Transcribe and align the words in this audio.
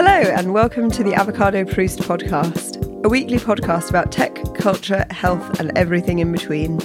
Hello, 0.00 0.12
and 0.12 0.54
welcome 0.54 0.92
to 0.92 1.02
the 1.02 1.12
Avocado 1.16 1.64
Proust 1.64 1.98
podcast, 1.98 3.04
a 3.04 3.08
weekly 3.08 3.38
podcast 3.38 3.90
about 3.90 4.12
tech, 4.12 4.32
culture, 4.54 5.04
health, 5.10 5.58
and 5.58 5.76
everything 5.76 6.20
in 6.20 6.30
between. 6.30 6.78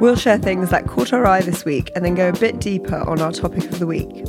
We'll 0.00 0.16
share 0.16 0.38
things 0.38 0.70
that 0.70 0.88
caught 0.88 1.12
our 1.12 1.24
eye 1.24 1.42
this 1.42 1.64
week 1.64 1.92
and 1.94 2.04
then 2.04 2.16
go 2.16 2.30
a 2.30 2.32
bit 2.32 2.58
deeper 2.58 2.96
on 3.08 3.20
our 3.20 3.30
topic 3.30 3.66
of 3.66 3.78
the 3.78 3.86
week. 3.86 4.26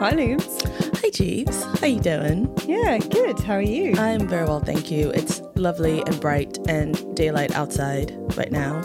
Hi, 0.00 0.12
Lumes. 0.12 1.00
Hi, 1.00 1.10
Jeeves. 1.10 1.62
How 1.78 1.86
you 1.86 2.00
doing? 2.00 2.52
Yeah, 2.66 2.98
good. 2.98 3.38
How 3.38 3.54
are 3.54 3.62
you? 3.62 3.94
I'm 3.96 4.26
very 4.26 4.44
well, 4.44 4.58
thank 4.58 4.90
you. 4.90 5.10
It's 5.10 5.40
lovely 5.54 6.00
and 6.00 6.20
bright 6.20 6.58
and 6.68 7.14
daylight 7.14 7.54
outside 7.54 8.12
right 8.36 8.50
now. 8.50 8.82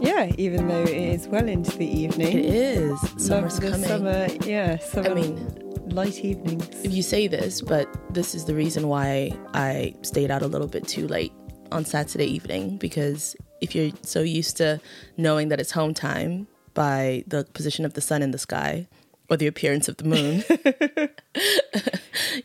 Yeah, 0.00 0.32
even 0.38 0.68
though 0.68 0.84
it 0.84 0.88
is 0.88 1.28
well 1.28 1.46
into 1.46 1.76
the 1.76 1.86
evening. 1.86 2.38
It 2.38 2.46
is. 2.46 2.90
Love 2.90 3.20
Summer's 3.20 3.60
the 3.60 3.70
coming. 3.72 3.86
summer, 3.86 4.28
yeah, 4.46 4.78
summer 4.78 5.10
I 5.10 5.14
mean, 5.14 5.63
light 5.94 6.24
evenings. 6.24 6.84
you 6.84 7.02
say 7.02 7.28
this, 7.28 7.60
but 7.60 7.88
this 8.12 8.34
is 8.34 8.44
the 8.46 8.54
reason 8.54 8.88
why 8.88 9.30
I 9.54 9.94
stayed 10.02 10.30
out 10.30 10.42
a 10.42 10.46
little 10.48 10.66
bit 10.66 10.88
too 10.88 11.06
late 11.06 11.32
on 11.70 11.84
Saturday 11.84 12.26
evening 12.26 12.78
because 12.78 13.36
if 13.60 13.74
you're 13.76 13.92
so 14.02 14.20
used 14.20 14.56
to 14.56 14.80
knowing 15.16 15.48
that 15.48 15.60
it's 15.60 15.70
home 15.70 15.94
time 15.94 16.48
by 16.74 17.22
the 17.28 17.44
position 17.54 17.84
of 17.84 17.94
the 17.94 18.00
sun 18.00 18.22
in 18.22 18.32
the 18.32 18.38
sky 18.38 18.88
or 19.30 19.36
the 19.36 19.46
appearance 19.46 19.88
of 19.88 19.96
the 19.98 20.04
moon, 20.04 20.42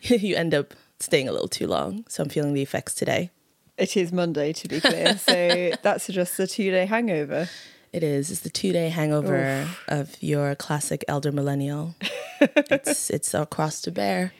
you 0.02 0.36
end 0.36 0.54
up 0.54 0.72
staying 1.00 1.28
a 1.28 1.32
little 1.32 1.48
too 1.48 1.66
long. 1.66 2.04
So 2.08 2.22
I'm 2.22 2.28
feeling 2.28 2.54
the 2.54 2.62
effects 2.62 2.94
today. 2.94 3.30
It 3.76 3.96
is 3.96 4.12
Monday, 4.12 4.52
to 4.52 4.68
be 4.68 4.80
clear, 4.80 5.18
so 5.18 5.32
that 5.82 6.00
suggests 6.02 6.38
a 6.38 6.46
two 6.46 6.70
day 6.70 6.86
hangover. 6.86 7.48
It 7.92 8.02
is. 8.02 8.30
It's 8.30 8.40
the 8.40 8.50
two 8.50 8.72
day 8.72 8.88
hangover 8.88 9.68
of 9.88 10.16
your 10.22 10.54
classic 10.54 11.04
elder 11.08 11.32
millennial. 11.32 11.94
it's 12.40 13.10
it's 13.10 13.34
a 13.34 13.46
cross 13.46 13.80
to 13.82 13.90
bear. 13.90 14.32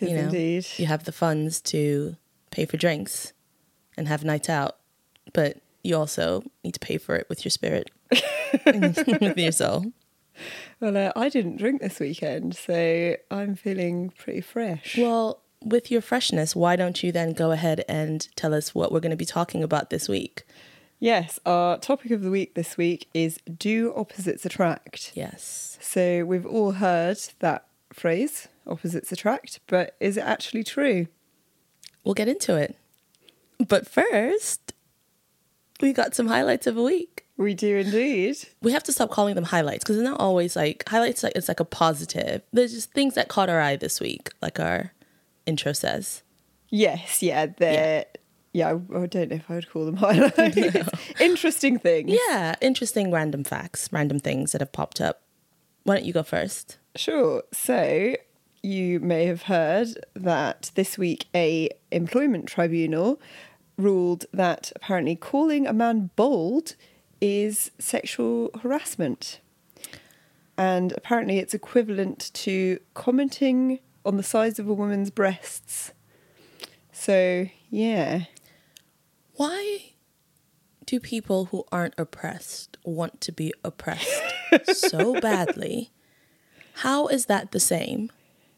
It 0.00 0.08
You 0.08 0.16
know, 0.16 0.22
indeed. 0.22 0.66
you 0.76 0.86
have 0.86 1.04
the 1.04 1.12
funds 1.12 1.60
to 1.62 2.16
pay 2.50 2.66
for 2.66 2.76
drinks 2.76 3.32
and 3.96 4.08
have 4.08 4.24
nights 4.24 4.48
out, 4.48 4.76
but 5.32 5.58
you 5.82 5.96
also 5.96 6.42
need 6.64 6.74
to 6.74 6.80
pay 6.80 6.98
for 6.98 7.16
it 7.16 7.26
with 7.28 7.44
your 7.44 7.50
spirit, 7.50 7.90
with 8.66 9.38
your 9.38 9.52
soul. 9.52 9.92
Well, 10.80 10.96
uh, 10.96 11.12
I 11.16 11.28
didn't 11.28 11.56
drink 11.56 11.80
this 11.80 12.00
weekend, 12.00 12.56
so 12.56 13.16
I'm 13.30 13.54
feeling 13.54 14.10
pretty 14.10 14.40
fresh. 14.40 14.96
Well, 14.96 15.42
with 15.62 15.90
your 15.90 16.00
freshness, 16.00 16.56
why 16.56 16.76
don't 16.76 17.02
you 17.02 17.12
then 17.12 17.34
go 17.34 17.50
ahead 17.50 17.84
and 17.88 18.26
tell 18.36 18.54
us 18.54 18.74
what 18.74 18.90
we're 18.90 19.00
going 19.00 19.10
to 19.10 19.16
be 19.16 19.26
talking 19.26 19.62
about 19.62 19.90
this 19.90 20.08
week? 20.08 20.44
Yes, 21.02 21.40
our 21.46 21.78
topic 21.78 22.10
of 22.10 22.20
the 22.20 22.30
week 22.30 22.54
this 22.54 22.76
week 22.76 23.08
is 23.14 23.38
Do 23.56 23.94
Opposites 23.96 24.44
Attract? 24.44 25.12
Yes. 25.14 25.78
So 25.80 26.24
we've 26.26 26.44
all 26.44 26.72
heard 26.72 27.16
that 27.38 27.66
phrase, 27.90 28.48
opposites 28.66 29.10
attract, 29.10 29.60
but 29.66 29.96
is 29.98 30.18
it 30.18 30.24
actually 30.24 30.62
true? 30.62 31.06
We'll 32.04 32.14
get 32.14 32.28
into 32.28 32.54
it. 32.54 32.76
But 33.66 33.88
first, 33.88 34.74
we 35.80 35.94
got 35.94 36.14
some 36.14 36.26
highlights 36.26 36.66
of 36.66 36.74
the 36.74 36.82
week. 36.82 37.24
We 37.38 37.54
do 37.54 37.78
indeed. 37.78 38.36
we 38.60 38.72
have 38.72 38.82
to 38.82 38.92
stop 38.92 39.08
calling 39.10 39.34
them 39.34 39.44
highlights 39.44 39.82
because 39.82 39.96
they're 39.96 40.04
not 40.04 40.20
always 40.20 40.54
like 40.54 40.86
highlights 40.86 41.22
like 41.22 41.32
it's 41.34 41.48
like 41.48 41.58
a 41.58 41.64
positive 41.64 42.42
there's 42.52 42.74
just 42.74 42.92
things 42.92 43.14
that 43.14 43.28
caught 43.28 43.48
our 43.48 43.58
eye 43.58 43.76
this 43.76 43.98
week 43.98 44.28
like 44.42 44.60
our 44.60 44.92
intro 45.46 45.72
says 45.72 46.22
Yes, 46.70 47.22
yeah, 47.22 47.46
they're. 47.46 47.72
Yeah, 47.98 48.04
I, 48.54 48.70
I 48.72 49.06
don't 49.06 49.30
know 49.30 49.36
if 49.36 49.50
I 49.50 49.54
would 49.54 49.70
call 49.70 49.86
them 49.86 49.96
highlights. 50.04 50.56
Interesting 51.20 51.78
things. 51.78 52.16
yeah 52.28 52.56
interesting 52.60 53.10
random 53.12 53.44
facts 53.44 53.88
random 53.92 54.18
things 54.18 54.52
that 54.52 54.60
have 54.60 54.72
popped 54.72 55.00
up 55.00 55.22
why 55.84 55.94
don't 55.94 56.04
you 56.04 56.12
go 56.12 56.22
first 56.22 56.78
Sure. 56.96 57.42
So 57.52 58.16
you 58.62 59.00
may 59.00 59.26
have 59.26 59.42
heard 59.42 60.04
that 60.14 60.70
this 60.74 60.98
week 60.98 61.26
a 61.34 61.70
employment 61.90 62.46
tribunal 62.46 63.20
ruled 63.78 64.26
that 64.32 64.72
apparently 64.76 65.16
calling 65.16 65.66
a 65.66 65.72
man 65.72 66.10
bald 66.16 66.74
is 67.20 67.70
sexual 67.78 68.50
harassment. 68.62 69.40
And 70.58 70.92
apparently 70.92 71.38
it's 71.38 71.54
equivalent 71.54 72.30
to 72.34 72.80
commenting 72.94 73.78
on 74.04 74.16
the 74.16 74.22
size 74.22 74.58
of 74.58 74.68
a 74.68 74.74
woman's 74.74 75.10
breasts. 75.10 75.92
So, 76.92 77.46
yeah. 77.70 78.24
Why 79.40 79.92
do 80.84 81.00
people 81.00 81.46
who 81.46 81.64
aren't 81.72 81.94
oppressed 81.98 82.76
want 82.84 83.20
to 83.22 83.32
be 83.32 83.52
oppressed 83.64 84.22
so 84.74 85.18
badly 85.20 85.90
how 86.74 87.06
is 87.06 87.26
that 87.26 87.52
the 87.52 87.60
same 87.60 88.10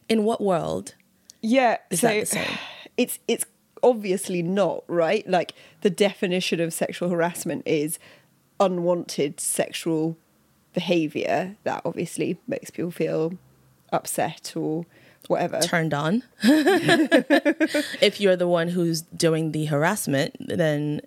in 0.08 0.24
what 0.24 0.40
world 0.40 0.94
Yeah, 1.40 1.78
Is 1.90 2.00
so 2.00 2.06
that 2.08 2.20
the 2.20 2.26
same? 2.26 2.58
it's 2.96 3.18
it's 3.28 3.44
obviously 3.82 4.42
not 4.42 4.84
right. 4.86 5.24
Like 5.28 5.54
the 5.80 5.90
definition 5.90 6.60
of 6.60 6.72
sexual 6.72 7.08
harassment 7.08 7.62
is 7.66 7.98
unwanted 8.60 9.40
sexual 9.40 10.16
behavior 10.72 11.56
that 11.64 11.82
obviously 11.84 12.38
makes 12.46 12.70
people 12.70 12.90
feel 12.92 13.32
upset 13.92 14.52
or 14.56 14.86
whatever. 15.28 15.60
turned 15.60 15.94
on. 15.94 16.22
if 16.42 18.20
you're 18.20 18.36
the 18.36 18.48
one 18.48 18.68
who's 18.68 19.02
doing 19.02 19.52
the 19.52 19.66
harassment, 19.66 20.36
then 20.40 21.00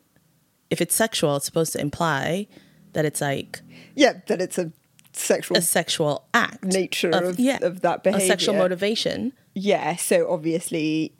if 0.69 0.81
it's 0.81 0.95
sexual, 0.95 1.35
it's 1.37 1.45
supposed 1.45 1.73
to 1.73 1.81
imply 1.81 2.47
that 2.93 3.05
it's 3.05 3.21
like 3.21 3.61
Yeah, 3.95 4.13
that 4.27 4.41
it's 4.41 4.57
a 4.57 4.71
sexual 5.13 5.57
a 5.57 5.61
sexual 5.61 6.25
act. 6.33 6.63
nature 6.63 7.09
of, 7.09 7.39
of 7.61 7.81
that 7.81 8.03
behavior. 8.03 8.25
A 8.25 8.27
sexual 8.27 8.55
motivation. 8.55 9.33
Yeah, 9.53 9.95
so 9.95 10.29
obviously 10.31 11.13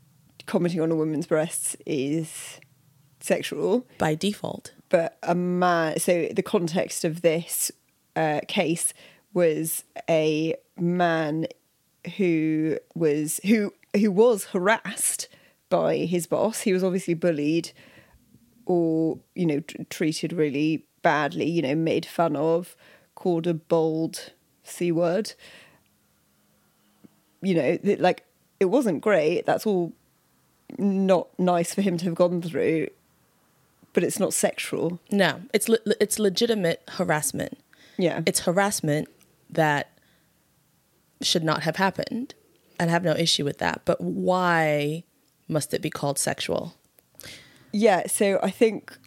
commenting 0.46 0.82
on 0.82 0.92
a 0.92 0.96
woman's 0.96 1.26
breasts 1.28 1.76
is 1.86 2.60
sexual. 3.20 3.88
By 3.98 4.16
default. 4.16 4.74
but 4.90 5.18
a 5.24 5.34
man 5.36 6.00
so 6.00 6.28
the 6.32 6.44
context 6.44 7.04
of 7.06 7.22
this 7.22 7.72
uh, 8.16 8.42
case 8.48 8.94
was 9.34 9.84
a 10.10 10.56
man 10.78 11.48
who 12.18 12.78
was 12.94 13.40
who 13.46 13.74
who 13.96 14.12
was 14.12 14.46
harassed 14.46 15.28
by 15.70 15.98
his 15.98 16.28
boss. 16.28 16.62
He 16.62 16.74
was 16.74 16.84
obviously 16.84 17.14
bullied 17.14 17.72
or 18.66 19.20
you 19.36 19.46
know 19.46 19.60
t- 19.60 19.86
treated 19.90 20.34
really 20.34 20.86
badly 21.02 21.48
you 21.48 21.62
know 21.62 21.76
made 21.76 22.06
fun 22.06 22.36
of 22.36 22.76
called 23.14 23.48
a 23.48 23.54
bold 23.54 24.32
c 24.64 24.92
word. 24.92 25.34
You 27.42 27.56
know 27.56 27.78
th- 27.78 28.00
like 28.00 28.26
it 28.60 28.66
wasn't 28.66 29.02
great. 29.02 29.46
That's 29.46 29.66
all 29.66 29.94
not 30.78 31.28
nice 31.40 31.74
for 31.74 31.82
him 31.82 31.98
to 31.98 32.06
have 32.06 32.16
gone 32.16 32.42
through 32.42 32.88
but 33.94 34.04
it's 34.04 34.20
not 34.20 34.34
sexual. 34.34 35.00
No, 35.10 35.42
it's 35.54 35.70
le- 35.70 35.80
it's 36.02 36.20
legitimate 36.20 36.84
harassment. 36.90 37.58
yeah. 37.98 38.22
It's 38.26 38.42
harassment 38.42 39.08
that 39.50 39.95
should 41.22 41.44
not 41.44 41.64
have 41.64 41.76
happened. 41.78 42.36
and 42.78 42.90
have 42.90 43.04
no 43.06 43.14
issue 43.14 43.46
with 43.46 43.60
that. 43.60 43.82
But 43.86 44.02
why 44.02 45.06
must 45.48 45.74
it 45.74 45.82
be 45.82 45.90
called 45.90 46.20
sexual? 46.20 46.76
Yeah, 47.72 48.08
so 48.08 48.38
I 48.44 48.52
think 48.52 48.98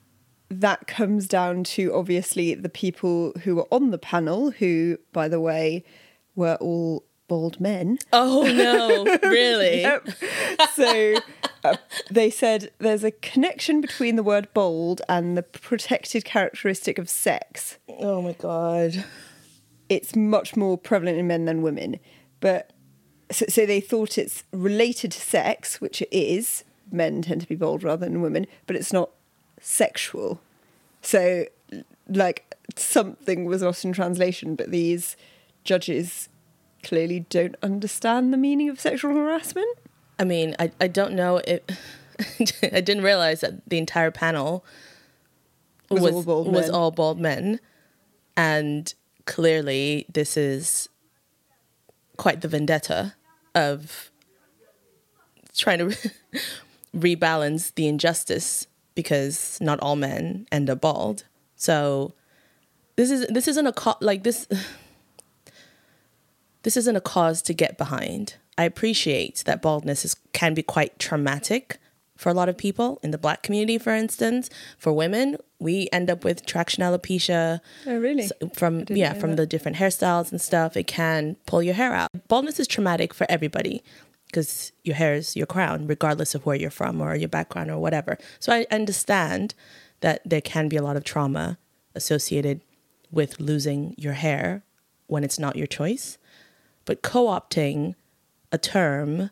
that 0.51 0.87
comes 0.87 1.29
down 1.29 1.65
to 1.65 1.93
obviously 1.95 2.55
the 2.55 2.71
people 2.71 3.33
who 3.45 3.57
were 3.57 3.67
on 3.71 3.91
the 3.91 3.99
panel, 3.99 4.53
who, 4.53 4.97
by 5.13 5.29
the 5.29 5.39
way, 5.41 5.85
were 6.35 6.57
all 6.63 7.05
bald 7.29 7.61
men. 7.61 7.99
Oh 8.11 8.45
no, 8.51 9.05
really? 9.29 9.83
Yep. 9.83 10.09
So 10.75 11.17
uh, 11.65 11.77
they 12.11 12.31
said 12.31 12.71
there's 12.79 13.05
a 13.05 13.11
connection 13.11 13.83
between 13.83 14.17
the 14.17 14.23
word 14.23 14.49
bold 14.55 15.03
and 15.11 15.37
the 15.37 15.43
protected 15.43 16.25
characteristic 16.25 16.99
of 16.99 17.11
sex. 17.11 17.77
Oh 17.99 18.23
my 18.23 18.33
god. 18.33 19.05
It's 19.89 20.15
much 20.15 20.57
more 20.57 20.77
prevalent 20.77 21.19
in 21.19 21.27
men 21.27 21.45
than 21.45 21.63
women. 21.63 21.99
But 22.41 22.73
so, 23.31 23.47
so 23.49 23.67
they 23.67 23.81
thought 23.81 24.19
it's 24.19 24.45
related 24.53 25.13
to 25.13 25.21
sex, 25.21 25.81
which 25.81 26.03
it 26.03 26.09
is. 26.13 26.65
Men 26.91 27.23
tend 27.23 27.43
to 27.43 27.49
be 27.49 27.55
bald 27.55 27.83
rather 27.83 28.07
than 28.07 28.23
women, 28.23 28.47
but 28.67 28.77
it's 28.77 28.93
not 28.93 29.11
sexual. 29.61 30.41
So, 31.03 31.45
like, 32.09 32.55
something 32.77 33.45
was 33.45 33.63
lost 33.63 33.85
in 33.85 33.93
translation, 33.93 34.55
but 34.55 34.71
these 34.71 35.17
judges 35.65 36.29
clearly 36.83 37.21
don't 37.29 37.57
understand 37.63 38.33
the 38.33 38.37
meaning 38.39 38.69
of 38.69 38.81
sexual 38.81 39.15
harassment. 39.15 39.79
I 40.19 40.25
mean, 40.25 40.57
I, 40.59 40.71
I 40.81 40.89
don't 40.89 41.15
know 41.15 41.41
if 41.47 41.61
I 42.63 42.81
didn't 42.81 43.03
realize 43.03 43.41
that 43.41 43.69
the 43.69 43.79
entire 43.79 44.11
panel 44.11 44.65
Was 45.91 46.03
was 46.03 46.15
all 46.15 46.23
bald 46.23 46.53
was 46.53 46.67
men. 46.67 46.75
all 46.75 46.91
bald 46.91 47.21
men, 47.21 47.61
and 48.37 48.93
clearly 49.29 50.07
this 50.09 50.37
is 50.39 50.89
quite 52.17 52.41
the 52.41 52.49
vendetta 52.49 53.15
of 53.55 54.11
trying 55.55 55.79
to 55.79 56.11
rebalance 56.97 57.73
the 57.75 57.87
injustice 57.87 58.67
because 58.95 59.59
not 59.61 59.79
all 59.81 59.97
men 59.97 60.47
end 60.51 60.71
up 60.71 60.81
bald. 60.81 61.25
So 61.57 62.15
this 62.97 63.11
is 63.11 63.27
this 63.29 63.47
isn't 63.47 63.67
a 63.67 63.73
co- 63.73 63.99
like 64.01 64.25
this 64.25 64.49
this 66.63 66.77
isn't 66.79 66.97
a 66.97 67.01
cause 67.01 67.43
to 67.43 67.53
get 67.53 67.77
behind. 67.77 68.37
I 68.57 68.65
appreciate 68.65 69.45
that 69.45 69.61
baldness 69.61 70.07
is 70.07 70.17
can 70.33 70.55
be 70.55 70.63
quite 70.63 70.99
traumatic 70.99 71.79
for 72.17 72.31
a 72.31 72.35
lot 72.35 72.49
of 72.49 72.57
people 72.57 72.99
in 73.03 73.11
the 73.11 73.19
black 73.19 73.43
community, 73.43 73.77
for 73.77 73.95
instance. 73.95 74.49
For 74.79 74.93
women, 74.93 75.37
we 75.61 75.89
end 75.93 76.11
up 76.11 76.25
with 76.25 76.47
traction 76.47 76.83
alopecia. 76.83 77.61
Oh, 77.87 77.99
really? 77.99 78.29
From 78.55 78.85
yeah, 78.89 79.13
from 79.15 79.31
that. 79.31 79.37
the 79.37 79.47
different 79.47 79.77
hairstyles 79.77 80.31
and 80.31 80.41
stuff, 80.41 80.77
it 80.77 80.87
can 80.87 81.37
pull 81.47 81.63
your 81.63 81.75
hair 81.75 81.93
out. 81.93 82.11
Baldness 82.29 82.61
is 82.61 82.67
traumatic 82.67 83.13
for 83.13 83.27
everybody 83.29 83.83
because 84.27 84.73
your 84.85 84.95
hair 84.97 85.15
is 85.15 85.37
your 85.37 85.47
crown, 85.47 85.87
regardless 85.87 86.35
of 86.35 86.45
where 86.47 86.57
you're 86.57 86.71
from 86.71 87.01
or 87.01 87.15
your 87.17 87.29
background 87.29 87.71
or 87.71 87.79
whatever. 87.79 88.19
So 88.39 88.53
I 88.53 88.67
understand 88.71 89.55
that 90.01 90.21
there 90.25 90.41
can 90.41 90.69
be 90.69 90.77
a 90.77 90.83
lot 90.83 90.97
of 90.97 91.05
trauma 91.05 91.59
associated 91.95 92.61
with 93.11 93.41
losing 93.41 93.95
your 93.97 94.13
hair 94.13 94.63
when 95.07 95.25
it's 95.25 95.39
not 95.39 95.57
your 95.57 95.67
choice. 95.67 96.19
But 96.85 97.03
co 97.03 97.27
opting 97.27 97.95
a 98.53 98.59
term 98.59 99.31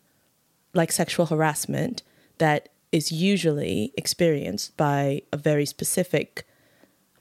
like 0.75 0.93
sexual 0.93 1.26
harassment 1.26 2.02
that 2.38 2.69
is 2.93 3.12
usually 3.12 3.93
experienced 3.97 4.77
by 4.77 5.23
a 5.33 5.37
very 5.37 5.67
specific 5.67 6.47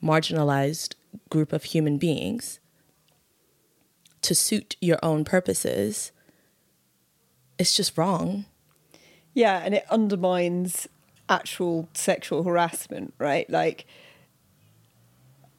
marginalized 0.03 0.95
group 1.29 1.53
of 1.53 1.63
human 1.63 1.97
beings 1.97 2.59
to 4.21 4.35
suit 4.35 4.75
your 4.81 5.00
own 5.03 5.23
purposes 5.25 6.12
it's 7.57 7.75
just 7.75 7.97
wrong 7.97 8.45
Yeah, 9.33 9.62
and 9.63 9.73
it 9.75 9.85
undermines 9.89 10.88
actual 11.27 11.89
sexual 11.94 12.44
harassment, 12.44 13.13
right? 13.19 13.50
Like, 13.50 13.85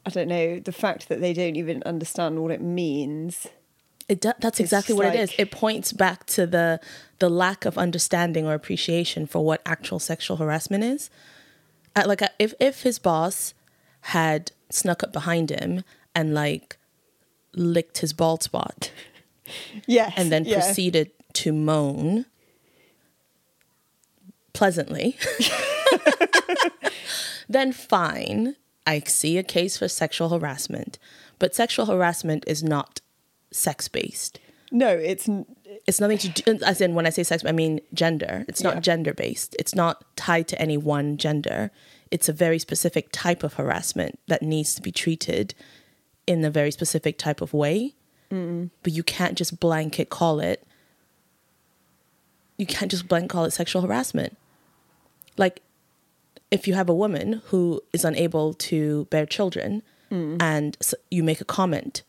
I 0.05 0.11
don't 0.11 0.29
know, 0.29 0.61
the 0.61 0.73
fact 0.73 1.09
that 1.09 1.21
they 1.21 1.33
don't 1.33 1.57
even 1.57 1.83
understand 1.85 2.41
what 2.41 2.53
it 2.53 2.63
means. 2.63 3.49
It 4.09 4.21
do- 4.21 4.33
that's 4.41 4.61
exactly 4.61 4.95
what 4.95 5.07
it 5.07 5.15
is 5.19 5.33
it 5.39 5.51
points 5.51 5.93
back 5.93 6.25
to 6.27 6.47
the 6.47 6.81
the 7.19 7.29
lack 7.29 7.65
of 7.65 7.77
understanding 7.79 8.47
or 8.47 8.55
appreciation 8.55 9.27
for 9.27 9.45
what 9.45 9.61
actual 9.67 9.99
sexual 9.99 10.37
harassment 10.37 10.85
is 10.85 11.11
Uh, 11.97 12.05
like 12.07 12.23
uh, 12.23 12.29
if 12.39 12.55
if 12.61 12.83
his 12.83 12.99
boss 12.99 13.55
had 14.13 14.53
snuck 14.71 15.03
up 15.03 15.13
behind 15.13 15.51
him 15.51 15.83
and 16.15 16.35
like 16.35 16.77
licked 17.55 17.99
his 17.99 18.13
bald 18.13 18.43
spot 18.43 18.93
Yes. 19.87 20.13
and 20.17 20.31
then 20.31 20.45
yeah. 20.45 20.61
proceeded 20.61 21.11
to 21.35 21.53
moan 21.53 22.27
pleasantly, 24.53 25.17
then 27.49 27.73
fine. 27.73 28.57
I 28.87 29.01
see 29.01 29.37
a 29.39 29.43
case 29.43 29.77
for 29.79 29.89
sexual 29.89 30.29
harassment, 30.31 30.99
but 31.39 31.55
sexual 31.55 31.87
harassment 31.87 32.45
is 32.47 32.63
not 32.63 33.01
sex 33.57 33.89
based. 33.89 34.39
No, 34.71 34.89
it's 34.89 35.29
It's 35.87 36.01
nothing 36.01 36.19
to 36.19 36.29
do, 36.29 36.59
as 36.65 36.81
in 36.81 36.95
when 36.95 37.07
I 37.07 37.11
say 37.11 37.23
sex, 37.23 37.45
I 37.45 37.53
mean 37.53 37.81
gender. 37.95 38.45
It's 38.49 38.63
not 38.63 38.75
Yeah. 38.77 38.81
gender 38.81 39.15
based. 39.15 39.55
It's 39.59 39.75
not 39.75 40.05
tied 40.17 40.49
to 40.49 40.61
any 40.61 40.77
one 40.77 41.17
gender. 41.17 41.71
It's 42.11 42.29
a 42.29 42.33
very 42.33 42.59
specific 42.59 43.09
type 43.13 43.43
of 43.45 43.55
harassment 43.55 44.19
that 44.27 44.43
needs 44.43 44.75
to 44.75 44.83
be 44.83 44.91
treated 44.91 45.55
in 46.27 46.45
a 46.45 46.51
very 46.51 46.71
specific 46.71 47.19
type 47.19 47.41
of 47.41 47.53
way. 47.53 47.95
But 48.29 48.93
you 48.93 49.03
can't 49.05 49.39
just 49.39 49.61
blanket 49.61 50.11
call 50.11 50.41
it. 50.41 50.67
You 52.59 52.67
can't 52.67 52.91
just 52.91 53.07
blanket 53.07 53.31
call 53.31 53.45
it 53.45 53.53
sexual 53.53 53.83
harassment. 53.83 54.37
Like, 55.37 55.63
if 56.51 56.67
you 56.67 56.75
have 56.75 56.89
a 56.89 56.95
woman 56.95 57.43
who 57.47 57.81
is 57.93 58.05
unable 58.05 58.55
to 58.55 59.05
bear 59.11 59.27
children, 59.27 59.83
mm. 60.11 60.41
and 60.41 60.77
you 61.11 61.23
make 61.23 61.41
a 61.41 61.45
comment 61.45 62.03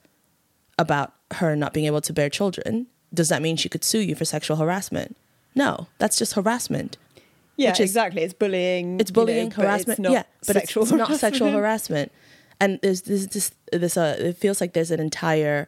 about 0.78 1.14
her 1.32 1.56
not 1.56 1.74
being 1.74 1.86
able 1.86 2.02
to 2.02 2.14
bear 2.14 2.30
children, 2.30 2.88
does 3.14 3.30
that 3.30 3.42
mean 3.42 3.58
she 3.58 3.70
could 3.70 3.84
sue 3.84 4.00
you 4.00 4.16
for 4.16 4.26
sexual 4.26 4.58
harassment? 4.58 5.18
No, 5.56 5.88
that's 5.98 6.18
just 6.18 6.34
harassment. 6.34 6.98
yeah, 7.56 7.72
is- 7.72 7.80
exactly. 7.80 8.22
It's 8.22 8.34
bullying. 8.34 9.00
It's 9.00 9.10
you 9.10 9.14
know, 9.14 9.26
bullying, 9.26 9.50
but 9.50 9.58
harassment. 9.58 10.00
It's 10.00 10.04
not 10.04 10.12
yeah, 10.12 10.24
but 10.46 10.56
it's, 10.56 10.76
not 10.76 11.16
sexual 11.18 11.52
harassment. 11.52 12.12
harassment. 12.12 12.12
And 12.60 12.80
there's 12.82 13.02
this 13.04 13.28
this 13.28 13.52
this 13.72 13.98
uh, 13.98 14.16
it 14.20 14.38
feels 14.38 14.62
like 14.62 14.74
there's 14.74 14.92
an 14.92 15.00
entire 15.00 15.68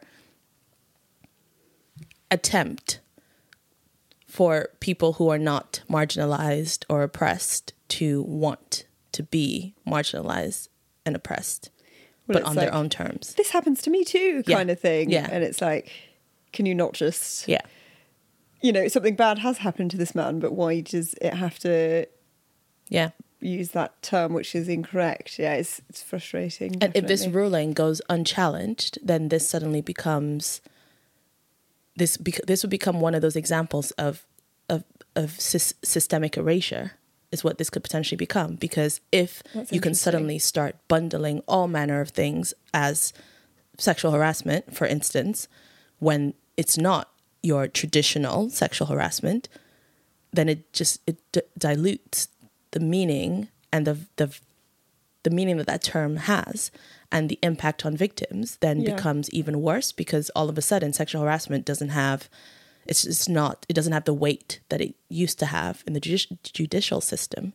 attempt 2.30 3.00
for 4.26 4.68
people 4.78 5.14
who 5.14 5.28
are 5.28 5.38
not 5.38 5.82
marginalized 5.90 6.84
or 6.88 7.02
oppressed 7.02 7.72
to 7.88 8.22
want 8.22 8.84
to 9.12 9.24
be 9.24 9.74
marginalized 9.86 10.68
and 11.04 11.16
oppressed, 11.16 11.70
Well, 12.34 12.42
but 12.42 12.48
on 12.48 12.56
their 12.56 12.72
own 12.74 12.88
terms. 12.88 13.34
This 13.34 13.50
happens 13.50 13.82
to 13.82 13.90
me 13.90 14.04
too, 14.04 14.42
Yeah. 14.46 14.56
kind 14.56 14.70
of 14.70 14.78
thing. 14.80 15.10
Yeah. 15.10 15.28
And 15.30 15.42
it's 15.44 15.60
like, 15.60 15.90
can 16.52 16.66
you 16.66 16.74
not 16.74 16.92
just, 16.92 17.46
Yeah. 17.48 17.60
you 18.62 18.72
know, 18.72 18.88
something 18.88 19.16
bad 19.16 19.38
has 19.38 19.58
happened 19.58 19.90
to 19.92 19.96
this 19.96 20.14
man, 20.14 20.38
but 20.40 20.52
why 20.52 20.80
does 20.80 21.14
it 21.20 21.34
have 21.34 21.58
to 21.60 22.06
Yeah. 22.88 23.10
use 23.40 23.70
that 23.70 24.00
term 24.02 24.32
which 24.32 24.54
is 24.54 24.68
incorrect? 24.68 25.38
Yeah, 25.38 25.54
it's 25.54 25.80
it's 25.88 26.02
frustrating. 26.02 26.76
And 26.82 26.94
if 26.96 27.06
this 27.06 27.26
ruling 27.26 27.72
goes 27.72 28.00
unchallenged, 28.08 28.98
then 29.02 29.28
this 29.28 29.48
suddenly 29.48 29.80
becomes 29.80 30.60
this 31.96 32.16
bec- 32.16 32.46
this 32.46 32.62
would 32.62 32.70
become 32.70 33.00
one 33.00 33.14
of 33.14 33.22
those 33.22 33.36
examples 33.36 33.90
of 33.92 34.24
of 34.68 34.84
of 35.16 35.32
sys- 35.38 35.74
systemic 35.82 36.36
erasure 36.36 36.92
is 37.32 37.44
what 37.44 37.58
this 37.58 37.70
could 37.70 37.82
potentially 37.82 38.16
become 38.16 38.56
because 38.56 39.00
if 39.12 39.42
That's 39.54 39.72
you 39.72 39.80
can 39.80 39.94
suddenly 39.94 40.38
start 40.38 40.76
bundling 40.88 41.40
all 41.46 41.68
manner 41.68 42.00
of 42.00 42.10
things 42.10 42.52
as 42.74 43.12
sexual 43.78 44.10
harassment 44.12 44.74
for 44.74 44.86
instance 44.86 45.48
when 45.98 46.34
it's 46.56 46.76
not 46.76 47.08
your 47.42 47.66
traditional 47.68 48.50
sexual 48.50 48.88
harassment 48.88 49.48
then 50.32 50.48
it 50.48 50.72
just 50.72 51.00
it 51.06 51.18
d- 51.32 51.40
dilutes 51.56 52.28
the 52.72 52.80
meaning 52.80 53.48
and 53.72 53.86
the 53.86 53.96
the 54.16 54.34
the 55.22 55.30
meaning 55.30 55.56
that 55.58 55.66
that 55.66 55.82
term 55.82 56.16
has 56.16 56.70
and 57.12 57.28
the 57.28 57.38
impact 57.42 57.84
on 57.86 57.96
victims 57.96 58.56
then 58.60 58.80
Yeah. 58.80 58.94
becomes 58.96 59.30
even 59.30 59.60
worse 59.62 59.92
because 59.92 60.30
all 60.30 60.48
of 60.48 60.58
a 60.58 60.62
sudden 60.62 60.92
sexual 60.92 61.22
harassment 61.22 61.64
doesn't 61.64 61.90
have 61.90 62.28
it's 62.90 63.04
just 63.04 63.28
not 63.28 63.64
it 63.68 63.72
doesn't 63.72 63.92
have 63.92 64.04
the 64.04 64.12
weight 64.12 64.60
that 64.68 64.80
it 64.82 64.94
used 65.08 65.38
to 65.38 65.46
have 65.46 65.82
in 65.86 65.94
the 65.94 66.00
judici- 66.00 66.38
judicial 66.42 67.00
system 67.00 67.54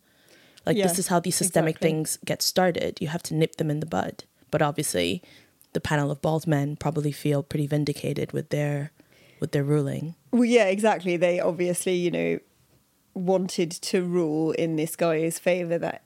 like 0.66 0.78
this 0.78 0.98
is 0.98 1.10
how 1.10 1.20
these 1.20 1.36
systemic 1.36 1.76
exactly. 1.76 1.90
things 1.90 2.18
get 2.26 2.42
started 2.42 2.98
you 3.00 3.08
have 3.08 3.22
to 3.22 3.36
nip 3.36 3.58
them 3.58 3.70
in 3.70 3.80
the 3.80 3.86
bud 3.86 4.24
but 4.50 4.62
obviously 4.62 5.22
the 5.74 5.82
panel 5.82 6.10
of 6.10 6.22
bald 6.22 6.48
men 6.48 6.76
probably 6.76 7.12
feel 7.12 7.44
pretty 7.44 7.68
vindicated 7.68 8.32
with 8.32 8.50
their 8.50 8.92
with 9.40 9.52
their 9.52 9.64
ruling 9.64 10.16
Well, 10.32 10.46
yeah, 10.46 10.66
exactly. 10.66 11.18
They 11.18 11.40
obviously, 11.40 11.96
you 11.96 12.12
know, 12.12 12.40
wanted 13.14 13.72
to 13.72 14.04
rule 14.04 14.52
in 14.52 14.76
this 14.76 14.96
guy's 14.96 15.40
favor 15.40 15.78
that 15.78 16.04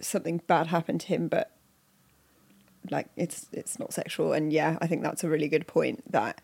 something 0.00 0.40
bad 0.46 0.68
happened 0.68 1.00
to 1.02 1.06
him, 1.08 1.28
but 1.28 1.50
like 2.90 3.08
it's 3.16 3.46
it's 3.52 3.78
not 3.78 3.92
sexual. 3.92 4.32
And 4.32 4.52
yeah, 4.52 4.78
I 4.80 4.86
think 4.86 5.02
that's 5.02 5.24
a 5.24 5.28
really 5.28 5.48
good 5.48 5.66
point 5.66 6.10
that 6.12 6.40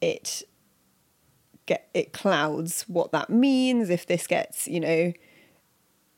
it 0.00 0.42
get 1.66 1.88
it 1.94 2.12
clouds 2.12 2.82
what 2.88 3.12
that 3.12 3.28
means 3.28 3.90
if 3.90 4.06
this 4.06 4.26
gets 4.26 4.66
you 4.68 4.80
know 4.80 5.12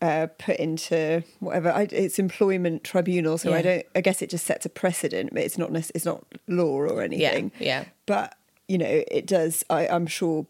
uh, 0.01 0.29
put 0.39 0.57
into 0.57 1.25
whatever 1.41 1.73
I, 1.73 1.89
it's 1.91 2.21
employment 2.21 2.85
tribunal. 2.85 3.37
So 3.37 3.53
I 3.53 3.63
don't. 3.63 3.85
I 3.97 4.01
guess 4.01 4.23
it 4.23 4.31
just 4.31 4.47
sets 4.47 4.65
a 4.65 4.69
precedent, 4.69 5.31
but 5.33 5.43
it's 5.43 5.59
not 5.59 5.75
it's 5.75 6.05
not 6.05 6.25
law 6.47 6.77
or 6.79 7.03
anything 7.03 7.51
yeah 7.59 7.67
yeah. 7.67 7.85
but 8.07 8.37
you 8.69 8.79
know 8.79 9.03
it 9.11 9.27
does 9.27 9.65
I, 9.71 9.89
i'm 9.89 10.07
sure 10.07 10.47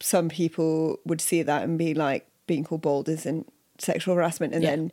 some 0.00 0.28
people 0.28 0.98
would 1.04 1.20
see 1.20 1.42
that 1.42 1.62
and 1.64 1.76
be 1.76 1.92
like 1.94 2.26
being 2.46 2.64
called 2.64 2.82
bald 2.82 3.08
isn't 3.08 3.52
sexual 3.78 4.14
harassment 4.14 4.54
and 4.54 4.62
Yeah. 4.62 4.70
then 4.70 4.92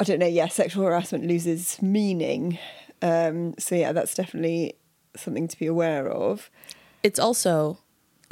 i 0.00 0.04
don't 0.04 0.18
know 0.20 0.26
yeah 0.26 0.46
sexual 0.48 0.84
harassment 0.84 1.26
loses 1.26 1.82
meaning 1.82 2.58
um 3.02 3.54
so 3.58 3.74
yeah 3.74 3.92
that's 3.92 4.14
definitely 4.14 4.74
something 5.16 5.48
to 5.48 5.58
be 5.58 5.66
aware 5.66 6.08
of 6.08 6.48
It's 7.02 7.18
also, 7.18 7.78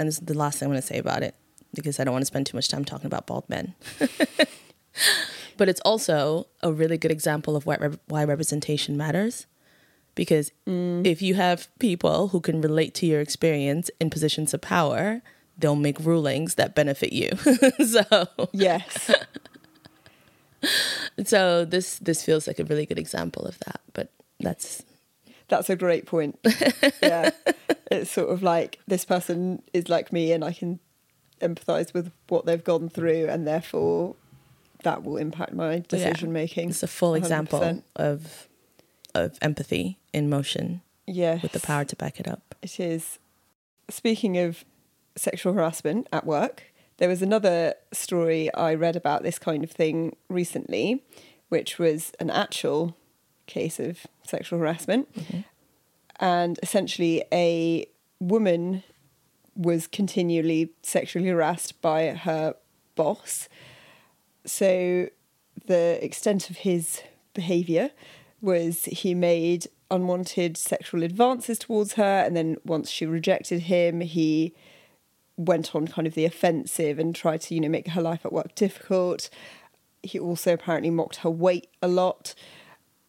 and 0.00 0.09
this 0.09 0.19
is 0.19 0.25
the 0.25 0.35
last 0.35 0.59
thing 0.59 0.66
I'm 0.66 0.73
going 0.73 0.80
to 0.80 0.87
say 0.87 0.99
about 0.99 1.23
it 1.23 1.35
because 1.75 2.00
I 2.00 2.04
don't 2.04 2.12
want 2.12 2.23
to 2.23 2.26
spend 2.26 2.47
too 2.47 2.57
much 2.57 2.69
time 2.69 2.85
talking 2.85 3.07
about 3.07 3.26
bald 3.26 3.49
men. 3.49 3.75
but 5.57 5.69
it's 5.69 5.80
also 5.83 6.49
a 6.62 6.73
really 6.73 6.99
good 6.99 7.11
example 7.11 7.54
of 7.54 7.66
why, 7.66 7.76
rep- 7.76 8.00
why 8.07 8.25
representation 8.25 8.97
matters. 8.97 9.47
Because 10.14 10.50
mm. 10.66 11.07
if 11.07 11.23
you 11.23 11.35
have 11.35 11.69
people 11.78 12.28
who 12.28 12.40
can 12.40 12.61
relate 12.61 12.95
to 12.95 13.07
your 13.07 13.21
experience 13.21 13.90
in 14.00 14.11
positions 14.11 14.52
of 14.52 14.61
power, 14.61 15.23
they'll 15.57 15.76
make 15.76 16.00
rulings 16.00 16.57
that 16.57 16.75
benefit 16.75 17.12
you. 17.12 17.30
so, 17.87 18.26
yes 18.52 19.12
so 21.25 21.64
this 21.64 21.99
this 21.99 22.25
feels 22.25 22.47
like 22.47 22.59
a 22.59 22.64
really 22.64 22.87
good 22.87 22.99
example 22.99 23.45
of 23.45 23.59
that. 23.61 23.80
But 23.92 24.12
that's 24.40 24.83
that's 25.50 25.69
a 25.69 25.76
great 25.76 26.07
point 26.07 26.38
yeah 27.02 27.30
it's 27.90 28.11
sort 28.11 28.30
of 28.30 28.42
like 28.42 28.78
this 28.87 29.04
person 29.04 29.62
is 29.75 29.88
like 29.88 30.12
me 30.12 30.33
and 30.33 30.45
i 30.45 30.52
can 30.52 30.80
empathize 31.42 31.92
with 31.92 32.11
what 32.28 32.47
they've 32.47 32.64
gone 32.64 32.88
through 32.88 33.26
and 33.28 33.47
therefore 33.47 34.14
that 34.83 35.04
will 35.04 35.19
impact 35.19 35.52
my 35.52 35.83
decision 35.88 36.33
making 36.33 36.71
it's 36.71 36.83
a 36.83 36.87
full 36.87 37.14
example 37.14 37.61
100%. 37.61 37.83
of 37.97 38.49
of 39.14 39.37
empathy 39.42 39.99
in 40.12 40.30
motion 40.30 40.80
yeah 41.07 41.38
with 41.42 41.52
the 41.52 41.61
power 41.61 41.85
to 41.85 41.97
back 41.97 42.21
it 42.21 42.28
up. 42.28 42.54
It 42.62 42.78
is. 42.78 43.19
Speaking 43.88 44.38
of 44.38 44.64
sexual 45.16 45.52
harassment 45.52 46.09
at 46.12 46.26
work. 46.26 46.73
There 46.99 47.09
was 47.09 47.23
another 47.23 47.75
story 47.92 48.52
I 48.54 48.75
read 48.75 48.97
about 48.97 49.23
this 49.23 49.38
kind 49.38 49.64
of 49.64 49.71
thing 49.71 50.16
recently, 50.28 51.04
which 51.49 51.78
was 51.78 52.12
an 52.21 52.30
actual 52.30 52.97
case 53.50 53.78
of 53.78 54.07
sexual 54.23 54.59
harassment. 54.59 55.12
Mm-hmm. 55.14 55.40
And 56.21 56.59
essentially, 56.62 57.25
a 57.33 57.87
woman 58.19 58.83
was 59.57 59.87
continually 59.87 60.73
sexually 60.83 61.28
harassed 61.28 61.80
by 61.80 62.09
her 62.09 62.54
boss. 62.95 63.49
So, 64.45 65.09
the 65.66 65.99
extent 66.02 66.50
of 66.50 66.59
his 66.59 67.02
behaviour 67.35 67.90
was 68.40 68.85
he 68.87 69.14
made 69.14 69.66
unwanted 69.90 70.57
sexual 70.57 71.02
advances 71.02 71.59
towards 71.59 71.95
her, 71.95 72.25
and 72.25 72.37
then 72.37 72.57
once 72.64 72.90
she 72.90 73.07
rejected 73.07 73.62
him, 73.62 74.00
he 74.00 74.54
went 75.37 75.75
on 75.75 75.88
kind 75.88 76.07
of 76.07 76.14
the 76.14 76.25
offensive 76.25 76.99
and 76.99 77.14
tried 77.14 77.40
to, 77.40 77.54
you 77.54 77.61
know, 77.61 77.69
make 77.69 77.88
her 77.88 78.02
life 78.02 78.25
at 78.25 78.33
work 78.33 78.54
difficult. 78.54 79.30
He 80.02 80.19
also 80.19 80.52
apparently 80.54 80.90
mocked 80.90 81.16
her 81.16 81.30
weight 81.30 81.69
a 81.83 81.88
lot. 81.88 82.35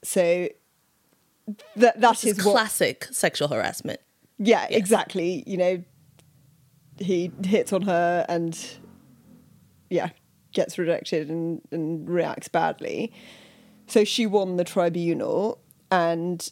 So 0.04 0.50
that 1.76 2.00
that 2.00 2.24
is 2.24 2.38
is 2.38 2.46
what 2.46 2.54
classic 2.54 3.08
sexual 3.12 3.48
harassment. 3.48 4.00
yeah, 4.38 4.68
exactly. 4.70 5.44
You 5.46 5.58
know, 5.58 5.84
he 6.98 7.32
hits 7.44 7.74
on 7.74 7.84
her 7.84 8.26
and 8.30 8.58
yeah, 9.90 10.10
gets 10.54 10.78
rejected 10.78 11.30
and, 11.30 11.62
and 11.72 12.10
reacts 12.10 12.48
badly. 12.48 13.12
So 13.88 14.04
she 14.04 14.26
won 14.26 14.56
the 14.58 14.64
tribunal 14.64 15.60
and 15.92 16.50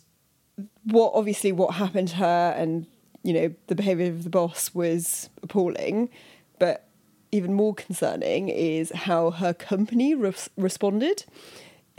what 0.83 1.13
obviously 1.15 1.51
what 1.51 1.75
happened 1.75 2.09
to 2.09 2.15
her 2.17 2.53
and 2.57 2.85
you 3.23 3.33
know 3.33 3.53
the 3.67 3.75
behavior 3.75 4.07
of 4.07 4.23
the 4.23 4.29
boss 4.29 4.73
was 4.73 5.29
appalling 5.41 6.09
but 6.57 6.89
even 7.31 7.53
more 7.53 7.73
concerning 7.73 8.49
is 8.49 8.91
how 8.91 9.31
her 9.31 9.53
company 9.53 10.13
res- 10.15 10.49
responded 10.57 11.23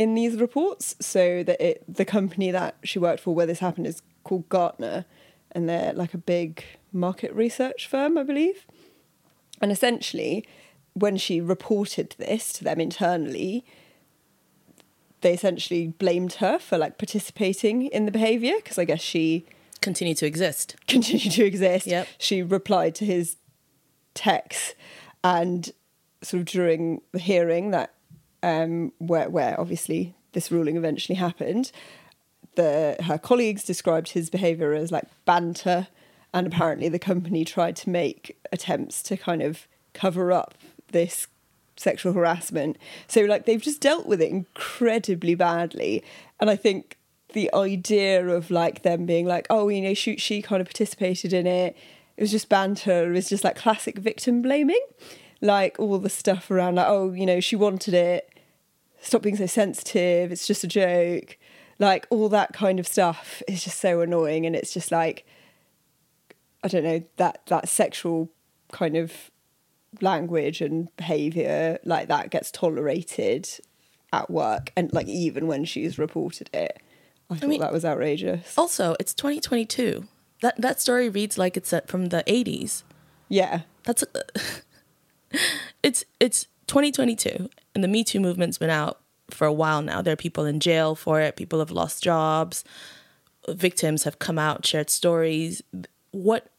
in 0.02 0.14
these 0.14 0.36
reports 0.40 0.96
so 0.98 1.42
that 1.42 1.60
it 1.60 1.84
the 1.86 2.06
company 2.06 2.50
that 2.50 2.74
she 2.82 2.98
worked 2.98 3.20
for 3.20 3.34
where 3.34 3.44
this 3.46 3.58
happened 3.58 3.86
is 3.86 4.00
called 4.24 4.48
Gartner 4.48 5.04
and 5.52 5.68
they're 5.68 5.92
like 5.92 6.14
a 6.14 6.18
big 6.36 6.64
market 6.90 7.32
research 7.34 7.86
firm 7.86 8.16
I 8.16 8.22
believe 8.22 8.66
and 9.60 9.70
essentially 9.70 10.46
when 10.94 11.18
she 11.18 11.38
reported 11.40 12.14
this 12.16 12.50
to 12.54 12.64
them 12.64 12.80
internally 12.80 13.62
they 15.20 15.34
essentially 15.34 15.88
blamed 15.88 16.34
her 16.44 16.58
for 16.58 16.78
like 16.78 16.96
participating 16.96 17.82
in 17.88 18.06
the 18.06 18.10
behavior 18.10 18.54
because 18.56 18.78
I 18.78 18.86
guess 18.86 19.02
she 19.02 19.44
Continue 19.82 20.14
to 20.14 20.26
exist. 20.26 20.76
continued 20.86 21.32
to 21.32 21.44
exist. 21.44 21.86
Yep. 21.86 22.08
She 22.16 22.42
replied 22.42 22.94
to 22.96 23.04
his 23.04 23.36
texts 24.14 24.74
and 25.22 25.70
sort 26.22 26.40
of 26.40 26.46
during 26.46 27.02
the 27.12 27.18
hearing 27.18 27.70
that 27.72 27.92
um 28.42 28.92
where 28.98 29.28
where 29.28 29.58
obviously 29.60 30.14
this 30.32 30.50
ruling 30.50 30.76
eventually 30.76 31.16
happened, 31.16 31.72
the 32.54 32.96
her 33.04 33.18
colleagues 33.18 33.64
described 33.64 34.10
his 34.10 34.30
behaviour 34.30 34.72
as 34.72 34.92
like 34.92 35.04
banter 35.24 35.88
and 36.32 36.46
apparently 36.46 36.88
the 36.88 36.98
company 36.98 37.44
tried 37.44 37.76
to 37.76 37.90
make 37.90 38.38
attempts 38.52 39.02
to 39.02 39.16
kind 39.16 39.42
of 39.42 39.66
cover 39.92 40.32
up 40.32 40.54
this 40.92 41.26
sexual 41.76 42.12
harassment. 42.12 42.76
So 43.08 43.22
like 43.22 43.46
they've 43.46 43.60
just 43.60 43.80
dealt 43.80 44.06
with 44.06 44.20
it 44.20 44.30
incredibly 44.30 45.34
badly. 45.34 46.04
And 46.38 46.50
I 46.50 46.56
think 46.56 46.96
the 47.32 47.52
idea 47.54 48.26
of 48.26 48.50
like 48.50 48.82
them 48.82 49.06
being 49.06 49.26
like, 49.26 49.46
oh, 49.50 49.68
you 49.68 49.80
know, 49.80 49.94
she 49.94 50.16
she 50.16 50.42
kind 50.42 50.60
of 50.60 50.66
participated 50.66 51.32
in 51.32 51.46
it. 51.46 51.76
It 52.16 52.22
was 52.22 52.30
just 52.30 52.48
banter. 52.48 53.10
It 53.10 53.14
was 53.14 53.28
just 53.28 53.44
like 53.44 53.56
classic 53.56 53.98
victim 53.98 54.42
blaming, 54.42 54.84
like 55.40 55.78
all 55.78 55.98
the 55.98 56.10
stuff 56.10 56.50
around 56.50 56.76
like, 56.76 56.86
oh, 56.88 57.12
you 57.12 57.26
know, 57.26 57.40
she 57.40 57.56
wanted 57.56 57.94
it. 57.94 58.28
Stop 59.00 59.22
being 59.22 59.36
so 59.36 59.46
sensitive. 59.46 60.30
It's 60.30 60.46
just 60.46 60.64
a 60.64 60.68
joke. 60.68 61.38
Like 61.78 62.06
all 62.10 62.28
that 62.28 62.52
kind 62.52 62.78
of 62.78 62.86
stuff 62.86 63.42
is 63.48 63.64
just 63.64 63.80
so 63.80 64.00
annoying, 64.02 64.44
and 64.44 64.54
it's 64.54 64.72
just 64.74 64.92
like, 64.92 65.26
I 66.62 66.68
don't 66.68 66.84
know 66.84 67.02
that 67.16 67.40
that 67.46 67.68
sexual 67.68 68.30
kind 68.70 68.96
of 68.96 69.30
language 70.00 70.60
and 70.60 70.94
behavior 70.96 71.78
like 71.84 72.06
that 72.08 72.30
gets 72.30 72.50
tolerated 72.50 73.48
at 74.12 74.30
work, 74.30 74.72
and 74.76 74.92
like 74.92 75.08
even 75.08 75.46
when 75.46 75.64
she's 75.64 75.98
reported 75.98 76.50
it. 76.52 76.82
I 77.30 77.36
thought 77.36 77.48
mean- 77.48 77.60
that 77.60 77.72
was 77.72 77.84
outrageous. 77.84 78.58
Also, 78.58 78.96
it's 79.00 79.14
2022. 79.14 80.04
That 80.42 80.60
that 80.60 80.80
story 80.80 81.08
reads 81.08 81.38
like 81.38 81.56
it's 81.56 81.72
uh, 81.72 81.80
from 81.86 82.06
the 82.06 82.24
80s. 82.26 82.82
Yeah, 83.28 83.60
That's 83.84 84.02
it's 85.82 86.04
it's 86.18 86.46
2022 86.66 87.48
and 87.74 87.84
the 87.84 87.88
Me 87.88 88.04
Too 88.04 88.20
movement's 88.20 88.58
been 88.58 88.70
out 88.70 89.00
for 89.30 89.46
a 89.46 89.52
while 89.52 89.82
now. 89.82 90.02
There 90.02 90.12
are 90.12 90.16
people 90.16 90.44
in 90.44 90.60
jail 90.60 90.94
for 90.94 91.20
it. 91.20 91.36
People 91.36 91.58
have 91.58 91.70
lost 91.70 92.02
jobs. 92.02 92.64
Victims 93.48 94.04
have 94.04 94.18
come 94.18 94.38
out, 94.38 94.66
shared 94.66 94.90
stories. 94.90 95.62
What? 96.10 96.50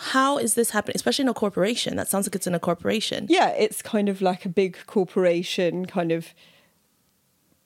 How 0.00 0.38
is 0.38 0.54
this 0.54 0.70
happening? 0.70 0.94
Especially 0.94 1.24
in 1.24 1.28
a 1.28 1.34
corporation. 1.34 1.96
That 1.96 2.08
sounds 2.08 2.26
like 2.26 2.34
it's 2.36 2.46
in 2.46 2.54
a 2.54 2.60
corporation. 2.60 3.26
yeah, 3.28 3.48
it's 3.48 3.82
kind 3.82 4.08
of 4.08 4.20
like 4.20 4.44
a 4.44 4.48
big 4.48 4.78
corporation, 4.86 5.86
kind 5.86 6.12
of. 6.12 6.34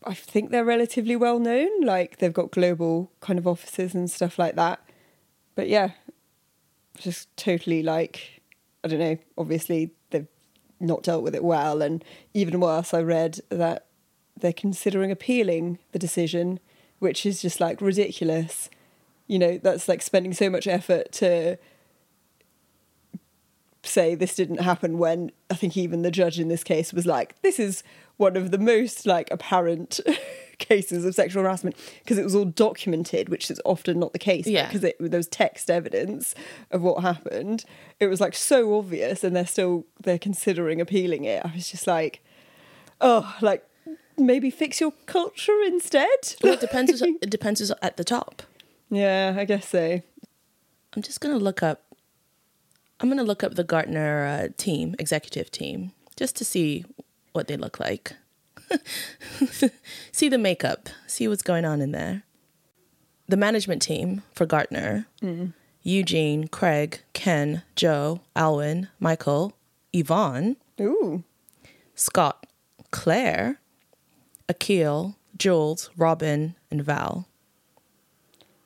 I 0.04 0.14
think 0.14 0.50
they're 0.50 0.64
relatively 0.64 1.14
well 1.14 1.38
known. 1.38 1.82
Like 1.82 2.18
they've 2.18 2.32
got 2.32 2.50
global 2.50 3.12
kind 3.20 3.38
of 3.38 3.46
offices 3.46 3.94
and 3.94 4.10
stuff 4.10 4.38
like 4.38 4.56
that. 4.56 4.80
But 5.54 5.68
yeah, 5.68 5.90
just 6.98 7.36
totally 7.36 7.82
like 7.82 8.42
I 8.82 8.88
don't 8.88 8.98
know. 8.98 9.18
Obviously, 9.36 9.92
not 10.82 11.02
dealt 11.02 11.22
with 11.22 11.34
it 11.34 11.44
well, 11.44 11.82
and 11.82 12.04
even 12.34 12.60
worse, 12.60 12.92
I 12.92 13.02
read 13.02 13.40
that 13.48 13.86
they're 14.36 14.52
considering 14.52 15.10
appealing 15.10 15.78
the 15.92 15.98
decision, 15.98 16.60
which 16.98 17.24
is 17.24 17.42
just 17.42 17.60
like 17.60 17.80
ridiculous. 17.80 18.68
You 19.26 19.38
know, 19.38 19.58
that's 19.58 19.88
like 19.88 20.02
spending 20.02 20.32
so 20.32 20.50
much 20.50 20.66
effort 20.66 21.12
to 21.12 21.58
say 23.84 24.14
this 24.14 24.34
didn't 24.34 24.60
happen 24.60 24.98
when 24.98 25.32
I 25.50 25.54
think 25.54 25.76
even 25.76 26.02
the 26.02 26.10
judge 26.10 26.38
in 26.38 26.48
this 26.48 26.64
case 26.64 26.92
was 26.92 27.06
like, 27.06 27.40
this 27.42 27.58
is 27.58 27.82
one 28.16 28.36
of 28.36 28.50
the 28.50 28.58
most 28.58 29.06
like 29.06 29.28
apparent 29.30 30.00
cases 30.62 31.04
of 31.04 31.14
sexual 31.14 31.42
harassment 31.42 31.76
because 32.02 32.18
it 32.18 32.24
was 32.24 32.34
all 32.34 32.44
documented, 32.46 33.28
which 33.28 33.50
is 33.50 33.60
often 33.64 33.98
not 34.00 34.12
the 34.12 34.18
case. 34.18 34.46
Yeah. 34.46 34.66
Because 34.66 34.84
it 34.84 34.96
there 34.98 35.18
was 35.18 35.28
text 35.28 35.70
evidence 35.70 36.34
of 36.70 36.82
what 36.82 37.02
happened. 37.02 37.64
It 38.00 38.06
was 38.06 38.20
like 38.20 38.34
so 38.34 38.76
obvious, 38.78 39.22
and 39.24 39.34
they're 39.36 39.46
still 39.46 39.84
they're 40.02 40.18
considering 40.18 40.80
appealing 40.80 41.24
it. 41.24 41.44
I 41.44 41.52
was 41.54 41.70
just 41.70 41.86
like, 41.86 42.24
oh, 43.00 43.36
like 43.40 43.64
maybe 44.16 44.50
fix 44.50 44.80
your 44.80 44.92
culture 45.06 45.60
instead. 45.66 46.08
Well, 46.42 46.54
it 46.54 46.60
depends. 46.60 46.90
who's- 47.00 47.16
it 47.22 47.30
depends 47.30 47.60
who's 47.60 47.72
at 47.82 47.96
the 47.96 48.04
top. 48.04 48.42
yeah, 48.90 49.34
I 49.36 49.44
guess 49.44 49.68
so. 49.68 50.00
I'm 50.94 51.02
just 51.02 51.20
gonna 51.20 51.38
look 51.38 51.62
up. 51.62 51.82
I'm 53.00 53.08
gonna 53.08 53.24
look 53.24 53.42
up 53.42 53.54
the 53.54 53.64
Gartner 53.64 54.24
uh, 54.26 54.48
team, 54.56 54.94
executive 54.98 55.50
team, 55.50 55.92
just 56.16 56.36
to 56.36 56.44
see 56.44 56.84
what 57.32 57.48
they 57.48 57.56
look 57.56 57.80
like. 57.80 58.14
see 60.12 60.28
the 60.28 60.38
makeup. 60.38 60.88
See 61.06 61.28
what's 61.28 61.42
going 61.42 61.64
on 61.64 61.80
in 61.80 61.92
there. 61.92 62.22
The 63.28 63.36
management 63.36 63.82
team 63.82 64.22
for 64.34 64.46
Gartner: 64.46 65.06
mm-hmm. 65.22 65.46
Eugene, 65.82 66.48
Craig, 66.48 67.00
Ken, 67.12 67.62
Joe, 67.76 68.20
Alwyn, 68.36 68.88
Michael, 69.00 69.54
Yvonne, 69.92 70.56
Ooh, 70.80 71.24
Scott, 71.94 72.46
Claire, 72.90 73.60
Akil, 74.48 75.16
Jules, 75.36 75.90
Robin, 75.96 76.54
and 76.70 76.82
Val. 76.84 77.26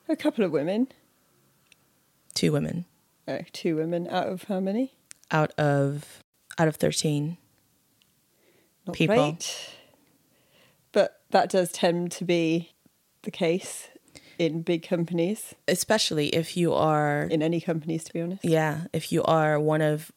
a 0.09 0.17
couple 0.17 0.45
of 0.45 0.51
women. 0.51 0.89
Two 2.35 2.53
women 2.53 2.85
Oh, 3.29 3.41
two 3.53 3.77
women 3.77 4.07
out 4.09 4.29
of 4.29 4.45
how 4.45 4.61
many? 4.61 4.93
out 5.33 5.53
of 5.59 6.23
out 6.59 6.69
of 6.69 6.77
thirteen. 6.77 7.37
Not 8.87 8.95
People. 8.95 9.17
great. 9.17 9.76
But 10.97 11.21
that 11.31 11.51
does 11.51 11.71
tend 11.73 12.11
to 12.13 12.25
be 12.25 12.73
the 13.21 13.31
case 13.31 13.89
in 14.39 14.63
big 14.63 14.83
companies, 14.83 15.55
especially 15.69 16.29
if 16.29 16.57
you 16.57 16.73
are 16.73 17.25
in 17.25 17.43
any 17.43 17.61
companies, 17.61 18.03
to 18.05 18.13
be 18.15 18.23
honest. 18.23 18.43
yeah 18.45 18.75
if 18.95 19.13
you 19.13 19.23
are 19.25 19.61
one 19.61 19.83
of 19.83 20.11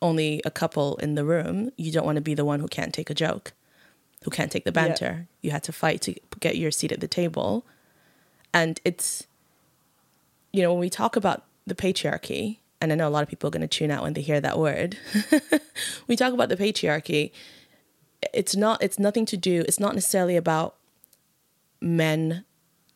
only 0.00 0.40
a 0.44 0.50
couple 0.50 0.96
in 0.98 1.16
the 1.16 1.24
room 1.24 1.70
you 1.76 1.90
don't 1.90 2.06
want 2.06 2.14
to 2.16 2.22
be 2.22 2.34
the 2.34 2.44
one 2.44 2.60
who 2.60 2.68
can't 2.68 2.94
take 2.94 3.10
a 3.10 3.14
joke 3.14 3.52
who 4.22 4.30
can't 4.30 4.50
take 4.52 4.64
the 4.64 4.70
Yeah. 4.70 4.86
banter 4.86 5.26
you 5.42 5.50
had 5.50 5.64
to 5.64 5.72
fight 5.72 6.00
to 6.02 6.14
get 6.38 6.56
your 6.56 6.70
seat 6.70 6.92
at 6.92 7.00
the 7.00 7.08
table 7.08 7.66
and 8.54 8.80
it's 8.84 9.26
you 10.52 10.62
know 10.62 10.70
when 10.72 10.80
we 10.80 10.90
talk 10.90 11.16
about 11.16 11.42
the 11.66 11.74
patriarchy 11.74 12.58
and 12.80 12.92
i 12.92 12.94
know 12.94 13.08
a 13.08 13.14
lot 13.16 13.22
of 13.24 13.28
people 13.28 13.48
are 13.48 13.56
going 13.56 13.68
to 13.70 13.76
tune 13.78 13.90
out 13.90 14.02
when 14.02 14.14
they 14.14 14.22
hear 14.22 14.40
that 14.40 14.58
word 14.58 14.96
we 16.08 16.16
talk 16.16 16.32
about 16.32 16.48
the 16.48 16.56
patriarchy 16.56 17.30
it's 18.32 18.54
not 18.56 18.82
it's 18.82 18.98
nothing 18.98 19.26
to 19.26 19.36
do 19.36 19.64
it's 19.66 19.80
not 19.80 19.94
necessarily 19.94 20.36
about 20.36 20.76
men 21.80 22.44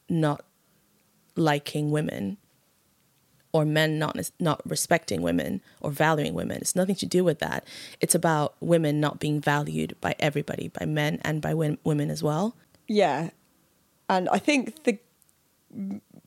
not 0.08 0.44
liking 1.36 1.90
women 1.90 2.36
or 3.54 3.64
men 3.64 4.00
not 4.00 4.18
not 4.40 4.60
respecting 4.68 5.22
women 5.22 5.62
or 5.80 5.92
valuing 5.92 6.34
women. 6.34 6.58
It's 6.60 6.74
nothing 6.74 6.96
to 6.96 7.06
do 7.06 7.22
with 7.22 7.38
that. 7.38 7.64
It's 8.00 8.14
about 8.14 8.56
women 8.58 8.98
not 8.98 9.20
being 9.20 9.40
valued 9.40 9.94
by 10.00 10.16
everybody, 10.18 10.68
by 10.68 10.86
men 10.86 11.20
and 11.22 11.40
by 11.40 11.54
women 11.54 12.10
as 12.10 12.20
well. 12.20 12.56
Yeah. 12.88 13.30
And 14.08 14.28
I 14.28 14.38
think 14.38 14.82
the 14.82 14.98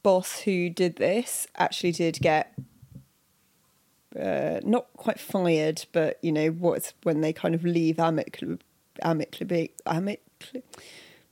boss 0.04 0.40
who 0.40 0.70
did 0.70 0.96
this 0.96 1.48
actually 1.58 1.92
did 1.92 2.20
get 2.22 2.58
uh, 4.18 4.62
not 4.64 4.88
quite 4.96 5.20
fired, 5.20 5.86
but 5.92 6.18
you 6.22 6.32
know 6.32 6.48
what's 6.48 6.94
when 7.04 7.20
they 7.20 7.34
kind 7.34 7.54
of 7.54 7.66
leave 7.66 8.00
amicably, 8.00 8.60
amicably, 9.02 9.72
amicably. 9.86 10.64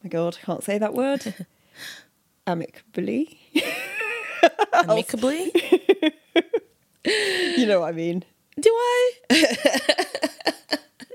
My 0.04 0.10
God, 0.10 0.38
I 0.42 0.46
can't 0.46 0.64
say 0.64 0.78
that 0.78 0.94
word. 0.94 1.34
amicably. 2.48 3.40
Amicably. 4.74 5.52
you 7.06 7.66
know 7.66 7.80
what 7.80 7.90
I 7.90 7.92
mean. 7.94 8.24
Do 8.60 8.70
I? 8.70 9.12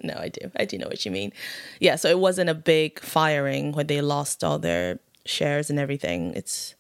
no, 0.03 0.15
I 0.19 0.29
do. 0.29 0.51
I 0.57 0.65
do 0.65 0.79
know 0.79 0.89
what 0.89 1.05
you 1.05 1.13
mean. 1.13 1.33
Yeah, 1.79 1.97
so 1.97 2.09
it 2.09 2.19
wasn't 2.19 2.51
a 2.51 2.55
big 2.55 2.99
firing 3.01 3.73
when 3.73 3.87
they 3.87 4.01
lost 4.01 4.43
all 4.43 4.59
their 4.59 4.99
shares 5.25 5.71
and 5.71 5.79
everything. 5.79 6.35
It's, 6.35 6.75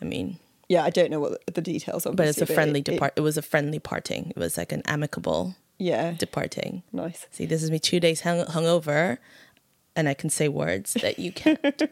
I 0.00 0.04
mean, 0.04 0.38
yeah, 0.68 0.84
I 0.84 0.90
don't 0.90 1.10
know 1.10 1.20
what 1.20 1.44
the 1.54 1.60
details 1.60 2.06
are. 2.06 2.14
But 2.14 2.28
it's 2.28 2.40
a 2.40 2.46
friendly 2.46 2.80
depart. 2.80 3.12
It, 3.16 3.20
it, 3.20 3.22
was 3.22 3.36
a 3.36 3.42
friendly 3.42 3.78
parting. 3.78 4.30
It 4.30 4.38
was 4.38 4.56
like 4.56 4.72
an 4.72 4.82
amicable. 4.86 5.54
Yeah. 5.78 6.12
Departing. 6.12 6.82
Nice. 6.92 7.26
See, 7.30 7.46
this 7.46 7.62
is 7.62 7.70
me 7.70 7.78
two 7.78 8.00
days 8.00 8.20
hung 8.20 8.44
hungover, 8.46 9.18
and 9.96 10.08
I 10.08 10.14
can 10.14 10.30
say 10.30 10.48
words 10.48 10.94
that 10.94 11.18
you 11.18 11.32
can't. 11.32 11.60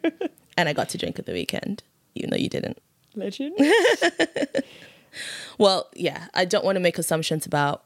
and 0.57 0.69
I 0.69 0.73
got 0.73 0.89
to 0.91 0.99
drink 0.99 1.19
at 1.19 1.27
the 1.27 1.33
weekend, 1.33 1.83
even 2.15 2.31
though 2.31 2.37
you 2.37 2.49
didn't. 2.49 2.79
Legend. 3.15 3.59
well, 5.59 5.89
yeah, 5.95 6.27
I 6.35 6.45
don't 6.45 6.65
want 6.65 6.77
to 6.77 6.81
make 6.81 6.99
assumptions 6.99 7.47
about 7.47 7.85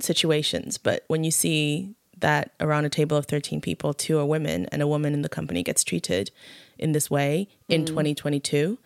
situations, 0.00 0.78
but 0.78 1.04
when 1.08 1.24
you 1.24 1.30
see 1.30 1.94
that 2.18 2.52
around 2.60 2.84
a 2.84 2.88
table 2.88 3.16
of 3.16 3.26
13 3.26 3.60
people, 3.60 3.94
two 3.94 4.18
are 4.18 4.26
women, 4.26 4.66
and 4.72 4.82
a 4.82 4.86
woman 4.86 5.14
in 5.14 5.22
the 5.22 5.28
company 5.28 5.62
gets 5.62 5.84
treated 5.84 6.30
in 6.78 6.92
this 6.92 7.10
way 7.10 7.48
in 7.68 7.82
mm. 7.82 7.86
2022, 7.86 8.78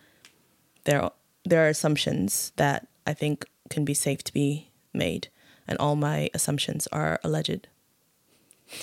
there 0.85 1.09
there 1.45 1.65
are 1.65 1.69
assumptions 1.69 2.53
that 2.55 2.87
I 3.05 3.13
think 3.13 3.45
can 3.69 3.83
be 3.83 3.93
safe 3.93 4.23
to 4.23 4.33
be 4.33 4.69
made, 4.93 5.27
and 5.67 5.77
all 5.77 5.95
my 5.95 6.29
assumptions 6.33 6.87
are 6.87 7.19
alleged. 7.23 7.67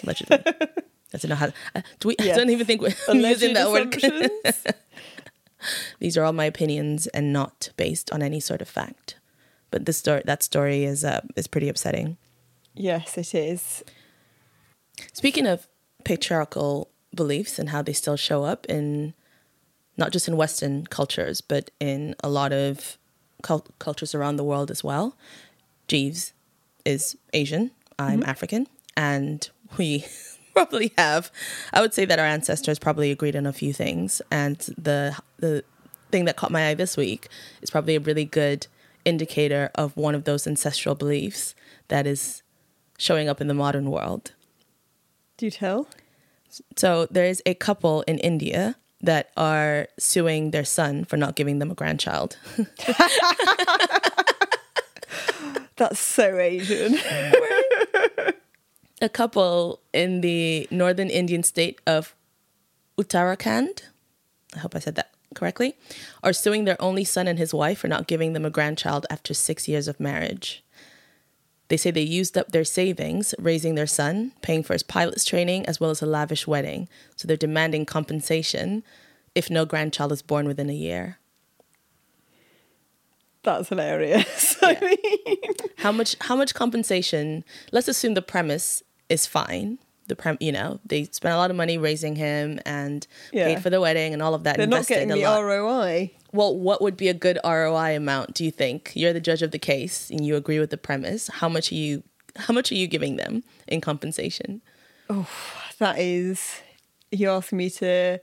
Allegedly, 0.03 0.39
I 0.47 1.19
don't 1.19 1.29
know 1.29 1.35
how. 1.35 1.49
Uh, 1.75 1.83
do 1.99 2.09
we? 2.09 2.17
Yes. 2.19 2.37
I 2.37 2.39
don't 2.39 2.51
even 2.51 2.67
think 2.67 2.81
we're 2.81 2.95
alleged 3.09 3.43
using 3.43 3.55
that 3.55 3.71
word. 3.71 4.75
These 5.99 6.17
are 6.17 6.25
all 6.25 6.33
my 6.33 6.47
opinions 6.47 7.07
and 7.09 7.33
not 7.33 7.71
based 7.77 8.11
on 8.13 8.23
any 8.23 8.41
sort 8.41 8.63
of 8.63 8.69
fact. 8.69 9.17
But 9.71 9.85
the 9.85 9.93
story, 9.93 10.23
that 10.25 10.43
story 10.43 10.85
is 10.85 11.05
uh, 11.05 11.21
is 11.37 11.47
pretty 11.47 11.69
upsetting. 11.69 12.17
Yes, 12.75 13.19
it 13.19 13.35
is. 13.35 13.83
Speaking 15.13 15.47
of 15.47 15.67
patriarchal 16.05 16.91
beliefs 17.15 17.59
and 17.59 17.71
how 17.71 17.83
they 17.83 17.93
still 17.93 18.17
show 18.17 18.45
up 18.45 18.67
in 18.67 19.15
not 19.97 20.13
just 20.13 20.29
in 20.29 20.37
Western 20.37 20.87
cultures, 20.87 21.41
but 21.41 21.71
in 21.79 22.15
a 22.23 22.29
lot 22.29 22.53
of 22.53 22.97
cult- 23.43 23.71
cultures 23.79 24.15
around 24.15 24.37
the 24.37 24.45
world 24.45 24.71
as 24.71 24.83
well. 24.83 25.17
Jeeves 25.89 26.33
is 26.85 27.17
Asian, 27.33 27.71
I'm 27.99 28.21
mm-hmm. 28.21 28.31
African, 28.31 28.67
and 28.97 29.49
we 29.79 30.05
probably 30.55 30.93
have 30.99 31.31
I 31.73 31.81
would 31.81 31.95
say 31.95 32.05
that 32.05 32.19
our 32.19 32.27
ancestors 32.27 32.79
probably 32.79 33.11
agreed 33.11 33.37
on 33.37 33.47
a 33.47 33.53
few 33.53 33.73
things 33.73 34.21
and 34.31 34.57
the 34.77 35.17
the 35.39 35.65
thing 36.11 36.25
that 36.25 36.37
caught 36.37 36.51
my 36.51 36.69
eye 36.69 36.75
this 36.75 36.97
week 36.97 37.29
is 37.63 37.71
probably 37.71 37.95
a 37.95 38.01
really 38.01 38.25
good 38.25 38.67
indicator 39.05 39.71
of 39.75 39.97
one 39.97 40.15
of 40.15 40.25
those 40.25 40.47
ancestral 40.47 40.95
beliefs 40.95 41.55
that 41.89 42.07
is 42.07 42.43
showing 42.99 43.29
up 43.29 43.41
in 43.41 43.47
the 43.47 43.55
modern 43.55 43.91
world. 43.91 44.33
Do 45.37 45.47
you 45.47 45.51
tell. 45.51 45.89
So 46.77 47.07
there 47.11 47.25
is 47.25 47.43
a 47.47 47.55
couple 47.55 48.03
in 48.03 48.19
India 48.19 48.77
that 49.01 49.31
are 49.37 49.89
suing 49.99 50.51
their 50.51 50.65
son 50.65 51.05
for 51.05 51.17
not 51.17 51.35
giving 51.37 51.59
them 51.59 51.71
a 51.71 51.75
grandchild. 51.75 52.37
That's 55.81 55.99
so 55.99 56.39
Asian. 56.39 56.95
a 59.01 59.09
couple 59.09 59.81
in 59.95 60.21
the 60.21 60.69
northern 60.71 61.09
Indian 61.09 61.43
state 61.43 61.81
of 61.87 62.15
Uttarakhand, 62.99 63.85
I 64.55 64.59
hope 64.59 64.77
I 64.77 64.79
said 64.79 64.97
that 64.97 65.15
correctly, 65.35 65.79
are 66.23 66.35
suing 66.35 66.67
their 66.67 66.77
only 66.83 67.05
son 67.05 67.27
and 67.27 67.39
his 67.39 67.55
wife 67.55 67.79
for 67.79 67.89
not 67.89 68.07
giving 68.07 68.35
them 68.35 68.45
a 68.45 68.51
grandchild 68.51 69.07
after 69.09 69.33
six 69.33 69.69
years 69.69 69.89
of 69.89 69.99
marriage. 69.99 70.63
They 71.69 71.79
say 71.79 71.91
they 71.91 72.03
used 72.03 72.37
up 72.37 72.53
their 72.53 72.65
savings 72.65 73.35
raising 73.39 73.75
their 73.75 73.87
son, 73.87 74.33
paying 74.43 74.63
for 74.63 74.75
his 74.75 74.83
pilot's 74.83 75.25
training, 75.25 75.65
as 75.65 75.81
well 75.81 75.89
as 75.89 76.03
a 76.03 76.07
lavish 76.07 76.47
wedding. 76.47 76.91
So 77.17 77.27
they're 77.27 77.39
demanding 77.39 77.87
compensation 77.87 78.83
if 79.35 79.49
no 79.49 79.65
grandchild 79.65 80.13
is 80.13 80.21
born 80.21 80.47
within 80.47 80.69
a 80.69 80.75
year. 80.75 81.20
That's 83.43 83.69
hilarious. 83.69 84.57
Yeah. 84.63 84.79
I 84.83 84.97
mean, 85.37 85.53
how 85.79 85.91
much 85.91 86.17
how 86.21 86.37
much 86.37 86.55
compensation? 86.55 87.45
Let's 87.73 87.89
assume 87.89 88.15
the 88.15 88.23
premise 88.23 88.83
is 89.09 89.27
fine. 89.27 89.79
The 90.07 90.17
prem, 90.17 90.37
you 90.39 90.53
know, 90.53 90.81
they 90.85 91.05
spent 91.05 91.35
a 91.35 91.39
lot 91.39 91.51
of 91.51 91.57
money 91.57 91.79
raising 91.79 92.15
him 92.15 92.61
and 92.67 93.07
yeah. 93.33 93.47
paid 93.47 93.63
for 93.63 93.71
the 93.71 93.81
wedding 93.81 94.13
and 94.13 94.23
all 94.23 94.35
of 94.35 94.45
that. 94.45 94.59
They're 94.59 94.67
not 94.67 94.87
getting 94.87 95.09
the 95.09 95.17
lot. 95.17 95.41
ROI. 95.41 96.13
Well, 96.33 96.57
what 96.57 96.83
would 96.83 96.97
be 96.97 97.09
a 97.09 97.15
good 97.15 97.39
ROI 97.45 97.97
amount? 97.97 98.35
Do 98.35 98.45
you 98.45 98.51
think 98.51 98.93
you're 98.95 99.13
the 99.13 99.21
judge 99.21 99.43
of 99.43 99.51
the 99.51 99.59
case 99.59 100.11
and 100.11 100.25
you 100.25 100.37
agree 100.37 100.59
with 100.59 100.71
the 100.71 100.77
premise? 100.77 101.29
How 101.29 101.49
much 101.49 101.73
are 101.73 101.77
you? 101.77 102.03
How 102.37 102.53
much 102.53 102.71
are 102.71 102.77
you 102.77 102.87
giving 102.87 103.17
them 103.17 103.43
in 103.67 103.81
compensation? 103.81 104.63
Oh, 105.09 105.29
that 105.79 105.99
is. 105.99 106.61
You're 107.11 107.33
asking 107.33 107.59
me 107.59 107.71
to. 107.71 108.21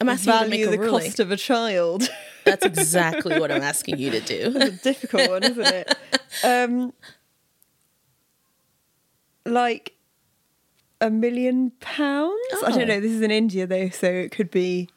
I'm 0.00 0.08
asking 0.08 0.32
value 0.32 0.58
you 0.58 0.64
to 0.66 0.70
make 0.70 0.78
a 0.78 0.78
the 0.78 0.86
ruling. 0.86 1.04
cost 1.04 1.20
of 1.20 1.30
a 1.30 1.36
child. 1.36 2.08
That's 2.44 2.64
exactly 2.64 3.38
what 3.38 3.50
I'm 3.50 3.62
asking 3.62 3.98
you 3.98 4.10
to 4.10 4.20
do. 4.20 4.52
It's 4.56 4.80
a 4.80 4.82
difficult 4.82 5.30
one, 5.30 5.42
isn't 5.42 5.66
it? 5.66 5.94
Um, 6.44 6.92
like 9.44 9.94
a 11.00 11.10
million 11.10 11.72
pounds. 11.80 12.38
Oh. 12.52 12.64
I 12.66 12.70
don't 12.70 12.82
oh. 12.82 12.84
know. 12.94 13.00
This 13.00 13.12
is 13.12 13.20
in 13.20 13.30
India 13.30 13.66
though, 13.66 13.88
so 13.88 14.06
it 14.06 14.30
could 14.32 14.50
be. 14.50 14.88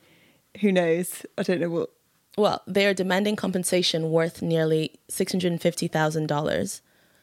Who 0.62 0.72
knows? 0.72 1.26
I 1.38 1.44
don't 1.44 1.60
know 1.60 1.70
what. 1.70 1.90
Well, 2.38 2.62
they 2.68 2.86
are 2.86 2.94
demanding 2.94 3.36
compensation 3.36 4.12
worth 4.12 4.42
nearly 4.42 4.94
six 5.08 5.32
hundred 5.32 5.52
and 5.52 5.62
fifty 5.62 5.88
thousand 5.88 6.28
dollars. 6.28 6.82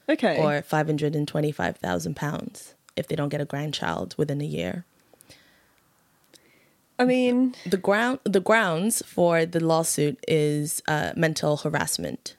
Okay. 0.08 0.38
Or 0.38 0.62
five 0.62 0.86
hundred 0.86 1.14
and 1.14 1.28
twenty-five 1.28 1.76
thousand 1.76 2.16
pounds 2.16 2.74
if 2.96 3.06
they 3.06 3.16
don't 3.16 3.28
get 3.28 3.40
a 3.40 3.44
grandchild 3.44 4.14
within 4.18 4.40
a 4.40 4.44
year. 4.44 4.84
I 7.00 7.06
mean, 7.06 7.54
the 7.64 7.78
ground 7.78 8.20
the 8.24 8.40
grounds 8.40 9.02
for 9.06 9.46
the 9.46 9.58
lawsuit 9.58 10.22
is 10.28 10.82
uh, 10.86 11.12
mental 11.16 11.56
harassment. 11.56 12.36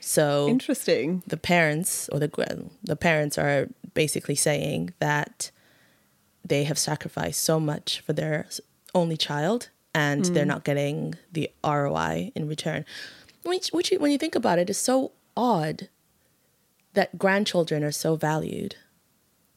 So 0.00 0.48
interesting. 0.48 1.22
The 1.26 1.38
parents 1.38 2.10
or 2.10 2.18
the 2.18 2.68
the 2.84 2.96
parents 2.96 3.38
are 3.38 3.68
basically 3.94 4.34
saying 4.34 4.92
that 4.98 5.50
they 6.44 6.64
have 6.64 6.78
sacrificed 6.78 7.42
so 7.42 7.58
much 7.58 8.00
for 8.00 8.12
their 8.12 8.46
only 8.94 9.16
child 9.16 9.70
and 9.94 10.24
mm. 10.24 10.34
they're 10.34 10.44
not 10.44 10.64
getting 10.64 11.14
the 11.32 11.50
ROI 11.64 12.32
in 12.34 12.48
return. 12.48 12.84
Which, 13.44 13.68
which, 13.70 13.90
when 13.98 14.10
you 14.10 14.18
think 14.18 14.34
about 14.34 14.58
it, 14.58 14.70
is 14.70 14.78
so 14.78 15.12
odd 15.36 15.88
that 16.94 17.18
grandchildren 17.18 17.82
are 17.82 17.92
so 17.92 18.16
valued 18.16 18.76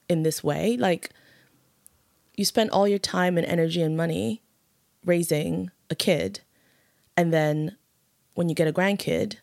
in 0.10 0.24
this 0.24 0.44
way. 0.44 0.78
Like, 0.78 1.12
you 2.36 2.46
spend 2.46 2.72
all 2.72 2.88
your 2.88 3.00
time 3.00 3.38
and 3.38 3.46
energy 3.46 3.82
and 3.82 3.96
money 3.96 4.42
raising 5.06 5.72
a 5.90 5.96
kid, 5.96 6.42
and 7.16 7.34
then 7.34 7.78
when 8.34 8.50
you 8.50 8.56
get 8.56 8.68
a 8.68 8.74
grandkid, 8.74 9.38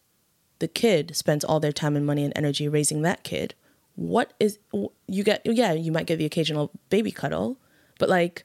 the 0.58 0.68
kid 0.68 1.16
spends 1.16 1.44
all 1.44 1.58
their 1.58 1.72
time 1.72 1.96
and 1.96 2.06
money 2.06 2.24
and 2.24 2.32
energy 2.36 2.68
raising 2.68 3.02
that 3.02 3.24
kid. 3.24 3.54
What 3.96 4.32
is 4.38 4.58
you 5.06 5.24
get 5.24 5.44
yeah 5.44 5.72
you 5.72 5.92
might 5.92 6.06
get 6.06 6.16
the 6.16 6.24
occasional 6.24 6.70
baby 6.88 7.10
cuddle 7.10 7.58
but 7.98 8.08
like 8.08 8.44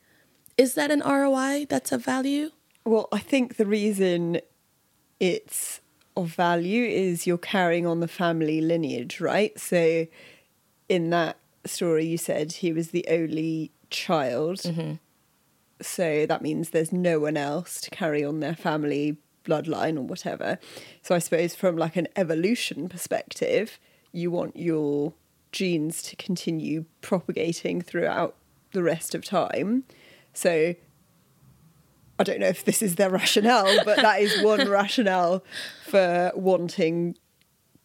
is 0.57 0.73
that 0.73 0.91
an 0.91 1.01
roi 1.01 1.65
that's 1.69 1.91
of 1.91 2.03
value? 2.03 2.49
Well 2.83 3.07
i 3.11 3.19
think 3.19 3.55
the 3.55 3.65
reason 3.65 4.41
it's 5.19 5.79
of 6.17 6.29
value 6.29 6.83
is 6.83 7.27
you're 7.27 7.37
carrying 7.37 7.85
on 7.85 7.99
the 7.99 8.07
family 8.07 8.59
lineage 8.59 9.21
right? 9.21 9.57
So 9.59 10.07
in 10.89 11.11
that 11.11 11.37
story 11.65 12.05
you 12.05 12.17
said 12.17 12.51
he 12.53 12.73
was 12.73 12.89
the 12.89 13.05
only 13.09 13.71
child 13.89 14.57
mm-hmm. 14.57 14.93
So 15.81 16.25
that 16.25 16.41
means 16.41 16.69
there's 16.69 16.91
no 16.91 17.19
one 17.19 17.37
else 17.37 17.79
to 17.81 17.89
carry 17.89 18.23
on 18.23 18.39
their 18.39 18.55
family 18.55 19.17
bloodline 19.45 19.95
or 19.97 20.01
whatever 20.01 20.59
so 21.01 21.15
i 21.15 21.19
suppose 21.19 21.55
from 21.55 21.77
like 21.77 21.95
an 21.95 22.07
evolution 22.15 22.89
perspective 22.89 23.79
you 24.11 24.29
want 24.29 24.55
your 24.57 25.13
genes 25.51 26.01
to 26.03 26.15
continue 26.15 26.85
propagating 27.01 27.81
throughout 27.81 28.35
the 28.71 28.83
rest 28.83 29.15
of 29.15 29.23
time. 29.23 29.83
So 30.33 30.75
I 32.19 32.23
don't 32.23 32.39
know 32.39 32.47
if 32.47 32.65
this 32.65 32.81
is 32.81 32.95
their 32.95 33.09
rationale, 33.09 33.83
but 33.85 33.97
that 33.97 34.21
is 34.21 34.41
one 34.43 34.69
rationale 34.79 35.43
for 35.85 36.31
wanting 36.35 37.17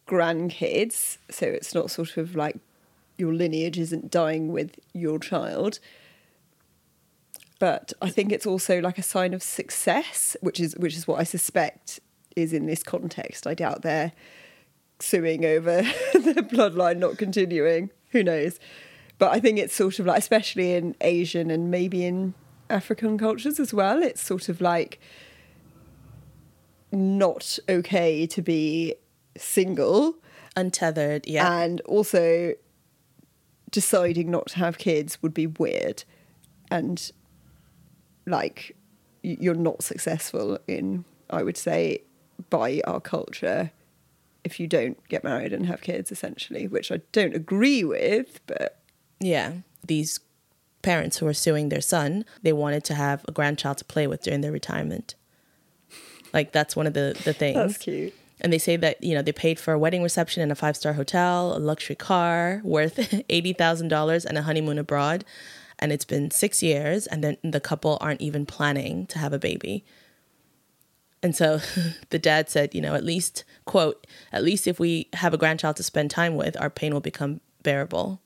grandkids. 0.07 1.17
So 1.29 1.47
it's 1.47 1.73
not 1.73 1.91
sort 1.91 2.17
of 2.17 2.35
like 2.35 2.57
your 3.17 3.33
lineage 3.33 3.79
isn't 3.79 4.11
dying 4.11 4.51
with 4.51 4.79
your 4.93 5.19
child. 5.19 5.79
But 7.63 7.93
I 8.01 8.09
think 8.09 8.33
it's 8.33 8.45
also 8.45 8.81
like 8.81 8.97
a 8.97 9.01
sign 9.01 9.33
of 9.33 9.41
success, 9.41 10.35
which 10.41 10.59
is 10.59 10.75
which 10.75 10.97
is 10.97 11.07
what 11.07 11.21
I 11.21 11.23
suspect 11.23 12.01
is 12.35 12.51
in 12.51 12.65
this 12.65 12.83
context. 12.83 13.47
I 13.47 13.53
doubt 13.53 13.83
they're 13.83 14.11
suing 14.99 15.45
over 15.45 15.77
the 16.13 16.45
bloodline 16.51 16.97
not 16.97 17.17
continuing. 17.17 17.89
Who 18.09 18.21
knows? 18.21 18.59
But 19.17 19.31
I 19.31 19.39
think 19.39 19.59
it's 19.59 19.73
sort 19.73 19.99
of 19.99 20.05
like, 20.05 20.19
especially 20.19 20.73
in 20.73 20.93
Asian 20.99 21.49
and 21.49 21.71
maybe 21.71 22.03
in 22.03 22.33
African 22.69 23.17
cultures 23.17 23.61
as 23.61 23.73
well, 23.73 24.03
it's 24.03 24.21
sort 24.21 24.49
of 24.49 24.59
like 24.59 24.99
not 26.91 27.59
okay 27.69 28.27
to 28.27 28.41
be 28.41 28.95
single 29.37 30.15
Untethered, 30.57 31.25
yeah. 31.27 31.61
and 31.61 31.79
also 31.85 32.55
deciding 33.71 34.29
not 34.29 34.47
to 34.47 34.57
have 34.57 34.77
kids 34.77 35.21
would 35.21 35.33
be 35.33 35.47
weird 35.47 36.03
and 36.69 37.13
like 38.25 38.75
you're 39.21 39.53
not 39.55 39.81
successful 39.83 40.57
in 40.67 41.05
i 41.29 41.41
would 41.43 41.57
say 41.57 41.99
by 42.49 42.81
our 42.85 42.99
culture 42.99 43.71
if 44.43 44.59
you 44.59 44.67
don't 44.67 44.97
get 45.07 45.23
married 45.23 45.53
and 45.53 45.65
have 45.65 45.81
kids 45.81 46.11
essentially 46.11 46.67
which 46.67 46.91
i 46.91 46.99
don't 47.11 47.35
agree 47.35 47.83
with 47.83 48.39
but 48.47 48.79
Yeah. 49.19 49.53
These 49.85 50.19
parents 50.81 51.17
who 51.19 51.27
are 51.27 51.33
suing 51.33 51.69
their 51.69 51.79
son, 51.81 52.25
they 52.41 52.51
wanted 52.51 52.83
to 52.85 52.93
have 52.93 53.23
a 53.27 53.31
grandchild 53.31 53.77
to 53.77 53.85
play 53.85 54.05
with 54.07 54.21
during 54.23 54.41
their 54.41 54.51
retirement. 54.51 55.15
Like 56.33 56.51
that's 56.51 56.75
one 56.75 56.87
of 56.87 56.93
the, 56.93 57.15
the 57.23 57.31
things. 57.33 57.55
that's 57.55 57.77
cute 57.77 58.13
And 58.41 58.51
they 58.51 58.57
say 58.57 58.75
that, 58.77 59.01
you 59.01 59.13
know, 59.15 59.21
they 59.21 59.31
paid 59.31 59.59
for 59.59 59.73
a 59.73 59.79
wedding 59.79 60.03
reception 60.03 60.43
in 60.43 60.51
a 60.51 60.55
five 60.55 60.75
star 60.75 60.93
hotel, 60.93 61.55
a 61.55 61.59
luxury 61.59 61.95
car 61.95 62.59
worth 62.63 62.95
$80,000, 63.29 64.25
and 64.25 64.37
a 64.37 64.41
honeymoon 64.41 64.77
abroad. 64.77 65.23
And 65.83 65.91
it's 65.91 66.05
been 66.05 66.31
six 66.31 66.63
years, 66.63 67.07
and 67.07 67.21
then 67.21 67.35
the 67.43 67.59
couple 67.59 67.97
aren't 67.99 68.21
even 68.21 68.45
planning 68.45 69.05
to 69.07 69.19
have 69.19 69.33
a 69.33 69.37
baby. 69.37 69.83
And 71.21 71.35
so 71.35 71.59
the 72.09 72.17
dad 72.19 72.49
said, 72.49 72.73
you 72.73 72.79
know, 72.79 72.95
at 72.95 73.03
least, 73.03 73.43
quote, 73.65 74.07
at 74.31 74.45
least 74.45 74.65
if 74.65 74.79
we 74.79 75.09
have 75.11 75.33
a 75.33 75.37
grandchild 75.37 75.75
to 75.75 75.83
spend 75.83 76.09
time 76.09 76.37
with, 76.37 76.55
our 76.61 76.69
pain 76.69 76.93
will 76.93 77.01
become 77.01 77.41
bearable. 77.63 78.21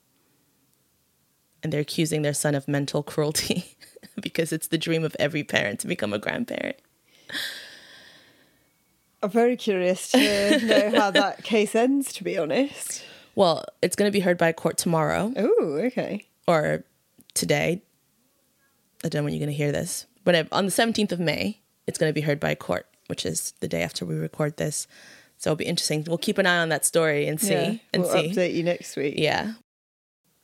And 1.60 1.72
they're 1.72 1.80
accusing 1.80 2.22
their 2.22 2.32
son 2.32 2.54
of 2.54 2.68
mental 2.68 3.02
cruelty 3.02 3.74
because 4.20 4.52
it's 4.52 4.68
the 4.68 4.78
dream 4.78 5.02
of 5.02 5.16
every 5.18 5.42
parent 5.42 5.80
to 5.80 5.88
become 5.88 6.12
a 6.12 6.18
grandparent. 6.20 6.76
i'm 9.20 9.30
very 9.30 9.56
curious 9.56 10.12
to 10.12 10.60
know 10.62 10.90
how 10.96 11.10
that 11.10 11.42
case 11.42 11.74
ends 11.74 12.12
to 12.12 12.22
be 12.22 12.38
honest 12.38 13.02
Well, 13.34 13.64
it's 13.82 13.96
going 13.96 14.08
to 14.08 14.12
be 14.16 14.20
heard 14.20 14.38
by 14.38 14.48
a 14.48 14.52
court 14.52 14.78
tomorrow. 14.78 15.32
oh 15.36 15.80
okay 15.86 16.26
or 16.46 16.84
today. 17.38 17.82
I 19.04 19.08
don't 19.08 19.20
know 19.20 19.24
when 19.24 19.32
you're 19.32 19.44
going 19.44 19.50
to 19.50 19.56
hear 19.56 19.72
this, 19.72 20.06
but 20.24 20.48
on 20.52 20.66
the 20.66 20.72
17th 20.72 21.12
of 21.12 21.20
May, 21.20 21.60
it's 21.86 21.98
going 21.98 22.10
to 22.10 22.14
be 22.14 22.20
heard 22.20 22.40
by 22.40 22.50
a 22.50 22.56
court, 22.56 22.86
which 23.06 23.24
is 23.24 23.54
the 23.60 23.68
day 23.68 23.82
after 23.82 24.04
we 24.04 24.16
record 24.16 24.56
this. 24.56 24.86
So 25.38 25.50
it'll 25.50 25.56
be 25.56 25.66
interesting. 25.66 26.04
We'll 26.06 26.18
keep 26.18 26.38
an 26.38 26.46
eye 26.46 26.58
on 26.58 26.68
that 26.70 26.84
story 26.84 27.28
and 27.28 27.40
see 27.40 27.52
yeah, 27.52 27.74
and 27.92 28.02
we'll 28.02 28.12
see. 28.12 28.30
update 28.30 28.54
you 28.54 28.64
next 28.64 28.96
week 28.96 29.14
Yeah. 29.16 29.54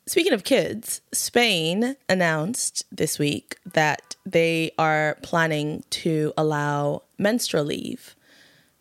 Speaking 0.07 0.33
of 0.33 0.43
kids, 0.43 1.01
Spain 1.11 1.95
announced 2.07 2.85
this 2.91 3.17
week 3.17 3.57
that 3.65 4.15
they 4.23 4.71
are 4.77 5.17
planning 5.23 5.83
to 5.89 6.31
allow 6.37 7.01
menstrual 7.17 7.65
leave. 7.65 8.15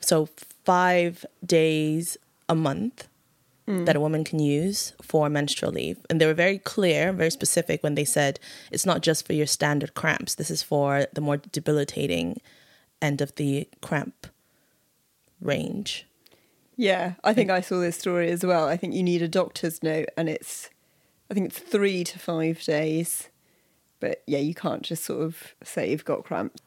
So, 0.00 0.28
five 0.64 1.24
days 1.44 2.18
a 2.46 2.54
month 2.54 3.08
Mm. 3.66 3.86
that 3.86 3.96
a 3.96 4.00
woman 4.00 4.24
can 4.24 4.40
use 4.40 4.92
for 5.00 5.30
menstrual 5.30 5.72
leave. 5.72 5.96
And 6.10 6.20
they 6.20 6.26
were 6.26 6.34
very 6.34 6.58
clear, 6.58 7.14
very 7.14 7.30
specific 7.30 7.82
when 7.82 7.94
they 7.94 8.04
said 8.04 8.38
it's 8.70 8.84
not 8.84 9.00
just 9.00 9.26
for 9.26 9.32
your 9.32 9.46
standard 9.46 9.94
cramps, 9.94 10.34
this 10.34 10.50
is 10.50 10.62
for 10.62 11.06
the 11.14 11.22
more 11.22 11.38
debilitating 11.38 12.42
end 13.00 13.22
of 13.22 13.34
the 13.36 13.66
cramp 13.80 14.26
range. 15.40 16.06
Yeah, 16.76 17.14
I 17.24 17.32
think 17.32 17.50
I 17.50 17.60
saw 17.62 17.80
this 17.80 17.96
story 17.96 18.30
as 18.30 18.44
well. 18.44 18.66
I 18.68 18.76
think 18.76 18.94
you 18.94 19.02
need 19.02 19.22
a 19.22 19.28
doctor's 19.28 19.82
note, 19.82 20.08
and 20.16 20.28
it's, 20.28 20.68
I 21.30 21.34
think 21.34 21.46
it's 21.46 21.58
three 21.58 22.04
to 22.04 22.18
five 22.18 22.62
days. 22.64 23.30
But 24.00 24.22
yeah, 24.26 24.40
you 24.40 24.54
can't 24.54 24.82
just 24.82 25.04
sort 25.04 25.22
of 25.22 25.54
say 25.62 25.90
you've 25.90 26.04
got 26.04 26.24
cramps. 26.24 26.60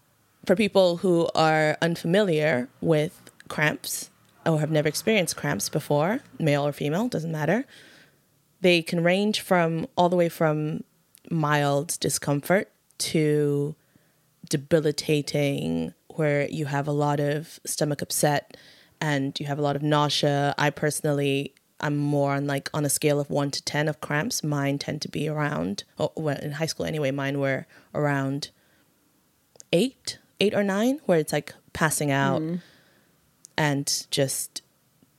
for 0.45 0.55
people 0.55 0.97
who 0.97 1.29
are 1.35 1.77
unfamiliar 1.81 2.69
with 2.81 3.29
cramps 3.49 4.09
or 4.47 4.59
have 4.59 4.71
never 4.71 4.87
experienced 4.87 5.35
cramps 5.35 5.69
before, 5.69 6.21
male 6.39 6.65
or 6.65 6.71
female, 6.71 7.07
doesn't 7.07 7.31
matter. 7.31 7.65
They 8.61 8.81
can 8.81 9.03
range 9.03 9.41
from 9.41 9.87
all 9.97 10.09
the 10.09 10.15
way 10.15 10.29
from 10.29 10.83
mild 11.29 11.97
discomfort 11.99 12.71
to 12.99 13.75
debilitating, 14.49 15.93
where 16.07 16.47
you 16.49 16.65
have 16.65 16.87
a 16.87 16.91
lot 16.91 17.19
of 17.19 17.59
stomach 17.65 18.01
upset 18.01 18.57
and 18.99 19.39
you 19.39 19.45
have 19.45 19.59
a 19.59 19.61
lot 19.61 19.75
of 19.75 19.83
nausea. 19.83 20.55
I 20.57 20.69
personally, 20.69 21.53
I'm 21.79 21.97
more 21.97 22.33
on 22.33 22.47
like 22.47 22.69
on 22.73 22.85
a 22.85 22.89
scale 22.89 23.19
of 23.19 23.29
one 23.29 23.51
to 23.51 23.61
10 23.63 23.87
of 23.87 24.01
cramps. 24.01 24.43
Mine 24.43 24.79
tend 24.79 25.01
to 25.03 25.09
be 25.09 25.27
around, 25.27 25.83
oh, 25.99 26.11
well, 26.15 26.37
in 26.41 26.53
high 26.53 26.65
school 26.65 26.85
anyway, 26.85 27.11
mine 27.11 27.39
were 27.39 27.67
around 27.93 28.49
eight, 29.71 30.17
eight 30.39 30.55
or 30.55 30.63
nine, 30.63 30.99
where 31.05 31.19
it's 31.19 31.33
like 31.33 31.53
passing 31.73 32.09
out 32.09 32.41
mm. 32.41 32.61
And 33.57 34.05
just 34.11 34.61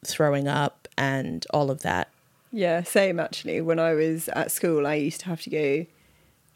throwing 0.06 0.46
up 0.48 0.88
and 0.96 1.46
all 1.50 1.70
of 1.70 1.82
that. 1.82 2.08
Yeah, 2.52 2.82
same 2.82 3.20
actually. 3.20 3.60
When 3.60 3.78
I 3.78 3.92
was 3.94 4.28
at 4.30 4.50
school, 4.50 4.86
I 4.86 4.94
used 4.94 5.20
to 5.20 5.26
have 5.26 5.42
to 5.42 5.50
go 5.50 5.86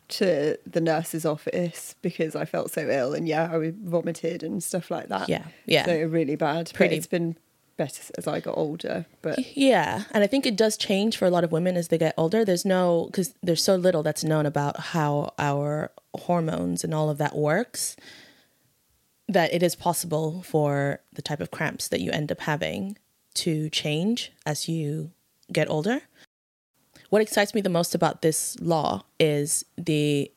to 0.09 0.59
the 0.67 0.81
nurse's 0.81 1.25
office 1.25 1.95
because 2.03 2.37
I 2.37 2.45
felt 2.45 2.71
so 2.71 2.89
ill, 2.89 3.15
and 3.15 3.27
yeah, 3.27 3.51
I 3.53 3.73
vomited 3.83 4.43
and 4.43 4.63
stuff 4.63 4.91
like 4.91 5.09
that. 5.09 5.29
Yeah, 5.29 5.45
yeah. 5.67 5.85
So 5.87 6.03
really 6.05 6.37
bad. 6.37 6.71
Pretty- 6.75 6.95
But 6.95 6.99
it's 6.99 7.07
been 7.07 7.37
better 7.79 8.03
as 8.19 8.27
I 8.27 8.41
got 8.41 8.57
older. 8.59 9.07
But 9.23 9.57
Yeah, 9.57 10.05
and 10.13 10.23
I 10.23 10.27
think 10.27 10.45
it 10.45 10.57
does 10.57 10.77
change 10.77 11.17
for 11.17 11.25
a 11.25 11.31
lot 11.31 11.45
of 11.45 11.53
women 11.53 11.77
as 11.77 11.89
they 11.89 11.97
get 11.99 12.15
older. 12.19 12.45
There's 12.45 12.65
no 12.67 13.07
because 13.07 13.35
there's 13.43 13.63
so 13.65 13.77
little 13.77 14.03
that's 14.03 14.23
known 14.25 14.45
about 14.45 14.79
how 14.79 15.33
our 15.39 15.91
hormones 16.15 16.85
and 16.85 16.93
all 16.95 17.09
of 17.09 17.17
that 17.19 17.35
works 17.35 17.97
that 19.29 19.53
it 19.53 19.63
is 19.63 19.75
possible 19.75 20.43
for 20.43 21.01
the 21.13 21.23
type 21.23 21.41
of 21.41 21.51
cramps 21.51 21.89
that 21.89 22.01
you 22.01 22.11
end 22.11 22.31
up 22.31 22.41
having 22.41 22.99
to 23.35 23.71
change 23.71 24.33
as 24.45 24.69
you 24.69 25.11
get 25.53 25.71
older. 25.71 26.03
What 27.11 27.23
excites 27.23 27.55
me 27.55 27.61
the 27.61 27.69
most 27.69 27.95
about 27.95 28.23
this 28.23 28.59
law 28.61 29.05
is 29.21 29.65
the 29.77 30.31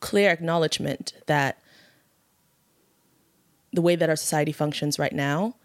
clear 0.00 0.30
acknowledgement 0.30 1.14
that 1.26 1.58
the 3.72 3.82
way 3.82 3.96
that 3.96 4.10
our 4.10 4.16
society 4.16 4.52
functions 4.52 4.98
right 4.98 5.12
now 5.12 5.56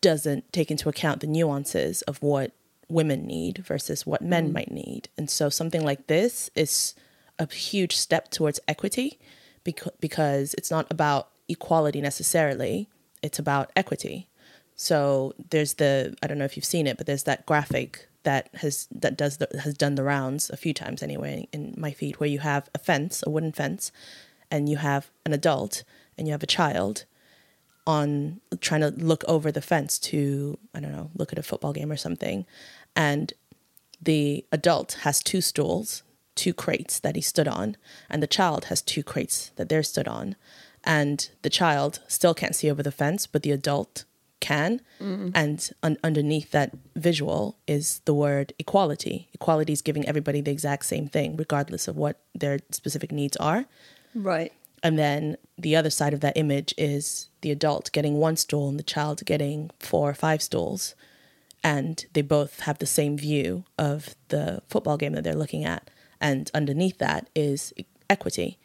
doesn't 0.00 0.52
take 0.52 0.70
into 0.70 0.88
account 0.88 1.20
the 1.20 1.26
nuances 1.26 2.02
of 2.02 2.22
what 2.22 2.52
women 2.88 3.26
need 3.26 3.58
versus 3.58 4.06
what 4.06 4.22
men 4.22 4.44
mm-hmm. 4.44 4.52
might 4.54 4.70
need. 4.70 5.08
And 5.18 5.28
so 5.28 5.48
something 5.48 5.84
like 5.84 6.06
this 6.06 6.50
is 6.54 6.94
a 7.38 7.52
huge 7.52 7.96
step 7.96 8.30
towards 8.30 8.60
equity 8.66 9.18
because, 10.00 10.54
it's 10.54 10.70
not 10.70 10.86
about 10.90 11.28
equality 11.48 12.00
necessarily, 12.00 12.88
it's 13.22 13.38
about 13.38 13.70
equity. 13.76 14.28
So 14.74 15.34
there's 15.50 15.74
the 15.74 16.14
I 16.22 16.26
don't 16.26 16.38
know 16.38 16.44
if 16.44 16.56
you've 16.56 16.64
seen 16.64 16.86
it, 16.86 16.96
but 16.96 17.06
there's 17.06 17.24
that 17.24 17.46
graphic 17.46 18.08
that 18.24 18.50
has 18.56 18.88
that 18.90 19.16
does 19.16 19.38
the, 19.38 19.48
has 19.62 19.74
done 19.74 19.94
the 19.94 20.02
rounds 20.02 20.50
a 20.50 20.56
few 20.56 20.74
times 20.74 21.02
anyway 21.02 21.48
in 21.52 21.74
my 21.78 21.92
feed 21.92 22.20
where 22.20 22.28
you 22.28 22.40
have 22.40 22.68
a 22.74 22.78
fence, 22.78 23.22
a 23.26 23.30
wooden 23.30 23.52
fence, 23.52 23.90
and 24.50 24.68
you 24.68 24.76
have 24.76 25.10
an 25.24 25.32
adult 25.32 25.82
and 26.18 26.26
you 26.26 26.32
have 26.32 26.42
a 26.42 26.46
child 26.46 27.04
on 27.86 28.40
trying 28.60 28.80
to 28.80 28.88
look 28.90 29.24
over 29.28 29.52
the 29.52 29.62
fence 29.62 29.98
to 29.98 30.58
I 30.74 30.80
don't 30.80 30.92
know, 30.92 31.10
look 31.14 31.32
at 31.32 31.38
a 31.38 31.42
football 31.42 31.72
game 31.72 31.90
or 31.90 31.96
something. 31.96 32.44
And 32.94 33.32
the 34.00 34.44
adult 34.52 34.98
has 35.02 35.22
two 35.22 35.40
stools, 35.40 36.02
two 36.36 36.54
crates 36.54 37.00
that 37.00 37.16
he 37.16 37.22
stood 37.22 37.48
on, 37.48 37.76
and 38.08 38.22
the 38.22 38.26
child 38.26 38.66
has 38.66 38.82
two 38.82 39.02
crates 39.02 39.50
that 39.56 39.68
they're 39.68 39.82
stood 39.82 40.06
on. 40.06 40.36
And 40.84 41.28
the 41.42 41.50
child 41.50 41.98
still 42.06 42.34
can't 42.34 42.54
see 42.54 42.70
over 42.70 42.82
the 42.82 42.92
fence, 42.92 43.26
but 43.26 43.42
the 43.42 43.50
adult 43.50 44.04
can. 44.38 44.80
Mm. 45.00 45.32
And 45.34 45.70
un- 45.82 45.98
underneath 46.04 46.52
that 46.52 46.70
visual 46.94 47.58
is 47.66 48.00
the 48.04 48.14
word 48.14 48.52
equality. 48.58 49.28
Equality 49.32 49.72
is 49.72 49.82
giving 49.82 50.06
everybody 50.06 50.40
the 50.40 50.52
exact 50.52 50.86
same 50.86 51.08
thing, 51.08 51.36
regardless 51.36 51.88
of 51.88 51.96
what 51.96 52.20
their 52.34 52.60
specific 52.70 53.10
needs 53.10 53.36
are. 53.38 53.66
right. 54.14 54.52
And 54.82 54.98
then 54.98 55.36
the 55.58 55.74
other 55.74 55.90
side 55.90 56.12
of 56.12 56.20
that 56.20 56.36
image 56.36 56.72
is 56.78 57.28
the 57.40 57.50
adult 57.50 57.90
getting 57.92 58.18
one 58.18 58.36
stool 58.36 58.68
and 58.68 58.78
the 58.78 58.84
child 58.84 59.24
getting 59.24 59.70
four 59.80 60.08
or 60.08 60.14
five 60.14 60.42
stools. 60.42 60.94
And 61.64 62.04
they 62.12 62.22
both 62.22 62.60
have 62.60 62.78
the 62.78 62.86
same 62.86 63.16
view 63.18 63.64
of 63.78 64.14
the 64.28 64.62
football 64.68 64.96
game 64.96 65.14
that 65.14 65.24
they're 65.24 65.34
looking 65.34 65.64
at. 65.64 65.90
And 66.20 66.50
underneath 66.54 66.98
that 66.98 67.28
is 67.34 67.72
equity. 68.08 68.58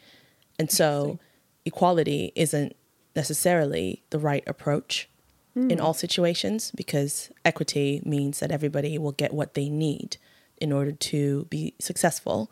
And 0.58 0.72
so 0.72 1.20
equality 1.66 2.32
isn't 2.36 2.76
necessarily 3.16 4.04
the 4.10 4.20
right 4.20 4.44
approach 4.48 5.10
in 5.54 5.70
hmm. 5.70 5.82
all 5.82 5.94
situations 5.94 6.72
because 6.76 7.30
equity 7.44 8.02
means 8.06 8.40
that 8.40 8.52
everybody 8.52 8.98
will 8.98 9.12
get 9.12 9.34
what 9.34 9.54
they 9.54 9.68
need 9.68 10.16
in 10.58 10.72
order 10.72 10.94
to 10.94 11.46
be 11.50 11.74
successful. 11.80 12.50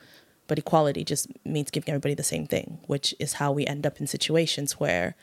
But 0.48 0.60
equality 0.60 1.06
just 1.06 1.28
means 1.46 1.72
giving 1.72 1.90
everybody 1.94 2.14
the 2.14 2.24
same 2.24 2.46
thing, 2.46 2.80
which 2.88 3.16
is 3.20 3.34
how 3.34 3.52
we 3.52 3.66
end 3.66 3.86
up 3.86 4.02
in 4.02 4.08
situations 4.08 4.80
where 4.80 5.16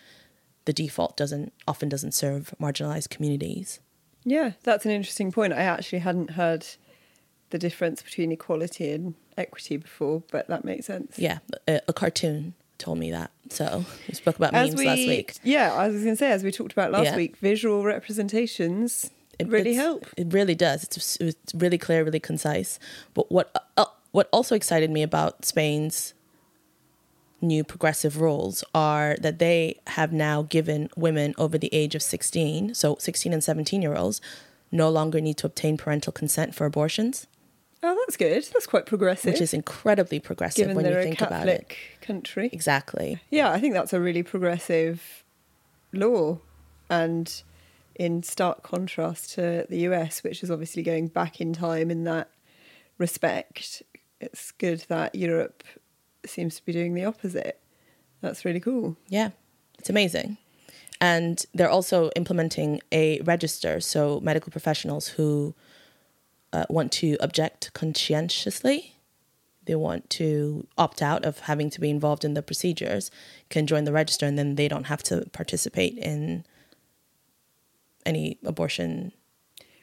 the 0.64 0.72
default 0.72 1.16
doesn't 1.16 1.52
often 1.68 1.88
doesn't 1.88 2.12
serve 2.12 2.54
marginalized 2.60 3.10
communities. 3.10 3.80
Yeah, 4.24 4.52
that's 4.62 4.84
an 4.84 4.92
interesting 4.92 5.30
point. 5.30 5.52
I 5.52 5.62
actually 5.62 5.98
hadn't 6.00 6.30
heard 6.30 6.66
the 7.50 7.58
difference 7.58 8.02
between 8.02 8.32
equality 8.32 8.90
and 8.90 9.14
equity 9.36 9.76
before, 9.76 10.22
but 10.30 10.48
that 10.48 10.64
makes 10.64 10.86
sense. 10.86 11.18
Yeah, 11.18 11.38
a, 11.68 11.80
a 11.88 11.92
cartoon 11.92 12.54
told 12.78 12.98
me 12.98 13.10
that. 13.10 13.30
So 13.50 13.84
we 14.08 14.14
spoke 14.14 14.36
about 14.36 14.52
As 14.54 14.70
memes 14.70 14.78
we, 14.78 14.86
last 14.86 14.98
week. 14.98 15.34
yeah, 15.44 15.72
I 15.72 15.88
was 15.88 16.02
going 16.02 16.14
to 16.14 16.16
say, 16.16 16.30
as 16.30 16.42
we 16.44 16.50
talked 16.52 16.72
about 16.72 16.90
last 16.92 17.04
Yeah. 17.06 17.16
week, 17.16 17.36
visual 17.38 17.84
representations 17.84 19.10
It- 19.38 19.48
really 19.48 19.74
help. 19.74 20.06
It 20.16 20.32
really 20.32 20.54
does. 20.54 20.84
It's, 20.84 21.16
it's 21.20 21.54
really 21.54 21.78
clear, 21.78 22.04
really 22.04 22.20
concise. 22.20 22.78
But 23.14 23.30
what 23.32 23.50
uh, 23.76 23.86
what 24.12 24.28
also 24.32 24.54
excited 24.54 24.90
me 24.90 25.02
about 25.02 25.44
Spain's 25.44 26.14
new 27.42 27.62
progressive 27.62 28.18
rules 28.20 28.64
are 28.74 29.16
that 29.20 29.38
they 29.38 29.78
have 29.88 30.10
now 30.12 30.42
given 30.42 30.88
women 30.96 31.34
over 31.36 31.58
the 31.58 31.68
age 31.72 31.94
of 31.94 32.02
16, 32.02 32.74
so 32.74 32.96
16 32.98 33.32
and 33.34 33.44
17 33.44 33.82
year 33.82 33.94
olds, 33.94 34.20
no 34.72 34.88
longer 34.88 35.20
need 35.20 35.36
to 35.36 35.46
obtain 35.46 35.76
parental 35.76 36.12
consent 36.12 36.54
for 36.54 36.64
abortions, 36.64 37.26
Oh, 37.88 37.94
that's 38.04 38.16
good. 38.16 38.42
That's 38.52 38.66
quite 38.66 38.84
progressive. 38.84 39.32
which 39.32 39.40
is 39.40 39.54
incredibly 39.54 40.18
progressive 40.18 40.66
given 40.66 40.76
when 40.76 40.86
you 40.86 41.02
think 41.02 41.20
about 41.20 41.48
it. 41.48 41.72
country. 42.00 42.50
Exactly. 42.52 43.20
Yeah, 43.30 43.52
I 43.52 43.60
think 43.60 43.74
that's 43.74 43.92
a 43.92 44.00
really 44.00 44.24
progressive 44.24 45.22
law 45.92 46.40
and 46.90 47.42
in 47.94 48.24
stark 48.24 48.64
contrast 48.64 49.34
to 49.34 49.66
the 49.70 49.78
US, 49.88 50.24
which 50.24 50.42
is 50.42 50.50
obviously 50.50 50.82
going 50.82 51.06
back 51.06 51.40
in 51.40 51.52
time 51.52 51.88
in 51.92 52.02
that 52.04 52.28
respect. 52.98 53.84
It's 54.20 54.50
good 54.50 54.84
that 54.88 55.14
Europe 55.14 55.62
seems 56.24 56.56
to 56.56 56.64
be 56.64 56.72
doing 56.72 56.94
the 56.94 57.04
opposite. 57.04 57.60
That's 58.20 58.44
really 58.44 58.60
cool. 58.60 58.96
Yeah, 59.08 59.30
it's 59.78 59.90
amazing. 59.90 60.38
And 61.00 61.44
they're 61.54 61.70
also 61.70 62.10
implementing 62.16 62.80
a 62.90 63.20
register 63.20 63.78
so 63.78 64.18
medical 64.20 64.50
professionals 64.50 65.06
who 65.06 65.54
uh, 66.56 66.64
want 66.70 66.90
to 66.92 67.16
object 67.20 67.72
conscientiously, 67.74 68.96
they 69.64 69.74
want 69.74 70.08
to 70.10 70.66
opt 70.78 71.02
out 71.02 71.24
of 71.24 71.40
having 71.40 71.68
to 71.70 71.80
be 71.80 71.90
involved 71.90 72.24
in 72.24 72.34
the 72.34 72.42
procedures, 72.42 73.10
can 73.50 73.66
join 73.66 73.84
the 73.84 73.92
register 73.92 74.26
and 74.26 74.38
then 74.38 74.54
they 74.54 74.68
don't 74.68 74.84
have 74.84 75.02
to 75.02 75.26
participate 75.32 75.98
in 75.98 76.44
any 78.04 78.38
abortion 78.44 79.12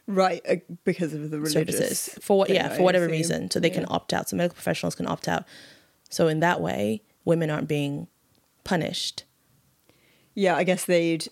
Right, 0.06 0.42
uh, 0.50 0.56
because 0.84 1.14
of 1.14 1.32
the 1.32 1.40
religious 1.40 1.78
services. 1.78 2.20
For 2.22 2.38
what 2.38 2.50
yeah 2.50 2.68
for 2.70 2.84
whatever 2.84 3.08
reason. 3.08 3.50
So 3.50 3.62
they 3.62 3.70
can 3.70 3.86
opt 3.88 4.12
out. 4.12 4.28
So 4.28 4.36
medical 4.36 4.56
professionals 4.56 4.96
can 4.96 5.08
opt 5.08 5.30
out. 5.30 5.46
So 6.10 6.28
in 6.28 6.42
that 6.42 6.60
way 6.60 7.02
women 7.24 7.50
aren't 7.50 7.70
being 7.70 8.08
punished. 8.66 9.24
Yeah, 10.36 10.58
I 10.58 10.66
guess 10.66 10.84
they'd 10.84 11.30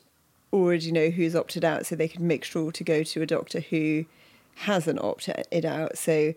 already 0.53 0.91
know 0.91 1.09
who's 1.09 1.35
opted 1.35 1.65
out, 1.65 1.85
so 1.85 1.95
they 1.95 2.07
could 2.07 2.21
make 2.21 2.43
sure 2.43 2.71
to 2.71 2.83
go 2.83 3.03
to 3.03 3.21
a 3.21 3.25
doctor 3.25 3.59
who 3.59 4.05
hasn't 4.55 5.01
opted 5.01 5.47
it 5.51 5.65
out. 5.65 5.97
So 5.97 6.33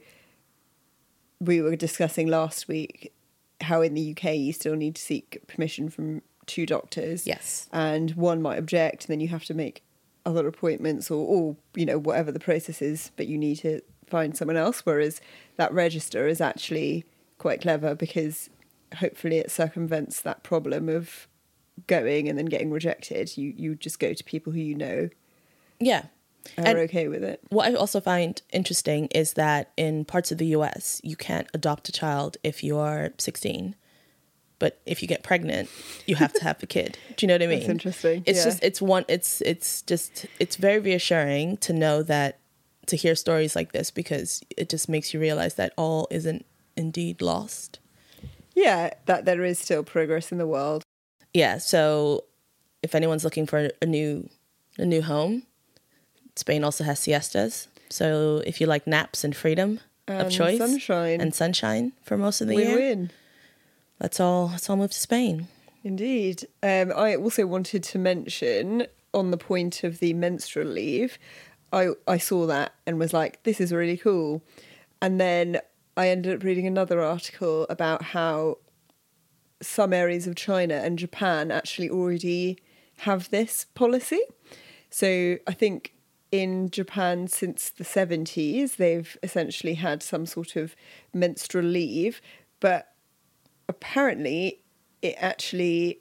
we 1.40 1.61
were 1.61 1.77
discussing 1.77 2.29
last 2.29 2.68
week 2.68 3.12
how 3.61 3.83
in 3.83 3.94
the 3.94 4.12
UK 4.12 4.37
you 4.37 4.53
still 4.53 4.74
need 4.74 4.96
to 4.96 5.03
seek 5.03 5.42
permission 5.46 5.88
from 5.88 6.22
two 6.46 6.66
doctors. 6.66 7.27
Yes. 7.27 7.68
And 7.72 8.12
one 8.12 8.42
might 8.42 8.59
object, 8.59 9.05
and 9.05 9.12
then 9.12 9.20
you 9.20 9.29
have 9.29 9.44
to 9.46 9.55
make 9.55 9.83
other 10.27 10.46
appointments 10.46 11.11
or, 11.11 11.27
or 11.27 11.57
you 11.74 11.87
know, 11.87 11.98
whatever 11.98 12.33
the 12.33 12.40
process 12.40 12.81
is, 12.81 13.11
but 13.16 13.27
you 13.27 13.37
need 13.37 13.57
to 13.57 13.81
find 14.07 14.37
someone 14.37 14.57
else. 14.57 14.81
Whereas 14.81 15.20
that 15.57 15.72
register 15.72 16.27
is 16.27 16.40
actually 16.40 17.05
quite 17.38 17.61
clever 17.61 17.94
because 17.94 18.48
hopefully 18.96 19.38
it 19.38 19.50
circumvents 19.50 20.20
that 20.22 20.42
problem 20.42 20.88
of 20.88 21.29
going 21.87 22.29
and 22.29 22.38
then 22.38 22.46
getting 22.46 22.70
rejected. 22.70 23.37
You 23.37 23.53
you 23.57 23.74
just 23.74 23.98
go 23.98 24.12
to 24.12 24.24
people 24.24 24.53
who 24.53 24.61
you 24.61 24.74
know 24.74 25.09
yeah 25.81 26.07
are 26.59 26.64
And- 26.64 26.78
okay 26.80 27.09
with 27.09 27.24
it. 27.24 27.40
What 27.50 27.66
I 27.70 27.74
also 27.74 28.00
find 28.00 28.40
interesting 28.52 29.07
is 29.09 29.35
that 29.35 29.70
in 29.76 30.04
parts 30.04 30.30
of 30.33 30.38
the 30.38 30.46
US, 30.46 31.00
you 31.04 31.16
can't 31.16 31.48
adopt 31.54 31.88
a 31.88 31.92
child 31.92 32.37
if 32.44 32.62
you 32.62 32.76
are 32.78 33.12
16. 33.18 33.74
But 34.61 34.80
if 34.87 35.02
you 35.02 35.09
get 35.09 35.22
pregnant, 35.22 35.68
you 36.07 36.14
have 36.16 36.33
to 36.35 36.42
have 36.44 36.62
a 36.62 36.66
kid. 36.66 36.96
Do 37.16 37.24
you 37.24 37.28
know 37.28 37.35
what 37.35 37.42
I 37.42 37.46
mean? 37.48 37.59
That's 37.61 37.68
interesting, 37.70 38.22
It's 38.24 38.38
yeah. 38.38 38.44
just 38.44 38.62
it's 38.62 38.80
one 38.80 39.04
it's 39.09 39.40
it's 39.42 39.83
just 39.83 40.26
it's 40.38 40.57
very 40.57 40.78
reassuring 40.78 41.57
to 41.59 41.72
know 41.72 42.02
that 42.04 42.38
to 42.87 42.96
hear 42.96 43.14
stories 43.16 43.57
like 43.57 43.72
this 43.72 43.90
because 43.90 44.42
it 44.57 44.68
just 44.68 44.88
makes 44.88 45.12
you 45.12 45.18
realize 45.20 45.54
that 45.54 45.72
all 45.76 46.07
isn't 46.11 46.46
indeed 46.76 47.20
lost. 47.20 47.78
Yeah, 48.54 48.90
that 49.07 49.24
there 49.24 49.42
is 49.44 49.59
still 49.59 49.83
progress 49.83 50.30
in 50.30 50.38
the 50.38 50.46
world. 50.46 50.85
Yeah, 51.33 51.59
so 51.59 52.24
if 52.83 52.94
anyone's 52.94 53.24
looking 53.24 53.46
for 53.46 53.70
a 53.83 53.87
new 53.87 54.28
a 54.78 54.85
new 54.87 55.02
home, 55.02 55.42
Spain 56.37 56.64
also 56.64 56.85
has 56.85 57.01
siestas. 57.01 57.68
So 57.88 58.42
if 58.47 58.61
you 58.61 58.66
like 58.66 58.87
naps 58.87 59.25
and 59.25 59.35
freedom 59.35 59.81
of 60.09 60.31
choice 60.31 60.59
sunshine. 60.59 61.20
and 61.20 61.35
sunshine 61.35 61.92
for 62.03 62.16
most 62.16 62.40
of 62.40 62.49
the 62.49 62.57
Win 62.57 62.66
year, 62.66 62.79
win. 62.79 63.11
let's 64.01 64.20
all 64.20 64.49
let's 64.49 64.68
all 64.68 64.77
move 64.77 64.90
to 64.92 64.99
Spain. 64.99 65.49
Indeed. 65.83 66.47
Um, 66.62 66.92
I 66.97 67.16
also 67.16 67.47
wanted 67.47 67.83
to 67.85 67.99
mention 67.99 68.87
on 69.12 69.31
the 69.31 69.37
point 69.37 69.85
of 69.85 70.01
the 70.01 70.12
menstrual 70.14 70.66
leave, 70.66 71.18
I 71.73 71.90
I 72.07 72.18
saw 72.18 72.47
that 72.47 72.75
and 72.87 72.99
was 72.99 73.12
like, 73.12 73.42
this 73.44 73.61
is 73.61 73.73
really 73.73 73.97
cool. 73.97 74.42
And 75.01 75.20
then 75.20 75.61
I 75.97 76.09
ended 76.09 76.37
up 76.37 76.42
reading 76.42 76.66
another 76.66 77.01
article 77.01 77.66
about 77.70 78.03
how 78.03 78.59
some 79.62 79.92
areas 79.92 80.27
of 80.27 80.35
China 80.35 80.75
and 80.75 80.99
Japan 80.99 81.51
actually 81.51 81.88
already 81.88 82.59
have 82.99 83.31
this 83.31 83.66
policy. 83.75 84.20
So 84.90 85.38
I 85.47 85.53
think 85.53 85.93
in 86.35 86.68
Japan 86.68 87.29
since 87.29 87.70
the 87.70 87.85
70s, 87.85 88.75
they've 88.75 89.16
essentially 89.23 89.75
had 89.75 90.03
some 90.03 90.27
sort 90.27 90.57
of 90.57 90.75
menstrual 91.12 91.64
leave, 91.64 92.20
but 92.59 92.92
apparently 93.68 94.61
it 95.01 95.14
actually 95.18 96.01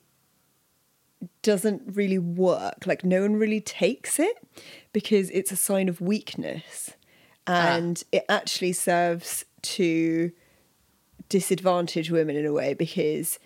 doesn't 1.43 1.83
really 1.85 2.17
work. 2.17 2.87
Like 2.87 3.05
no 3.05 3.21
one 3.21 3.35
really 3.35 3.61
takes 3.61 4.17
it 4.17 4.35
because 4.91 5.29
it's 5.29 5.51
a 5.51 5.55
sign 5.55 5.87
of 5.87 6.01
weakness. 6.01 6.93
Ah. 7.45 7.75
And 7.75 8.03
it 8.11 8.25
actually 8.27 8.73
serves 8.73 9.45
to 9.61 10.31
disadvantage 11.29 12.09
women 12.09 12.35
in 12.35 12.47
a 12.47 12.53
way 12.53 12.73
because 12.73 13.37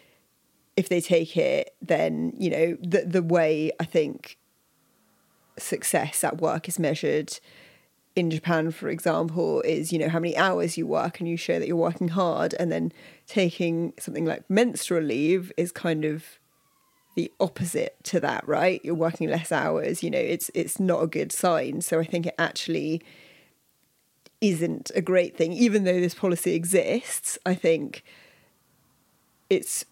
if 0.78 0.88
they 0.88 1.02
take 1.02 1.36
it, 1.36 1.76
then, 1.82 2.32
you 2.38 2.50
know, 2.50 2.78
the 2.82 3.04
the 3.06 3.22
way 3.22 3.74
I 3.78 3.84
think 3.84 4.38
success 5.58 6.24
at 6.24 6.42
work 6.42 6.68
is 6.68 6.80
measured 6.80 7.40
in 8.18 8.32
Japan, 8.32 8.72
for 8.72 8.90
example, 8.90 9.62
is 9.62 9.94
you 9.94 10.00
know 10.00 10.10
how 10.10 10.20
many 10.20 10.36
hours 10.36 10.76
you 10.76 10.88
work 10.88 11.20
and 11.20 11.30
you 11.30 11.38
show 11.38 11.60
that 11.60 11.68
you're 11.68 11.78
working 11.78 12.10
hard, 12.10 12.56
and 12.60 12.72
then 12.72 12.92
taking 13.28 13.94
something 14.00 14.26
like 14.26 14.50
menstrual 14.50 15.04
leave 15.04 15.52
is 15.56 15.72
kind 15.72 16.04
of 16.04 16.40
the 17.16 17.32
opposite 17.40 17.96
to 18.04 18.20
that, 18.20 18.48
right? 18.48 18.82
You're 18.84 18.96
working 18.96 19.30
less 19.30 19.52
hours. 19.52 20.02
You 20.02 20.10
know, 20.10 20.20
it's 20.20 20.50
it's 20.56 20.80
not 20.80 21.04
a 21.04 21.08
good 21.08 21.32
sign. 21.32 21.82
So 21.82 22.00
I 22.00 22.06
think 22.06 22.26
it 22.26 22.36
actually 22.40 23.04
isn't 24.42 24.92
a 24.96 25.02
great 25.02 25.38
thing, 25.38 25.54
even 25.54 25.84
though 25.84 26.00
this 26.00 26.16
policy 26.16 26.54
exists. 26.56 27.38
I 27.46 27.54
think 27.54 28.04
it's 29.48 29.86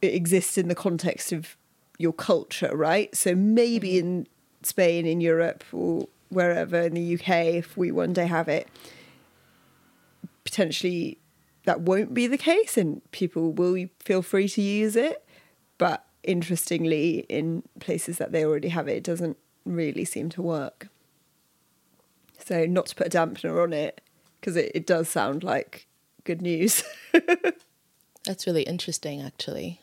it 0.00 0.14
exists 0.14 0.56
in 0.58 0.68
the 0.68 0.76
context 0.76 1.32
of 1.32 1.56
your 1.98 2.12
culture, 2.12 2.76
right? 2.76 3.14
So 3.16 3.34
maybe 3.34 3.94
mm-hmm. 3.94 4.06
in 4.06 4.26
Spain, 4.62 5.06
in 5.06 5.20
Europe, 5.20 5.64
or 5.72 6.08
wherever 6.28 6.80
in 6.80 6.94
the 6.94 7.14
UK, 7.14 7.28
if 7.54 7.76
we 7.76 7.90
one 7.90 8.12
day 8.12 8.26
have 8.26 8.48
it, 8.48 8.68
potentially 10.44 11.18
that 11.64 11.80
won't 11.80 12.14
be 12.14 12.26
the 12.26 12.38
case 12.38 12.76
and 12.76 13.02
people 13.12 13.52
will 13.52 13.86
feel 14.00 14.22
free 14.22 14.48
to 14.48 14.62
use 14.62 14.96
it. 14.96 15.24
But 15.78 16.04
interestingly, 16.22 17.20
in 17.28 17.62
places 17.78 18.18
that 18.18 18.32
they 18.32 18.44
already 18.44 18.68
have 18.68 18.88
it, 18.88 18.96
it 18.96 19.04
doesn't 19.04 19.36
really 19.64 20.04
seem 20.04 20.30
to 20.30 20.42
work. 20.42 20.88
So, 22.38 22.66
not 22.66 22.86
to 22.86 22.94
put 22.94 23.06
a 23.06 23.10
dampener 23.10 23.62
on 23.62 23.72
it, 23.72 24.00
because 24.40 24.56
it, 24.56 24.72
it 24.74 24.86
does 24.86 25.08
sound 25.08 25.44
like 25.44 25.86
good 26.24 26.42
news. 26.42 26.82
That's 28.24 28.46
really 28.46 28.62
interesting, 28.62 29.22
actually. 29.22 29.80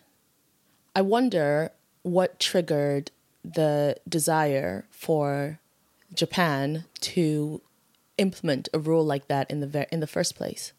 I 0.96 1.02
wonder 1.02 1.72
what 2.02 2.40
triggered 2.40 3.12
the 3.54 3.98
desire 4.08 4.86
for 4.92 5.60
Japan 6.14 6.86
to 7.02 7.62
implement 8.18 8.70
a 8.74 8.80
rule 8.80 9.04
like 9.06 9.28
that 9.28 9.50
in 9.50 9.60
the 9.60 9.68
ver- 9.68 9.88
in 9.92 10.00
the 10.00 10.08
first 10.08 10.36
place. 10.36 10.74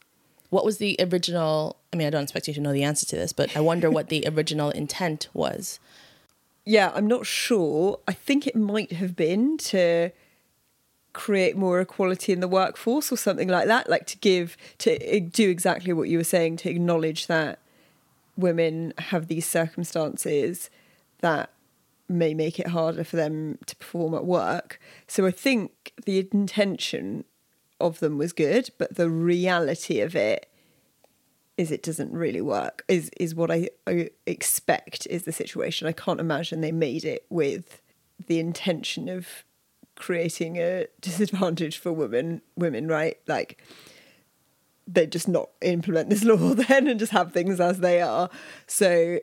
what 0.50 0.64
was 0.64 0.78
the 0.78 0.96
original? 0.98 1.76
I 1.92 1.96
mean, 1.96 2.07
I 2.07 2.11
don't 2.11 2.22
expect 2.22 2.48
you 2.48 2.54
to 2.54 2.61
know 2.61 2.72
the 2.72 2.83
answer 2.83 3.04
to 3.07 3.16
this, 3.16 3.35
but 3.35 3.54
I 3.54 3.61
wonder 3.61 3.90
what 3.90 4.09
the 4.09 4.24
original 4.26 4.70
intent 4.70 5.28
was. 5.35 5.78
Yeah, 6.64 6.90
I'm 6.94 7.07
not 7.07 7.26
sure. 7.26 7.98
I 8.09 8.12
think 8.12 8.46
it 8.46 8.57
might 8.57 8.92
have 8.92 9.14
been 9.14 9.59
to 9.59 10.11
create 11.12 11.57
more 11.57 11.81
equality 11.81 12.33
in 12.33 12.40
the 12.40 12.48
workforce 12.48 13.11
or 13.12 13.16
something 13.16 13.48
like 13.48 13.66
that, 13.66 13.88
like 13.90 14.07
to 14.07 14.16
give, 14.18 14.57
to 14.78 15.20
do 15.20 15.50
exactly 15.50 15.92
what 15.92 16.09
you 16.09 16.16
were 16.18 16.24
saying, 16.24 16.57
to 16.59 16.70
acknowledge 16.70 17.26
that 17.26 17.59
women 18.37 18.94
have 18.98 19.26
these 19.28 19.46
circumstances 19.46 20.70
that 21.20 21.50
may 22.09 22.35
make 22.35 22.59
it 22.59 22.68
harder 22.68 23.05
for 23.05 23.16
them 23.16 23.59
to 23.66 23.77
perform 23.77 24.14
at 24.14 24.25
work. 24.25 24.81
So 25.07 25.27
I 25.27 25.31
think 25.31 25.92
the 26.05 26.18
intention 26.18 27.25
of 27.81 28.01
them 28.01 28.18
was 28.18 28.33
good, 28.33 28.71
but 28.79 28.97
the 28.97 29.11
reality 29.11 30.01
of 30.01 30.16
it 30.16 30.51
is 31.57 31.71
it 31.71 31.83
doesn't 31.83 32.12
really 32.12 32.40
work. 32.40 32.85
Is 32.88 33.11
is 33.18 33.35
what 33.35 33.51
I, 33.51 33.68
I 33.87 34.11
expect 34.27 35.07
is 35.09 35.25
the 35.25 35.33
situation. 35.33 35.88
I 35.88 35.92
can't 35.92 36.21
imagine 36.21 36.61
they 36.61 36.73
made 36.73 37.05
it 37.05 37.27
with 37.29 37.83
the 38.27 38.38
intention 38.38 39.09
of 39.09 39.44
creating 39.97 40.57
a 40.57 40.87
disadvantage 41.01 41.77
for 41.79 41.92
women 41.92 42.42
women, 42.57 42.88
right? 42.88 43.18
Like 43.27 43.62
they 44.87 45.07
just 45.07 45.29
not 45.29 45.51
implement 45.61 46.09
this 46.09 46.25
law 46.25 46.37
then 46.55 46.87
and 46.87 46.99
just 46.99 47.12
have 47.12 47.33
things 47.33 47.61
as 47.61 47.81
they 47.81 48.01
are. 48.01 48.31
So 48.66 49.18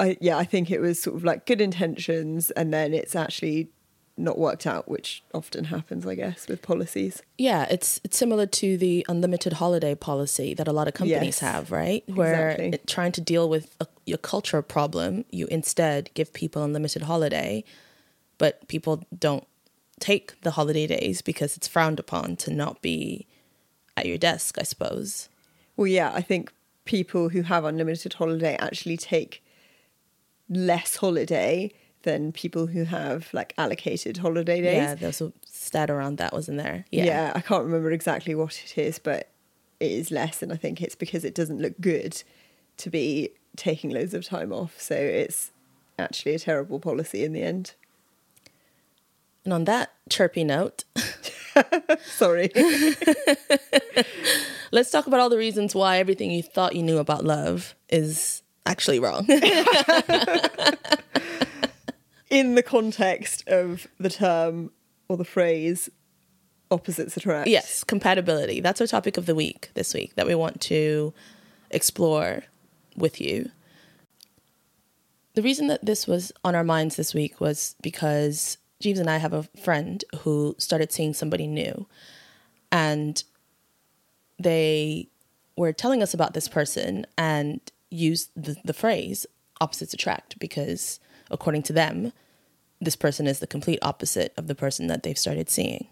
I 0.00 0.16
yeah, 0.20 0.36
I 0.36 0.44
think 0.44 0.70
it 0.70 0.80
was 0.80 1.00
sort 1.00 1.16
of 1.16 1.24
like 1.24 1.46
good 1.46 1.60
intentions 1.60 2.50
and 2.52 2.72
then 2.72 2.94
it's 2.94 3.14
actually 3.14 3.70
not 4.16 4.38
worked 4.38 4.66
out, 4.66 4.88
which 4.88 5.24
often 5.32 5.64
happens, 5.64 6.06
I 6.06 6.14
guess, 6.14 6.46
with 6.46 6.62
policies. 6.62 7.22
Yeah, 7.36 7.66
it's 7.70 8.00
it's 8.04 8.16
similar 8.16 8.46
to 8.46 8.76
the 8.76 9.04
unlimited 9.08 9.54
holiday 9.54 9.94
policy 9.94 10.54
that 10.54 10.68
a 10.68 10.72
lot 10.72 10.88
of 10.88 10.94
companies 10.94 11.22
yes, 11.22 11.38
have, 11.40 11.72
right? 11.72 12.04
Where 12.08 12.50
exactly. 12.50 12.80
trying 12.86 13.12
to 13.12 13.20
deal 13.20 13.48
with 13.48 13.74
a, 13.80 13.86
your 14.06 14.18
culture 14.18 14.62
problem, 14.62 15.24
you 15.30 15.46
instead 15.46 16.10
give 16.14 16.32
people 16.32 16.62
unlimited 16.62 17.02
holiday, 17.02 17.64
but 18.38 18.66
people 18.68 19.04
don't 19.18 19.46
take 20.00 20.40
the 20.42 20.52
holiday 20.52 20.86
days 20.86 21.22
because 21.22 21.56
it's 21.56 21.68
frowned 21.68 21.98
upon 21.98 22.36
to 22.36 22.52
not 22.52 22.82
be 22.82 23.26
at 23.96 24.06
your 24.06 24.18
desk, 24.18 24.58
I 24.58 24.64
suppose. 24.64 25.28
Well, 25.76 25.86
yeah, 25.86 26.12
I 26.14 26.20
think 26.20 26.52
people 26.84 27.30
who 27.30 27.42
have 27.42 27.64
unlimited 27.64 28.14
holiday 28.14 28.56
actually 28.60 28.96
take 28.96 29.43
less 30.48 30.96
holiday 30.96 31.72
than 32.02 32.32
people 32.32 32.66
who 32.66 32.84
have 32.84 33.28
like 33.32 33.54
allocated 33.56 34.18
holiday 34.18 34.60
days. 34.60 34.76
Yeah, 34.76 34.94
there's 34.94 35.20
a 35.20 35.32
stat 35.46 35.90
around 35.90 36.18
that 36.18 36.32
wasn't 36.32 36.58
there. 36.58 36.84
Yeah. 36.90 37.04
yeah, 37.04 37.32
I 37.34 37.40
can't 37.40 37.64
remember 37.64 37.90
exactly 37.92 38.34
what 38.34 38.60
it 38.64 38.78
is, 38.78 38.98
but 38.98 39.30
it 39.80 39.90
is 39.90 40.10
less, 40.10 40.42
and 40.42 40.52
I 40.52 40.56
think 40.56 40.82
it's 40.82 40.94
because 40.94 41.24
it 41.24 41.34
doesn't 41.34 41.60
look 41.60 41.80
good 41.80 42.22
to 42.78 42.90
be 42.90 43.30
taking 43.56 43.90
loads 43.90 44.14
of 44.14 44.24
time 44.24 44.52
off. 44.52 44.80
So 44.80 44.94
it's 44.94 45.50
actually 45.98 46.34
a 46.34 46.38
terrible 46.38 46.80
policy 46.80 47.24
in 47.24 47.32
the 47.32 47.42
end. 47.42 47.74
And 49.44 49.52
on 49.52 49.64
that 49.64 49.92
chirpy 50.08 50.44
note, 50.44 50.84
sorry. 52.04 52.50
Let's 54.72 54.90
talk 54.90 55.06
about 55.06 55.20
all 55.20 55.28
the 55.28 55.38
reasons 55.38 55.74
why 55.74 55.98
everything 55.98 56.30
you 56.30 56.42
thought 56.42 56.74
you 56.74 56.82
knew 56.82 56.98
about 56.98 57.24
love 57.24 57.74
is 57.88 58.42
actually 58.66 58.98
wrong 58.98 59.26
in 62.30 62.54
the 62.54 62.62
context 62.62 63.46
of 63.48 63.86
the 63.98 64.10
term 64.10 64.70
or 65.08 65.16
the 65.16 65.24
phrase 65.24 65.88
opposites 66.70 67.16
attract. 67.16 67.48
Yes, 67.48 67.84
compatibility. 67.84 68.60
That's 68.60 68.80
our 68.80 68.86
topic 68.86 69.16
of 69.16 69.26
the 69.26 69.34
week 69.34 69.70
this 69.74 69.94
week 69.94 70.14
that 70.16 70.26
we 70.26 70.34
want 70.34 70.60
to 70.62 71.12
explore 71.70 72.44
with 72.96 73.20
you. 73.20 73.50
The 75.34 75.42
reason 75.42 75.66
that 75.66 75.84
this 75.84 76.06
was 76.06 76.32
on 76.44 76.54
our 76.54 76.64
minds 76.64 76.96
this 76.96 77.12
week 77.12 77.40
was 77.40 77.74
because 77.82 78.58
Jeeves 78.80 79.00
and 79.00 79.10
I 79.10 79.18
have 79.18 79.32
a 79.32 79.48
friend 79.62 80.04
who 80.20 80.54
started 80.58 80.92
seeing 80.92 81.14
somebody 81.14 81.46
new 81.46 81.86
and 82.70 83.22
they 84.38 85.08
were 85.56 85.72
telling 85.72 86.02
us 86.02 86.14
about 86.14 86.34
this 86.34 86.48
person 86.48 87.06
and 87.16 87.60
used 87.94 88.30
the, 88.36 88.56
the 88.64 88.74
phrase 88.74 89.26
opposites 89.60 89.94
attract 89.94 90.38
because 90.38 91.00
according 91.30 91.62
to 91.62 91.72
them 91.72 92.12
this 92.80 92.96
person 92.96 93.26
is 93.26 93.38
the 93.38 93.46
complete 93.46 93.78
opposite 93.82 94.32
of 94.36 94.46
the 94.46 94.54
person 94.54 94.86
that 94.88 95.02
they've 95.02 95.18
started 95.18 95.48
seeing. 95.48 95.88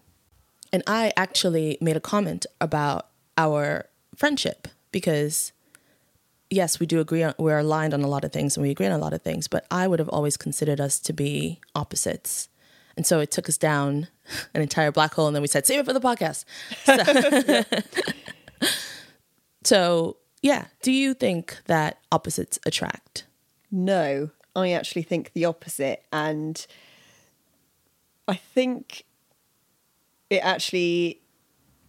And 0.71 0.83
I 0.87 1.11
actually 1.15 1.77
made 1.81 1.97
a 1.97 2.01
comment 2.01 2.45
about 2.59 3.07
our 3.37 3.87
friendship 4.15 4.67
because 4.91 5.51
yes, 6.49 6.79
we 6.79 6.85
do 6.85 6.99
agree 6.99 7.23
on 7.23 7.33
we're 7.37 7.59
aligned 7.59 7.93
on 7.93 8.01
a 8.01 8.07
lot 8.07 8.23
of 8.23 8.31
things 8.31 8.55
and 8.55 8.63
we 8.63 8.71
agree 8.71 8.85
on 8.85 8.91
a 8.91 8.97
lot 8.97 9.13
of 9.13 9.21
things, 9.21 9.47
but 9.47 9.65
I 9.71 9.87
would 9.87 9.99
have 9.99 10.09
always 10.09 10.37
considered 10.37 10.79
us 10.79 10.99
to 11.01 11.13
be 11.13 11.59
opposites. 11.75 12.49
And 12.95 13.07
so 13.07 13.19
it 13.19 13.31
took 13.31 13.49
us 13.49 13.57
down 13.57 14.07
an 14.53 14.61
entire 14.61 14.91
black 14.91 15.15
hole 15.15 15.27
and 15.27 15.35
then 15.35 15.41
we 15.41 15.47
said, 15.47 15.65
save 15.65 15.79
it 15.79 15.85
for 15.85 15.93
the 15.93 15.99
podcast. 15.99 16.45
So, 18.55 18.67
so 19.63 20.17
yeah, 20.43 20.65
do 20.81 20.91
you 20.91 21.13
think 21.13 21.57
that 21.65 21.99
opposites 22.11 22.59
attract? 22.65 23.25
No, 23.71 24.29
I 24.55 24.71
actually 24.71 25.03
think 25.03 25.31
the 25.33 25.45
opposite. 25.45 26.03
And 26.11 26.67
I 28.27 28.35
think 28.35 29.05
it 30.29 30.43
actually, 30.43 31.21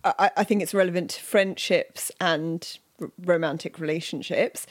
I, 0.05 0.31
I 0.37 0.45
think 0.45 0.63
it's 0.63 0.73
relevant 0.73 1.11
to 1.11 1.23
friendships 1.23 2.13
and 2.21 2.79
r- 3.03 3.11
romantic 3.19 3.81
relationships. 3.81 4.69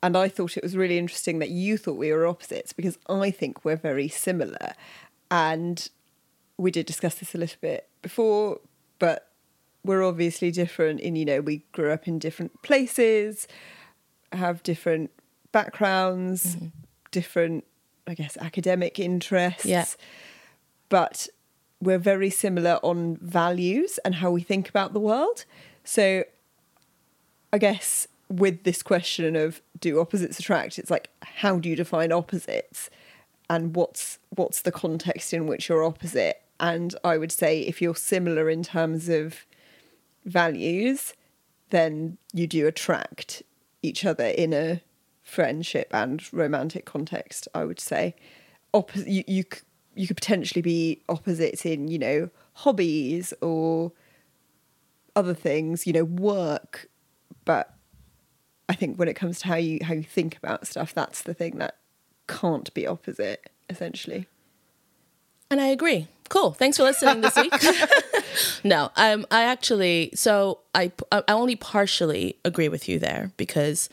And 0.00 0.16
I 0.16 0.28
thought 0.28 0.56
it 0.56 0.62
was 0.62 0.76
really 0.76 0.96
interesting 0.96 1.40
that 1.40 1.50
you 1.50 1.76
thought 1.76 1.96
we 1.96 2.12
were 2.12 2.28
opposites 2.28 2.72
because 2.72 2.98
I 3.08 3.32
think 3.32 3.64
we're 3.64 3.74
very 3.74 4.06
similar. 4.08 4.74
And 5.28 5.88
we 6.56 6.70
did 6.70 6.86
discuss 6.86 7.16
this 7.16 7.34
a 7.34 7.38
little 7.38 7.58
bit 7.60 7.88
before, 8.00 8.60
but 9.00 9.28
we're 9.84 10.02
obviously 10.02 10.50
different 10.50 11.00
in, 11.00 11.16
you 11.16 11.24
know, 11.24 11.40
we 11.40 11.64
grew 11.72 11.92
up 11.92 12.08
in 12.08 12.18
different 12.18 12.62
places, 12.62 13.46
have 14.32 14.62
different 14.62 15.10
backgrounds, 15.52 16.56
mm-hmm 16.56 16.66
different, 17.14 17.64
I 18.08 18.14
guess, 18.14 18.36
academic 18.38 18.98
interests. 18.98 19.64
Yeah. 19.64 19.86
But 20.88 21.28
we're 21.80 21.98
very 21.98 22.28
similar 22.28 22.80
on 22.82 23.18
values 23.22 23.98
and 24.04 24.16
how 24.16 24.32
we 24.32 24.42
think 24.42 24.68
about 24.68 24.92
the 24.92 25.00
world. 25.00 25.44
So 25.84 26.24
I 27.52 27.58
guess 27.58 28.08
with 28.28 28.64
this 28.64 28.82
question 28.82 29.36
of 29.36 29.62
do 29.78 30.00
opposites 30.00 30.40
attract, 30.40 30.78
it's 30.78 30.90
like 30.90 31.08
how 31.22 31.58
do 31.58 31.68
you 31.68 31.76
define 31.76 32.10
opposites? 32.10 32.90
And 33.48 33.76
what's 33.76 34.18
what's 34.30 34.62
the 34.62 34.72
context 34.72 35.32
in 35.32 35.46
which 35.46 35.68
you're 35.68 35.84
opposite? 35.84 36.42
And 36.58 36.96
I 37.04 37.16
would 37.16 37.30
say 37.30 37.60
if 37.60 37.80
you're 37.80 37.94
similar 37.94 38.50
in 38.50 38.64
terms 38.64 39.08
of 39.08 39.46
values, 40.24 41.14
then 41.70 42.18
you 42.32 42.46
do 42.46 42.66
attract 42.66 43.42
each 43.82 44.04
other 44.04 44.26
in 44.26 44.52
a 44.52 44.80
friendship 45.22 45.88
and 45.92 46.32
romantic 46.32 46.84
context, 46.84 47.48
I 47.54 47.64
would 47.64 47.80
say. 47.80 48.14
Opposite, 48.72 49.08
you, 49.08 49.24
you, 49.26 49.44
you 49.94 50.06
could 50.06 50.16
potentially 50.16 50.62
be 50.62 51.02
opposites 51.08 51.64
in, 51.64 51.88
you 51.88 51.98
know, 51.98 52.30
hobbies 52.54 53.32
or 53.40 53.92
other 55.16 55.34
things, 55.34 55.86
you 55.86 55.92
know, 55.92 56.04
work. 56.04 56.88
But 57.44 57.74
I 58.68 58.74
think 58.74 58.98
when 58.98 59.08
it 59.08 59.14
comes 59.14 59.40
to 59.40 59.48
how 59.48 59.56
you 59.56 59.78
how 59.82 59.94
you 59.94 60.02
think 60.02 60.36
about 60.36 60.66
stuff, 60.66 60.94
that's 60.94 61.22
the 61.22 61.34
thing 61.34 61.58
that 61.58 61.76
can't 62.26 62.72
be 62.74 62.86
opposite, 62.86 63.50
essentially. 63.68 64.26
And 65.50 65.60
I 65.60 65.66
agree. 65.66 66.08
Cool. 66.34 66.52
Thanks 66.52 66.78
for 66.78 66.82
listening 66.82 67.20
this 67.20 67.36
week. 67.36 67.54
no, 68.64 68.90
um, 68.96 69.24
I 69.30 69.44
actually 69.44 70.10
so 70.16 70.58
I 70.74 70.90
I 71.12 71.22
only 71.28 71.54
partially 71.54 72.40
agree 72.44 72.68
with 72.68 72.88
you 72.88 72.98
there 72.98 73.30
because 73.36 73.88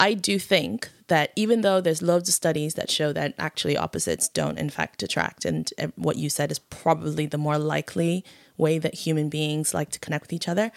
I 0.00 0.14
do 0.14 0.40
think 0.40 0.90
that 1.06 1.30
even 1.36 1.60
though 1.60 1.80
there's 1.80 2.02
loads 2.02 2.28
of 2.28 2.34
studies 2.34 2.74
that 2.74 2.90
show 2.90 3.12
that 3.12 3.32
actually 3.38 3.76
opposites 3.76 4.26
don't 4.28 4.58
in 4.58 4.70
fact 4.70 5.04
attract, 5.04 5.44
and 5.44 5.72
what 5.94 6.16
you 6.16 6.28
said 6.30 6.50
is 6.50 6.58
probably 6.58 7.26
the 7.26 7.38
more 7.38 7.58
likely 7.58 8.24
way 8.56 8.80
that 8.80 8.94
human 8.94 9.28
beings 9.28 9.72
like 9.72 9.90
to 9.90 10.00
connect 10.00 10.24
with 10.24 10.32
each 10.32 10.48
other, 10.48 10.72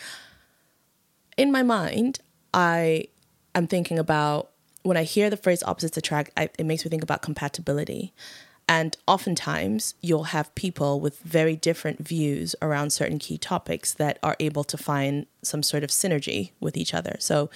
in 1.35 1.51
my 1.51 1.63
mind, 1.63 2.19
I 2.53 3.05
am 3.55 3.65
thinking 3.65 3.97
about 3.97 4.51
when 4.83 4.97
I 4.97 5.03
hear 5.03 5.31
the 5.31 5.37
phrase 5.37 5.63
opposites 5.63 5.97
attract, 5.97 6.29
I, 6.37 6.51
it 6.59 6.65
makes 6.67 6.85
me 6.85 6.91
think 6.91 7.01
about 7.01 7.23
compatibility. 7.23 8.13
And 8.69 8.95
oftentimes, 9.07 9.95
you'll 9.99 10.25
have 10.25 10.53
people 10.53 10.99
with 10.99 11.17
very 11.21 11.55
different 11.55 12.07
views 12.07 12.55
around 12.61 12.91
certain 12.91 13.17
key 13.17 13.39
topics 13.39 13.95
that 13.95 14.19
are 14.21 14.35
able 14.39 14.63
to 14.65 14.77
find 14.77 15.25
some 15.41 15.63
sort 15.63 15.83
of 15.83 15.89
synergy 15.89 16.51
with 16.59 16.77
each 16.77 16.93
other. 16.93 17.15
So, 17.17 17.49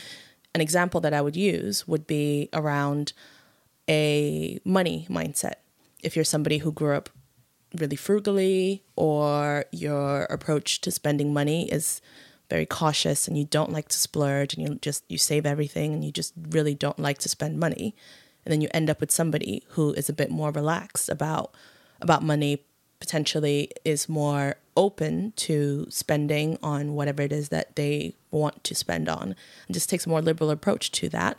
an 0.55 0.61
example 0.61 0.99
that 1.01 1.13
I 1.13 1.21
would 1.21 1.35
use 1.35 1.87
would 1.87 2.07
be 2.07 2.49
around 2.51 3.13
a 3.87 4.59
money 4.65 5.05
mindset. 5.07 5.55
If 6.01 6.15
you're 6.15 6.25
somebody 6.25 6.57
who 6.57 6.71
grew 6.71 6.95
up 6.95 7.11
really 7.75 7.95
frugally 7.95 8.83
or 8.95 9.65
your 9.71 10.23
approach 10.23 10.81
to 10.81 10.89
spending 10.89 11.31
money 11.31 11.71
is 11.71 12.01
very 12.49 12.65
cautious 12.65 13.27
and 13.27 13.37
you 13.37 13.45
don't 13.45 13.71
like 13.71 13.87
to 13.89 13.97
splurge 13.97 14.55
and 14.55 14.67
you 14.67 14.75
just 14.75 15.03
you 15.09 15.19
save 15.19 15.45
everything 15.45 15.93
and 15.93 16.03
you 16.03 16.11
just 16.11 16.33
really 16.49 16.73
don't 16.73 16.99
like 16.99 17.19
to 17.19 17.29
spend 17.29 17.59
money 17.59 17.95
and 18.45 18.51
then 18.51 18.61
you 18.61 18.69
end 18.73 18.89
up 18.89 18.99
with 18.99 19.11
somebody 19.11 19.63
who 19.69 19.93
is 19.93 20.09
a 20.09 20.13
bit 20.13 20.29
more 20.29 20.51
relaxed 20.51 21.09
about 21.09 21.53
about 22.01 22.23
money 22.23 22.63
potentially 22.99 23.69
is 23.83 24.07
more 24.07 24.55
open 24.75 25.33
to 25.35 25.85
spending 25.89 26.57
on 26.63 26.93
whatever 26.93 27.21
it 27.21 27.31
is 27.31 27.49
that 27.49 27.75
they 27.75 28.15
want 28.31 28.63
to 28.63 28.73
spend 28.73 29.07
on 29.09 29.35
and 29.67 29.73
just 29.73 29.89
takes 29.89 30.05
a 30.05 30.09
more 30.09 30.21
liberal 30.21 30.49
approach 30.49 30.91
to 30.91 31.09
that 31.09 31.37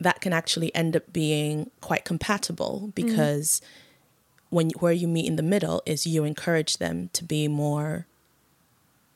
that 0.00 0.20
can 0.20 0.32
actually 0.32 0.74
end 0.74 0.96
up 0.96 1.12
being 1.12 1.70
quite 1.80 2.04
compatible 2.04 2.92
because 2.94 3.60
mm-hmm. 3.60 4.56
when 4.56 4.70
where 4.80 4.92
you 4.92 5.08
meet 5.08 5.26
in 5.26 5.36
the 5.36 5.42
middle 5.42 5.82
is 5.86 6.06
you 6.06 6.24
encourage 6.24 6.78
them 6.78 7.08
to 7.12 7.24
be 7.24 7.48
more 7.48 8.06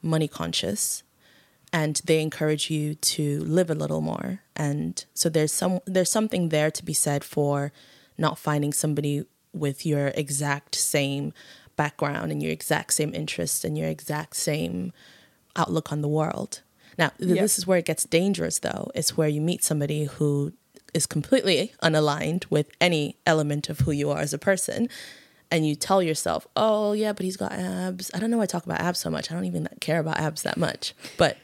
money 0.01 0.28
conscious 0.28 1.03
and 1.72 2.00
they 2.04 2.20
encourage 2.20 2.70
you 2.70 2.94
to 2.94 3.40
live 3.40 3.70
a 3.70 3.74
little 3.74 4.00
more 4.00 4.40
and 4.56 5.04
so 5.14 5.28
there's 5.28 5.52
some 5.52 5.80
there's 5.86 6.10
something 6.10 6.48
there 6.48 6.70
to 6.70 6.84
be 6.84 6.94
said 6.94 7.22
for 7.22 7.72
not 8.16 8.38
finding 8.38 8.72
somebody 8.72 9.24
with 9.52 9.84
your 9.84 10.08
exact 10.08 10.74
same 10.74 11.32
background 11.76 12.32
and 12.32 12.42
your 12.42 12.52
exact 12.52 12.92
same 12.92 13.14
interests 13.14 13.64
and 13.64 13.78
your 13.78 13.88
exact 13.88 14.36
same 14.36 14.92
outlook 15.56 15.92
on 15.92 16.00
the 16.00 16.08
world 16.08 16.62
now 16.96 17.08
th- 17.18 17.30
yep. 17.30 17.38
this 17.40 17.58
is 17.58 17.66
where 17.66 17.78
it 17.78 17.84
gets 17.84 18.04
dangerous 18.04 18.58
though 18.60 18.90
it's 18.94 19.16
where 19.16 19.28
you 19.28 19.40
meet 19.40 19.62
somebody 19.62 20.04
who 20.04 20.52
is 20.94 21.06
completely 21.06 21.72
unaligned 21.82 22.44
with 22.50 22.70
any 22.80 23.16
element 23.26 23.68
of 23.68 23.80
who 23.80 23.90
you 23.90 24.10
are 24.10 24.20
as 24.20 24.32
a 24.32 24.38
person 24.38 24.88
and 25.50 25.66
you 25.66 25.74
tell 25.74 26.02
yourself, 26.02 26.46
"Oh, 26.56 26.92
yeah, 26.92 27.12
but 27.12 27.24
he's 27.24 27.36
got 27.36 27.52
abs." 27.52 28.10
I 28.12 28.18
don't 28.18 28.30
know 28.30 28.36
why 28.38 28.44
I 28.44 28.46
talk 28.46 28.66
about 28.66 28.80
abs 28.80 28.98
so 28.98 29.10
much. 29.10 29.30
I 29.30 29.34
don't 29.34 29.46
even 29.46 29.68
care 29.80 29.98
about 29.98 30.18
abs 30.18 30.42
that 30.42 30.56
much. 30.56 30.94
But 31.16 31.38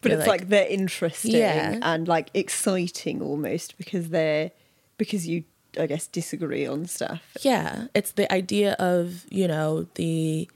but 0.00 0.12
it's 0.12 0.26
like, 0.26 0.40
like, 0.40 0.48
they're 0.48 0.66
interesting 0.68 1.32
yeah. 1.32 1.78
and 1.82 2.06
like 2.06 2.30
exciting 2.34 3.22
almost 3.22 3.76
because 3.78 4.10
they're 4.10 4.50
because 4.96 5.26
you 5.26 5.44
I 5.78 5.86
guess 5.86 6.06
disagree 6.06 6.66
on 6.66 6.86
stuff. 6.86 7.22
Yeah, 7.40 7.86
it's 7.94 8.12
the 8.12 8.32
idea 8.32 8.74
of, 8.78 9.26
you 9.30 9.46
know, 9.48 9.86
the 9.94 10.48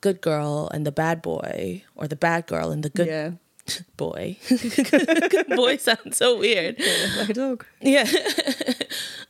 good 0.00 0.20
girl 0.20 0.68
and 0.72 0.86
the 0.86 0.92
bad 0.92 1.22
boy 1.22 1.82
or 1.96 2.06
the 2.06 2.16
bad 2.16 2.46
girl 2.46 2.70
and 2.70 2.82
the 2.82 2.90
good 2.90 3.06
yeah. 3.06 3.30
boy. 3.96 4.36
good 4.48 5.48
boy 5.48 5.76
sounds 5.78 6.16
so 6.16 6.38
weird. 6.38 6.76
Yeah, 6.78 7.06
like 7.18 7.30
a 7.30 7.34
dog. 7.34 7.66
Yeah. 7.80 8.06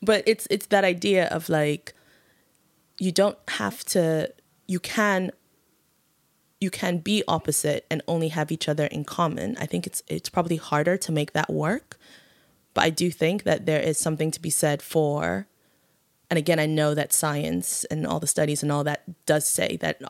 but 0.02 0.22
it's 0.26 0.46
it's 0.50 0.66
that 0.66 0.84
idea 0.84 1.26
of 1.28 1.48
like 1.48 1.94
you 2.98 3.12
don't 3.12 3.38
have 3.48 3.84
to 3.84 4.32
you 4.66 4.80
can 4.80 5.30
you 6.64 6.70
can 6.70 6.98
be 6.98 7.22
opposite 7.28 7.86
and 7.90 8.00
only 8.08 8.28
have 8.28 8.50
each 8.50 8.68
other 8.68 8.86
in 8.86 9.04
common. 9.04 9.56
I 9.58 9.66
think 9.66 9.86
it's 9.86 10.02
it's 10.08 10.30
probably 10.30 10.56
harder 10.56 10.96
to 10.96 11.12
make 11.12 11.32
that 11.34 11.50
work. 11.50 11.98
But 12.72 12.84
I 12.84 12.90
do 12.90 13.10
think 13.10 13.44
that 13.44 13.66
there 13.66 13.80
is 13.90 13.98
something 13.98 14.30
to 14.32 14.40
be 14.40 14.50
said 14.50 14.80
for 14.82 15.46
and 16.30 16.38
again 16.38 16.58
I 16.58 16.66
know 16.66 16.94
that 16.94 17.12
science 17.12 17.84
and 17.84 18.06
all 18.06 18.18
the 18.18 18.34
studies 18.36 18.62
and 18.62 18.72
all 18.72 18.84
that 18.84 19.00
does 19.26 19.46
say 19.46 19.76
that 19.82 20.02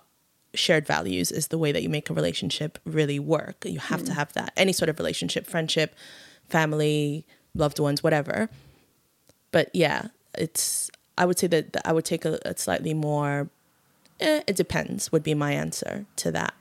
shared 0.54 0.86
values 0.86 1.32
is 1.32 1.48
the 1.48 1.58
way 1.58 1.72
that 1.72 1.82
you 1.82 1.88
make 1.88 2.08
a 2.08 2.14
relationship 2.14 2.78
really 2.84 3.18
work. 3.18 3.64
You 3.64 3.80
have 3.80 4.02
mm. 4.02 4.06
to 4.06 4.14
have 4.14 4.32
that. 4.34 4.52
Any 4.56 4.72
sort 4.72 4.88
of 4.88 4.98
relationship, 5.00 5.48
friendship, 5.48 5.96
family, 6.48 7.26
loved 7.54 7.80
ones, 7.80 8.02
whatever. 8.04 8.48
But 9.50 9.70
yeah, 9.74 10.08
it's 10.38 10.90
I 11.18 11.26
would 11.26 11.38
say 11.38 11.48
that, 11.48 11.76
I 11.84 11.92
would 11.92 12.04
take 12.04 12.24
a, 12.24 12.38
a 12.44 12.56
slightly 12.56 12.94
more, 12.94 13.50
eh, 14.20 14.42
it 14.46 14.56
depends, 14.56 15.12
would 15.12 15.22
be 15.22 15.34
my 15.34 15.52
answer 15.52 16.06
to 16.16 16.32
that. 16.32 16.54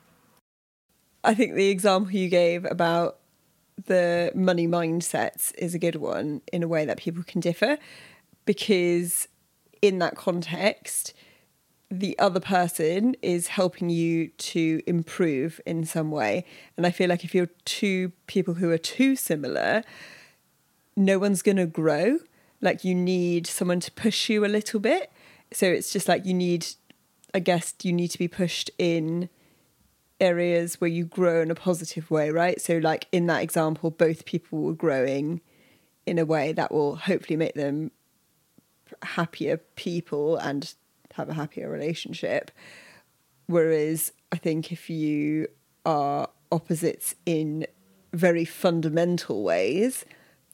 I 1.23 1.33
think 1.33 1.55
the 1.55 1.69
example 1.69 2.11
you 2.11 2.29
gave 2.29 2.65
about 2.65 3.17
the 3.85 4.31
money 4.35 4.67
mindsets 4.67 5.53
is 5.57 5.73
a 5.73 5.79
good 5.79 5.95
one 5.95 6.41
in 6.51 6.63
a 6.63 6.67
way 6.67 6.85
that 6.85 6.97
people 6.97 7.23
can 7.23 7.41
differ 7.41 7.77
because 8.45 9.27
in 9.81 9.99
that 9.99 10.15
context, 10.15 11.13
the 11.89 12.17
other 12.19 12.39
person 12.39 13.15
is 13.21 13.47
helping 13.47 13.89
you 13.89 14.29
to 14.29 14.81
improve 14.87 15.61
in 15.65 15.85
some 15.85 16.11
way. 16.11 16.45
And 16.75 16.85
I 16.85 16.91
feel 16.91 17.09
like 17.09 17.23
if 17.23 17.35
you're 17.35 17.49
two 17.65 18.11
people 18.27 18.55
who 18.55 18.71
are 18.71 18.77
too 18.77 19.15
similar, 19.15 19.83
no 20.95 21.19
one's 21.19 21.41
going 21.41 21.57
to 21.57 21.65
grow 21.65 22.19
like 22.61 22.83
you 22.83 22.95
need 22.95 23.45
someone 23.45 23.79
to 23.81 23.91
push 23.91 24.29
you 24.29 24.45
a 24.45 24.47
little 24.47 24.79
bit. 24.79 25.11
So 25.51 25.67
it's 25.67 25.91
just 25.91 26.07
like 26.07 26.25
you 26.25 26.33
need, 26.33 26.65
I 27.33 27.39
guess, 27.39 27.73
you 27.83 27.93
need 27.93 28.09
to 28.09 28.19
be 28.19 28.27
pushed 28.27 28.69
in 28.77 29.29
areas 30.19 30.79
where 30.79 30.89
you 30.89 31.05
grow 31.05 31.41
in 31.41 31.51
a 31.51 31.55
positive 31.55 32.09
way, 32.11 32.29
right? 32.29 32.61
So, 32.61 32.77
like 32.77 33.07
in 33.11 33.27
that 33.27 33.41
example, 33.41 33.89
both 33.91 34.25
people 34.25 34.59
were 34.59 34.73
growing 34.73 35.41
in 36.05 36.19
a 36.19 36.25
way 36.25 36.51
that 36.51 36.71
will 36.71 36.95
hopefully 36.95 37.37
make 37.37 37.53
them 37.53 37.91
happier 39.01 39.57
people 39.75 40.37
and 40.37 40.73
have 41.13 41.29
a 41.29 41.33
happier 41.33 41.69
relationship. 41.69 42.51
Whereas 43.47 44.11
I 44.31 44.37
think 44.37 44.71
if 44.71 44.89
you 44.89 45.47
are 45.85 46.29
opposites 46.51 47.15
in 47.25 47.65
very 48.13 48.45
fundamental 48.45 49.43
ways, 49.43 50.05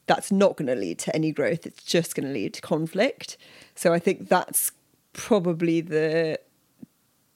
that's 0.06 0.32
not 0.32 0.58
going 0.58 0.68
to 0.68 0.76
lead 0.76 0.98
to 1.00 1.16
any 1.16 1.32
growth. 1.32 1.66
It's 1.66 1.84
just 1.84 2.16
going 2.16 2.28
to 2.28 2.34
lead 2.34 2.54
to 2.56 2.62
conflict. 2.62 3.38
So 3.76 3.94
I 3.94 4.00
think 4.00 4.30
that's 4.30 4.72
probably 5.14 5.82
the 5.82 6.40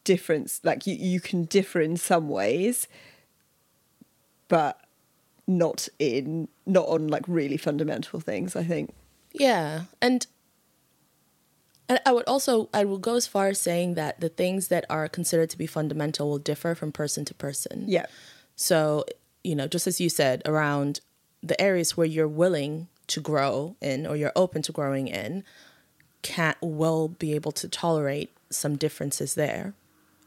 difference. 0.04 0.62
Like 0.64 0.88
you, 0.88 0.96
you 0.96 1.20
can 1.20 1.46
differ 1.46 1.82
in 1.82 1.98
some 1.98 2.30
ways, 2.30 2.88
but 4.48 4.80
not 5.48 5.88
in 6.00 6.48
not 6.66 6.88
on 6.88 7.08
like 7.08 7.24
really 7.28 7.58
fundamental 7.58 8.20
things. 8.20 8.56
I 8.56 8.64
think. 8.64 8.94
Yeah, 9.34 9.84
and 10.02 10.26
and 11.90 12.00
I 12.06 12.12
would 12.12 12.26
also 12.28 12.70
I 12.74 12.86
will 12.86 12.98
go 12.98 13.16
as 13.16 13.28
far 13.28 13.48
as 13.48 13.60
saying 13.60 13.96
that 13.96 14.20
the 14.20 14.30
things 14.30 14.70
that 14.70 14.86
are 14.90 15.08
considered 15.08 15.50
to 15.52 15.58
be 15.58 15.68
fundamental 15.68 16.30
will 16.30 16.40
differ 16.40 16.76
from 16.76 16.92
person 16.92 17.26
to 17.26 17.34
person. 17.34 17.86
Yeah. 17.88 18.06
So 18.56 19.06
you 19.44 19.56
know, 19.56 19.68
just 19.68 19.88
as 19.88 20.00
you 20.00 20.10
said 20.10 20.42
around 20.46 21.02
the 21.42 21.60
areas 21.62 21.98
where 21.98 22.08
you're 22.08 22.28
willing 22.28 22.88
to 23.08 23.20
grow 23.20 23.76
in 23.82 24.08
or 24.08 24.16
you're 24.16 24.32
open 24.36 24.62
to 24.62 24.72
growing 24.72 25.08
in 25.08 25.44
can 26.22 26.56
will 26.62 27.10
be 27.10 27.34
able 27.34 27.52
to 27.52 27.68
tolerate 27.68 28.32
some 28.50 28.78
differences 28.78 29.36
there 29.36 29.74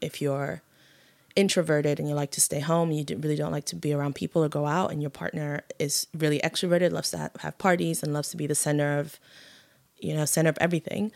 if 0.00 0.20
you're 0.20 0.62
introverted 1.34 2.00
and 2.00 2.08
you 2.08 2.14
like 2.14 2.30
to 2.30 2.40
stay 2.40 2.60
home 2.60 2.90
you 2.90 3.04
really 3.18 3.36
don't 3.36 3.52
like 3.52 3.66
to 3.66 3.76
be 3.76 3.92
around 3.92 4.14
people 4.14 4.42
or 4.42 4.48
go 4.48 4.66
out 4.66 4.90
and 4.90 5.02
your 5.02 5.10
partner 5.10 5.60
is 5.78 6.06
really 6.16 6.38
extroverted 6.40 6.90
loves 6.90 7.10
to 7.10 7.30
have 7.40 7.58
parties 7.58 8.02
and 8.02 8.14
loves 8.14 8.30
to 8.30 8.36
be 8.36 8.46
the 8.46 8.54
center 8.54 8.98
of 8.98 9.20
you 9.98 10.14
know 10.14 10.24
center 10.24 10.48
of 10.48 10.56
everything 10.60 11.12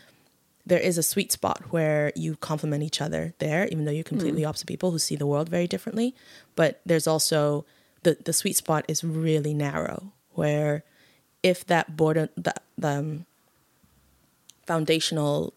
there 0.66 0.78
is 0.78 0.98
a 0.98 1.02
sweet 1.02 1.32
spot 1.32 1.62
where 1.70 2.12
you 2.14 2.36
complement 2.36 2.82
each 2.82 3.00
other 3.00 3.32
there 3.38 3.66
even 3.68 3.86
though 3.86 3.90
you're 3.90 4.04
completely 4.04 4.42
mm. 4.42 4.48
opposite 4.48 4.66
people 4.66 4.90
who 4.90 4.98
see 4.98 5.16
the 5.16 5.26
world 5.26 5.48
very 5.48 5.66
differently 5.66 6.14
but 6.54 6.82
there's 6.84 7.06
also 7.06 7.64
the 8.02 8.18
the 8.22 8.32
sweet 8.32 8.56
spot 8.56 8.84
is 8.88 9.02
really 9.02 9.54
narrow 9.54 10.12
where 10.34 10.84
if 11.42 11.66
that 11.66 11.96
border 11.96 12.28
the, 12.36 12.54
the 12.76 12.88
um, 12.88 13.26
foundational 14.66 15.54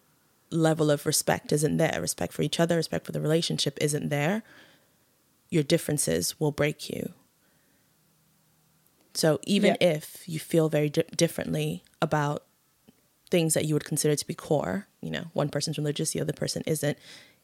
level 0.54 0.90
of 0.90 1.06
respect 1.06 1.52
isn't 1.52 1.76
there 1.76 1.98
respect 2.00 2.32
for 2.32 2.42
each 2.42 2.60
other 2.60 2.76
respect 2.76 3.06
for 3.06 3.12
the 3.12 3.20
relationship 3.20 3.76
isn't 3.80 4.08
there 4.08 4.42
your 5.50 5.62
differences 5.62 6.38
will 6.40 6.52
break 6.52 6.88
you 6.88 7.12
so 9.14 9.38
even 9.44 9.76
yeah. 9.80 9.88
if 9.88 10.22
you 10.26 10.38
feel 10.38 10.68
very 10.68 10.88
di- 10.88 11.04
differently 11.16 11.82
about 12.00 12.44
things 13.30 13.54
that 13.54 13.64
you 13.64 13.74
would 13.74 13.84
consider 13.84 14.14
to 14.14 14.26
be 14.26 14.34
core 14.34 14.86
you 15.00 15.10
know 15.10 15.24
one 15.32 15.48
person's 15.48 15.78
religious 15.78 16.12
the 16.12 16.20
other 16.20 16.32
person 16.32 16.62
isn't 16.66 16.98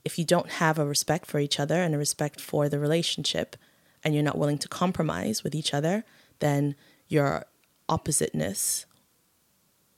if 0.05 0.19
you 0.19 0.25
don't 0.25 0.51
have 0.51 0.79
a 0.79 0.87
respect 0.87 1.27
for 1.27 1.39
each 1.39 1.61
other 1.61 1.83
and 1.83 1.95
a 1.95 1.99
respect 1.99 2.41
for 2.41 2.69
the 2.69 2.79
relationship 2.79 3.57
and 4.03 4.15
you're 4.15 4.23
not 4.23 4.39
willing 4.39 4.59
to 4.59 4.69
compromise 4.69 5.45
with 5.45 5.55
each 5.55 5.75
other, 5.75 6.05
then 6.39 6.75
your 7.09 7.45
oppositeness 7.89 8.87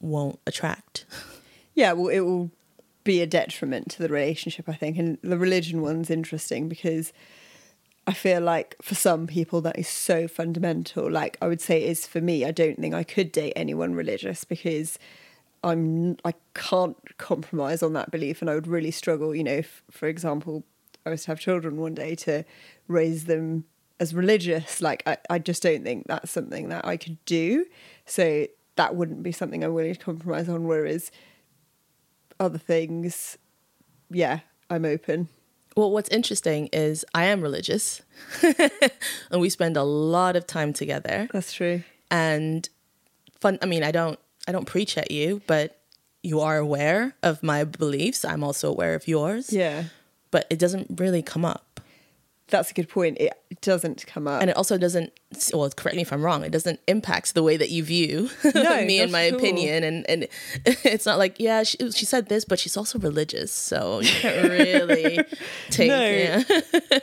won't 0.01 0.41
attract. 0.47 1.05
Yeah, 1.75 1.93
well, 1.93 2.09
it 2.09 2.21
will 2.21 2.51
be 3.05 3.21
a 3.21 3.27
detriment 3.27 3.91
to 3.93 4.03
the 4.03 4.09
relationship, 4.09 4.69
I 4.69 4.75
think. 4.75 4.99
And 4.99 5.19
the 5.23 5.39
religion 5.39 5.83
one's 5.83 6.11
interesting 6.11 6.69
because 6.69 7.13
I 8.07 8.13
feel 8.13 8.41
like 8.41 8.77
for 8.83 8.95
some 8.95 9.27
people 9.27 9.61
that 9.63 9.79
is 9.79 9.89
so 9.89 10.27
fundamental. 10.27 11.11
Like 11.11 11.39
I 11.41 11.49
would 11.49 11.61
say 11.61 11.83
it 11.83 11.91
is 11.91 12.07
for 12.07 12.21
me, 12.21 12.45
I 12.45 12.51
don't 12.51 12.79
think 12.81 12.95
I 12.95 13.05
could 13.05 13.31
date 13.31 13.53
anyone 13.55 13.95
religious 13.95 14.45
because 14.45 14.99
I'm 15.63 16.17
I 16.25 16.35
can't 16.55 16.97
compromise 17.19 17.83
on 17.83 17.93
that 17.93 18.11
belief 18.11 18.41
and 18.41 18.51
I 18.51 18.55
would 18.55 18.67
really 18.67 18.91
struggle, 18.91 19.35
you 19.35 19.45
know, 19.45 19.53
if 19.53 19.83
for 19.91 20.09
example 20.09 20.65
I 21.07 21.11
was 21.11 21.23
to 21.23 21.29
have 21.29 21.41
children 21.41 21.77
one 21.77 21.95
day 21.95 22.15
to 22.17 22.45
raise 22.89 23.25
them 23.27 23.65
as 24.01 24.15
religious, 24.15 24.81
like 24.81 25.03
I, 25.07 25.19
I 25.31 25.39
just 25.39 25.63
don't 25.63 25.85
think 25.85 26.07
that's 26.09 26.33
something 26.33 26.71
that 26.71 26.85
I 26.85 26.97
could 26.97 27.25
do. 27.25 27.67
So 28.05 28.49
that 28.75 28.97
wouldn't 28.97 29.23
be 29.23 29.33
something 29.33 29.63
I'm 29.63 29.75
willing 29.75 29.95
to 29.95 30.01
compromise 30.01 30.49
on. 30.49 30.67
Whereas 30.67 31.13
other 32.43 32.59
things, 32.59 33.39
yeah, 34.11 34.41
I'm 34.69 34.85
open. 34.85 35.29
Well, 35.77 35.91
what's 35.91 36.11
interesting 36.11 36.69
is 36.73 37.05
I 37.15 37.25
am 37.25 37.41
religious 37.41 38.03
and 39.31 39.41
we 39.41 39.49
spend 39.49 39.77
a 39.77 39.83
lot 39.83 40.37
of 40.37 40.47
time 40.47 40.73
together. 40.73 41.29
That's 41.33 41.53
true. 41.53 41.83
And 42.11 42.69
fun 43.41 43.59
I 43.63 43.67
mean, 43.67 43.83
I 43.83 43.91
don't 43.91 44.19
I 44.47 44.53
don't 44.53 44.67
preach 44.67 44.99
at 44.99 45.11
you, 45.11 45.41
but 45.47 45.79
you 46.23 46.41
are 46.41 46.59
aware 46.59 47.15
of 47.23 47.43
my 47.43 47.65
beliefs. 47.65 48.25
I'm 48.25 48.45
also 48.45 48.69
aware 48.69 48.95
of 48.95 49.09
yours. 49.09 49.53
Yeah. 49.53 49.85
But 50.31 50.47
it 50.51 50.59
doesn't 50.59 51.01
really 51.01 51.23
come 51.23 51.45
up. 51.45 51.72
That's 52.53 52.71
a 52.71 52.75
good 52.75 52.89
point. 52.89 53.17
It 53.19 53.33
doesn't 53.63 54.07
come 54.07 54.29
up. 54.29 54.41
And 54.43 54.51
it 54.51 54.57
also 54.57 54.77
doesn't 54.79 55.13
well, 55.53 55.69
correct 55.71 55.97
me 55.97 56.03
if 56.03 56.13
I'm 56.13 56.23
wrong, 56.23 56.45
it 56.45 56.53
doesn't 56.53 56.79
impact 56.87 57.33
the 57.35 57.43
way 57.43 57.57
that 57.57 57.71
you 57.71 57.83
view 57.83 58.29
No, 58.55 58.85
me 58.85 59.01
and 59.01 59.11
my 59.11 59.31
all. 59.31 59.37
opinion 59.37 59.83
and 59.83 60.09
and 60.09 60.29
it's 60.65 61.07
not 61.07 61.19
like, 61.19 61.41
yeah, 61.41 61.63
she, 61.65 61.79
she 61.91 62.05
said 62.05 62.29
this, 62.29 62.45
but 62.45 62.59
she's 62.59 62.77
also 62.77 62.99
religious, 62.99 63.51
so 63.51 64.01
you 64.01 64.11
can't 64.21 64.49
really 64.61 65.19
take 65.71 65.89
No. 65.89 66.05
yeah. 66.05 66.43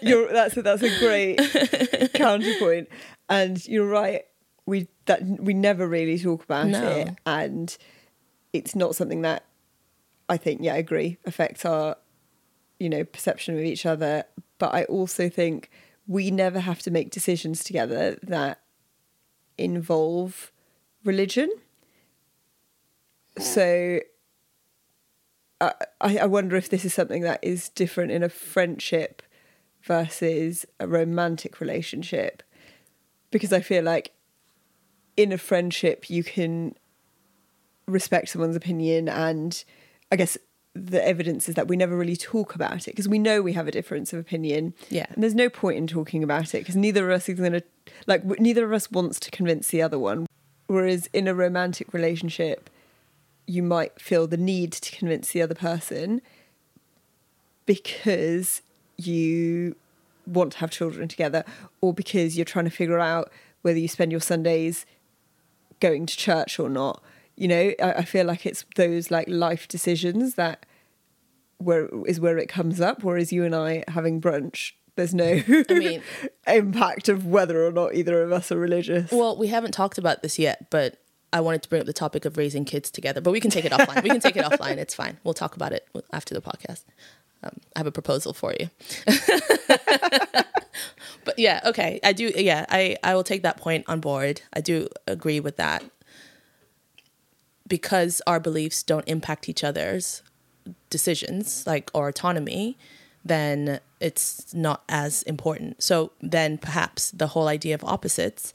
you're 0.02 0.32
that's 0.32 0.56
a, 0.56 0.62
that's 0.62 0.84
a 0.84 1.00
great 1.00 2.14
counterpoint, 2.14 2.88
and 3.28 3.66
you're 3.68 3.88
right. 3.90 4.24
We 4.66 4.88
that 5.06 5.24
we 5.24 5.54
never 5.56 5.88
really 5.88 6.20
talk 6.20 6.44
about 6.44 6.68
No. 6.68 6.88
it, 6.88 7.10
and 7.26 7.76
it's 8.54 8.76
not 8.76 8.96
something 8.96 9.24
that 9.24 9.46
I 10.30 10.38
think. 10.38 10.60
Yeah, 10.62 10.76
I 10.76 10.78
agree. 10.78 11.18
Affects 11.26 11.66
our 11.66 11.96
you 12.80 12.90
know 12.90 13.04
perception 13.04 13.58
of 13.58 13.62
each 13.64 13.86
other, 13.88 14.26
but 14.60 14.74
I 14.74 14.84
also 14.84 15.30
think 15.30 15.70
we 16.06 16.30
never 16.30 16.60
have 16.60 16.82
to 16.84 16.92
make 16.92 17.10
decisions 17.10 17.64
together 17.64 18.18
that 18.24 18.62
involve 19.58 20.52
religion. 21.04 21.50
So 23.38 24.00
uh, 25.62 25.72
I, 26.02 26.18
I 26.20 26.26
wonder 26.26 26.56
if 26.56 26.70
this 26.70 26.86
is 26.86 26.94
something 26.94 27.22
that 27.24 27.40
is 27.42 27.70
different 27.70 28.12
in 28.12 28.24
a 28.24 28.30
friendship 28.30 29.22
versus 29.82 30.66
a 30.80 30.88
romantic 30.88 31.60
relationship. 31.60 32.44
Because 33.32 33.54
I 33.54 33.60
feel 33.62 33.84
like 33.84 34.12
in 35.16 35.32
a 35.32 35.38
friendship, 35.38 36.10
you 36.10 36.24
can 36.24 36.76
respect 37.86 38.30
someone's 38.30 38.56
opinion, 38.56 39.10
and 39.10 39.64
I 40.12 40.16
guess 40.16 40.38
the 40.88 41.06
evidence 41.06 41.50
is 41.50 41.56
that 41.56 41.68
we 41.68 41.76
never 41.76 41.96
really 41.96 42.16
talk 42.16 42.56
about 42.56 42.88
it 42.88 42.92
because 42.92 43.08
we 43.08 43.20
know 43.20 43.42
we 43.42 43.54
have 43.54 43.68
a 43.68 43.72
difference 43.72 44.14
of 44.14 44.20
opinion. 44.20 44.74
Yeah. 44.90 45.06
And 45.10 45.24
there's 45.24 45.36
no 45.36 45.50
point 45.50 45.78
in 45.78 45.88
talking 45.88 46.24
about 46.24 46.54
it 46.54 46.60
because 46.60 46.76
neither 46.76 47.10
of 47.10 47.16
us 47.16 47.30
is 47.30 47.40
going 47.40 47.54
to, 47.54 47.64
like, 48.08 48.24
w- 48.24 48.42
neither 48.42 48.66
of 48.66 48.74
us 48.74 48.92
wants 48.92 49.20
to 49.22 49.32
convince 49.32 49.70
the 49.70 49.82
other 49.82 50.00
one. 50.00 50.26
Whereas 50.68 51.10
in 51.14 51.28
a 51.28 51.34
romantic 51.34 51.94
relationship, 51.94 52.70
you 53.48 53.64
might 53.64 54.00
feel 54.00 54.28
the 54.28 54.38
need 54.38 54.72
to 54.74 54.96
convince 54.96 55.32
the 55.32 55.42
other 55.42 55.56
person 55.56 56.22
because 57.66 58.62
you 58.98 59.76
want 60.28 60.54
to 60.54 60.58
have 60.60 60.70
children 60.70 61.08
together 61.08 61.44
or 61.82 61.94
because 61.94 62.38
you're 62.38 62.46
trying 62.46 62.66
to 62.66 62.72
figure 62.72 63.00
out 63.00 63.32
whether 63.62 63.80
you 63.80 63.88
spend 63.88 64.12
your 64.12 64.22
Sundays 64.22 64.86
going 65.80 66.06
to 66.06 66.16
church 66.16 66.60
or 66.60 66.70
not. 66.70 67.02
You 67.36 67.48
know, 67.48 67.74
I, 67.82 67.94
I 67.94 68.04
feel 68.04 68.26
like 68.26 68.46
it's 68.46 68.66
those 68.76 69.10
like 69.10 69.28
life 69.28 69.68
decisions 69.68 70.36
that 70.36 70.66
where 71.60 71.90
is 72.08 72.20
where 72.20 72.38
it 72.38 72.50
comes 72.50 72.82
up. 72.82 73.04
Whereas 73.04 73.32
you 73.32 73.46
and 73.46 73.56
I 73.56 73.84
having 73.88 74.20
brunch, 74.20 74.72
there's 74.96 75.14
no 75.14 75.42
mean- 75.70 76.02
impact 76.48 77.08
of 77.10 77.26
whether 77.26 77.66
or 77.66 77.72
not 77.72 77.94
either 77.94 78.24
of 78.24 78.32
us 78.32 78.52
are 78.52 78.58
religious. 78.58 79.12
Well, 79.12 79.38
we 79.38 79.48
haven't 79.48 79.72
talked 79.74 79.98
about 79.98 80.24
this 80.24 80.40
yet, 80.40 80.70
but 80.70 81.00
I 81.32 81.42
wanted 81.42 81.62
to 81.64 81.70
bring 81.70 81.82
up 81.82 81.86
the 81.86 81.94
topic 81.94 82.26
of 82.26 82.38
raising 82.38 82.66
kids 82.66 82.90
together, 82.90 83.22
but 83.22 83.32
we 83.32 83.40
can 83.40 83.52
take 83.52 83.66
it 83.66 83.72
offline. 83.72 84.02
We 84.04 84.10
can 84.10 84.20
take 84.20 84.36
it 84.36 84.44
offline. 84.44 84.78
It's 84.78 84.96
fine. 84.96 85.20
We'll 85.24 85.36
talk 85.36 85.56
about 85.56 85.74
it 85.74 85.88
after 86.12 86.34
the 86.34 86.42
podcast. 86.42 86.86
Um, 87.44 87.52
I 87.76 87.80
have 87.80 87.88
a 87.88 87.92
proposal 87.92 88.34
for 88.34 88.54
you. 88.60 88.70
but 91.24 91.38
yeah, 91.38 91.62
okay. 91.66 92.00
I 92.04 92.14
do. 92.14 92.32
Yeah, 92.36 92.66
I, 92.70 92.98
I 93.04 93.16
will 93.16 93.24
take 93.24 93.44
that 93.44 93.58
point 93.58 93.86
on 93.88 94.00
board. 94.00 94.42
I 94.54 94.62
do 94.62 94.90
agree 95.08 95.40
with 95.40 95.58
that. 95.58 95.84
Because 97.68 98.22
our 98.26 98.40
beliefs 98.40 98.82
don't 98.82 99.08
impact 99.08 99.48
each 99.48 99.64
other's 99.64 100.24
decisions, 100.90 101.66
like 101.66 101.92
or 101.94 102.08
autonomy, 102.08 102.78
then 103.24 103.80
it's 104.00 104.54
not 104.54 104.84
as 104.90 105.24
important. 105.24 105.82
So 105.84 106.12
then 106.22 106.58
perhaps 106.58 107.12
the 107.12 107.28
whole 107.28 107.48
idea 107.48 107.76
of 107.76 107.84
opposites 107.84 108.54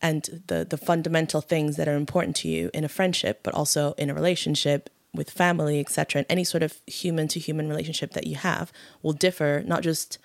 and 0.00 0.42
the 0.48 0.66
the 0.68 0.76
fundamental 0.76 1.40
things 1.40 1.76
that 1.76 1.88
are 1.88 1.96
important 1.96 2.36
to 2.36 2.48
you 2.48 2.70
in 2.74 2.84
a 2.84 2.88
friendship 2.88 3.40
but 3.42 3.54
also 3.54 3.94
in 3.96 4.10
a 4.10 4.14
relationship 4.14 4.90
with 5.14 5.30
family 5.30 5.78
etc 5.78 6.18
and 6.18 6.26
any 6.28 6.42
sort 6.42 6.62
of 6.62 6.80
human 6.86 7.28
to 7.28 7.38
human 7.38 7.68
relationship 7.68 8.12
that 8.12 8.26
you 8.26 8.34
have 8.34 8.72
will 9.02 9.12
differ 9.12 9.62
not 9.64 9.82
just 9.82 10.18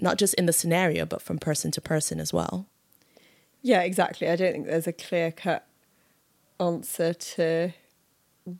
not 0.00 0.18
just 0.18 0.34
in 0.34 0.44
the 0.44 0.52
scenario 0.52 1.06
but 1.06 1.22
from 1.22 1.38
person 1.38 1.70
to 1.70 1.80
person 1.80 2.20
as 2.20 2.30
well 2.30 2.66
Yeah, 3.64 3.80
exactly. 3.80 4.28
I 4.28 4.36
don't 4.36 4.52
think 4.52 4.66
there's 4.66 4.86
a 4.86 4.92
clear 4.92 5.32
cut 5.32 5.66
answer 6.60 7.14
to 7.14 7.72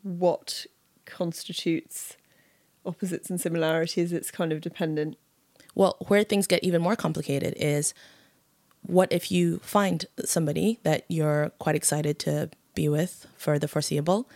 what 0.03 0.67
constitutes 1.07 2.17
opposites 2.87 3.31
and 3.31 3.41
similarities. 3.41 4.13
It's 4.13 4.31
kind 4.31 4.53
of 4.53 4.61
dependent. 4.61 5.17
well 5.75 5.97
where 6.09 6.25
things 6.25 6.47
get 6.47 6.63
even 6.63 6.83
more 6.83 6.97
complicated 6.97 7.55
is 7.57 7.95
what 8.83 9.11
if 9.13 9.33
you 9.33 9.59
find 9.61 10.05
somebody 10.25 10.79
that 10.83 11.05
you're 11.09 11.51
quite 11.59 11.75
excited 11.75 12.19
to 12.19 12.51
be 12.75 12.89
with 12.89 13.27
for 13.37 13.59
the 13.59 13.69
foreseeable 13.69 14.29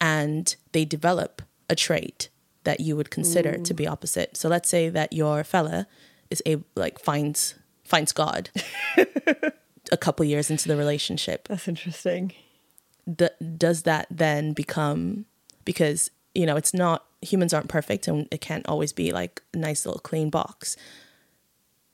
and 0.00 0.56
they 0.72 0.84
develop 0.84 1.42
a 1.68 1.74
trait 1.74 2.28
that 2.64 2.80
you 2.80 2.96
would 2.96 3.10
consider 3.10 3.58
to 3.58 3.74
be 3.74 3.84
mm. 3.84 3.90
opposite 3.90 4.36
so 4.36 4.48
let's 4.48 4.68
say 4.68 4.88
that 4.88 5.12
your 5.12 5.42
fella 5.44 5.86
is 6.30 6.42
able 6.46 6.64
like 6.76 6.98
finds 6.98 7.54
finds 7.84 8.12
god 8.12 8.50
a 9.92 9.96
couple 9.96 10.24
years 10.24 10.50
into 10.50 10.68
the 10.68 10.76
relationship 10.76 11.48
That's 11.48 11.68
interesting. 11.68 12.32
D- 13.12 13.28
does 13.56 13.82
that 13.82 14.06
then 14.10 14.52
become 14.52 15.24
because 15.64 16.10
you 16.34 16.46
know 16.46 16.56
it's 16.56 16.74
not 16.74 17.04
humans 17.22 17.52
aren't 17.54 17.68
perfect 17.68 18.06
and 18.08 18.28
it 18.30 18.40
can't 18.40 18.66
always 18.68 18.92
be 18.92 19.12
like 19.12 19.42
a 19.54 19.58
nice 19.58 19.86
little 19.86 20.00
clean 20.00 20.30
box 20.30 20.76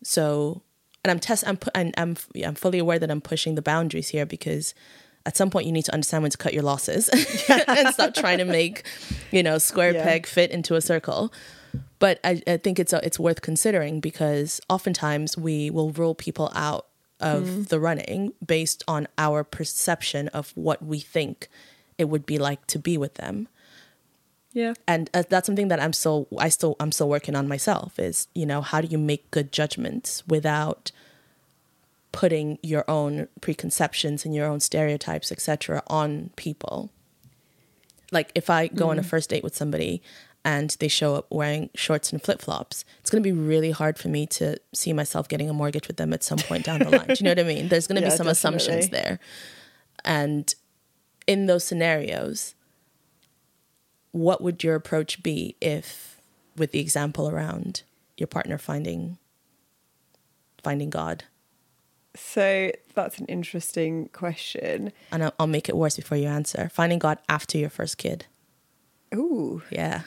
so 0.03 0.63
and 1.05 1.11
i'm 1.11 1.19
test 1.19 1.45
i'm 1.47 1.57
pu- 1.57 1.71
I'm, 1.75 1.93
I'm 1.97 2.17
yeah, 2.35 2.49
i'm 2.49 2.55
fully 2.55 2.79
aware 2.79 2.99
that 2.99 3.11
i'm 3.11 3.21
pushing 3.21 3.55
the 3.55 3.63
boundaries 3.63 4.09
here 4.09 4.27
because 4.27 4.75
at 5.25 5.37
some 5.37 5.51
point 5.51 5.67
you 5.67 5.73
need 5.73 5.85
to 5.85 5.93
understand 5.95 6.23
when 6.23 6.31
to 6.33 6.39
cut 6.39 6.53
your 6.53 6.65
losses 6.65 7.09
and 7.69 7.89
stop 7.95 8.15
trying 8.15 8.39
to 8.39 8.45
make 8.45 8.85
you 9.31 9.43
know 9.43 9.59
square 9.59 9.93
Yeah. 9.95 10.03
peg 10.03 10.27
fit 10.27 10.51
into 10.51 10.75
a 10.75 10.81
circle 10.81 11.33
but 11.99 12.19
I, 12.25 12.43
I 12.49 12.57
think 12.57 12.81
it's 12.81 12.93
a, 12.93 13.05
it's 13.07 13.19
worth 13.21 13.43
considering 13.43 14.01
because 14.01 14.61
oftentimes 14.69 15.39
we 15.39 15.71
will 15.71 15.91
rule 15.93 16.17
people 16.17 16.51
out 16.55 16.87
of 17.23 17.69
the 17.69 17.81
running 17.81 18.33
based 18.45 18.83
on 18.87 19.09
our 19.17 19.45
perception 19.45 20.29
of 20.29 20.53
what 20.55 20.85
we 20.85 20.99
think 20.99 21.49
it 21.99 22.05
would 22.05 22.27
be 22.27 22.39
like 22.39 22.67
to 22.67 22.79
be 22.79 22.97
with 22.99 23.15
them. 23.15 23.49
Yeah. 24.55 24.75
and 24.87 25.09
uh, 25.15 25.23
that's 25.31 25.47
something 25.47 25.69
that 25.69 25.81
i'm 25.81 25.95
still 25.95 26.29
i 26.37 26.51
still 26.51 26.77
i'm 26.79 26.93
still 26.93 27.09
working 27.09 27.35
on 27.35 27.49
myself 27.49 27.99
is 27.99 28.29
you 28.35 28.45
know 28.45 28.61
how 28.61 28.83
do 28.83 28.87
you 28.87 28.99
make 28.99 29.31
good 29.31 29.51
judgments 29.51 30.23
without 30.29 30.93
putting 32.13 32.59
your 32.63 32.85
own 32.87 33.29
preconceptions 33.41 34.27
and 34.27 34.35
your 34.35 34.47
own 34.47 34.61
stereotypes 34.61 35.33
etc 35.33 35.83
on 35.87 36.31
people? 36.37 36.91
Like 38.11 38.31
if 38.35 38.51
i 38.51 38.67
go 38.67 38.91
on 38.91 38.99
a 38.99 39.03
first 39.03 39.31
date 39.31 39.43
with 39.43 39.57
somebody 39.57 40.03
and 40.45 40.71
they 40.81 40.89
show 40.89 41.15
up 41.15 41.27
wearing 41.31 41.71
shorts 41.75 42.13
and 42.13 42.23
flip-flops. 42.23 42.85
It's 43.01 43.11
going 43.11 43.23
to 43.23 43.27
be 43.27 43.33
really 43.33 43.71
hard 43.71 43.99
for 43.99 44.09
me 44.09 44.27
to 44.27 44.57
see 44.75 44.93
myself 44.93 45.29
getting 45.29 45.49
a 45.49 45.53
mortgage 45.53 45.87
with 45.87 45.97
them 45.99 46.13
at 46.13 46.25
some 46.25 46.39
point 46.39 46.65
down 46.65 46.81
the 46.81 46.91
line. 46.91 47.07
Do 47.07 47.15
you 47.19 47.25
know 47.25 47.31
what 47.31 47.39
i 47.41 47.43
mean? 47.45 47.69
There's 47.69 47.87
going 47.87 47.97
to 48.01 48.03
Yeah, 48.03 48.11
be 48.11 48.17
some 48.17 48.27
assumptions 48.29 48.89
there. 48.89 49.21
And 50.05 50.53
in 51.27 51.47
those 51.47 51.63
scenarios 51.65 52.55
what 54.13 54.43
would 54.43 54.63
your 54.63 54.75
approach 54.75 55.23
be 55.23 55.57
if 55.61 56.21
with 56.57 56.71
the 56.73 56.81
example 56.81 57.29
around 57.31 57.83
your 58.19 58.27
partner 58.27 58.59
finding 58.59 59.17
finding 60.63 60.91
god? 60.91 61.25
So 62.15 62.73
that's 62.95 63.19
an 63.19 63.27
interesting 63.27 64.11
question. 64.13 64.93
and 65.11 65.25
I'll, 65.25 65.35
I'll 65.41 65.47
make 65.47 65.69
it 65.71 65.77
worse 65.77 65.97
before 65.97 66.19
you 66.19 66.27
answer. 66.27 66.69
Finding 66.75 66.99
god 66.99 67.19
after 67.29 67.57
your 67.57 67.71
first 67.71 67.97
kid. 67.97 68.27
Ooh. 69.15 69.63
yeah 69.71 70.03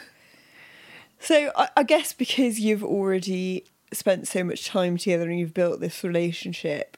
So 1.26 1.52
I, 1.56 1.70
I 1.76 1.82
guess 1.82 2.14
because 2.14 2.60
you've 2.60 2.84
already 2.84 3.66
spent 3.92 4.28
so 4.28 4.44
much 4.44 4.68
time 4.68 4.96
together 4.96 5.28
and 5.28 5.40
you've 5.40 5.56
built 5.56 5.80
this 5.80 6.04
relationship, 6.04 6.98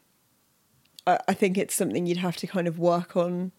I, 1.08 1.18
I 1.30 1.34
think 1.34 1.58
it's 1.58 1.74
something 1.74 2.06
you'd 2.06 2.18
have 2.18 2.36
to 2.38 2.48
kind 2.48 2.68
of 2.68 2.78
work 2.78 3.16
on 3.16 3.54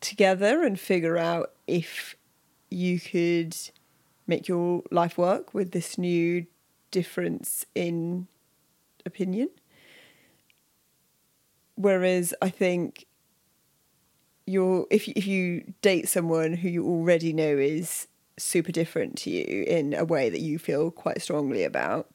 together 0.00 0.62
and 0.62 0.80
figure 0.80 1.18
out 1.18 1.52
if 1.66 2.16
you 2.70 2.98
could 2.98 3.54
make 4.26 4.48
your 4.48 4.84
life 4.90 5.18
work 5.18 5.52
with 5.52 5.72
this 5.72 5.98
new 5.98 6.46
difference 6.90 7.66
in 7.74 8.26
opinion. 9.04 9.50
Whereas 11.74 12.32
I 12.40 12.48
think 12.48 13.04
you're 14.46 14.86
if 14.90 15.08
if 15.08 15.26
you 15.26 15.74
date 15.82 16.08
someone 16.08 16.54
who 16.54 16.70
you 16.70 16.86
already 16.86 17.34
know 17.34 17.58
is 17.58 18.06
super 18.42 18.72
different 18.72 19.16
to 19.18 19.30
you 19.30 19.64
in 19.64 19.94
a 19.94 20.04
way 20.04 20.30
that 20.30 20.40
you 20.40 20.58
feel 20.58 20.90
quite 20.90 21.20
strongly 21.22 21.64
about. 21.64 22.08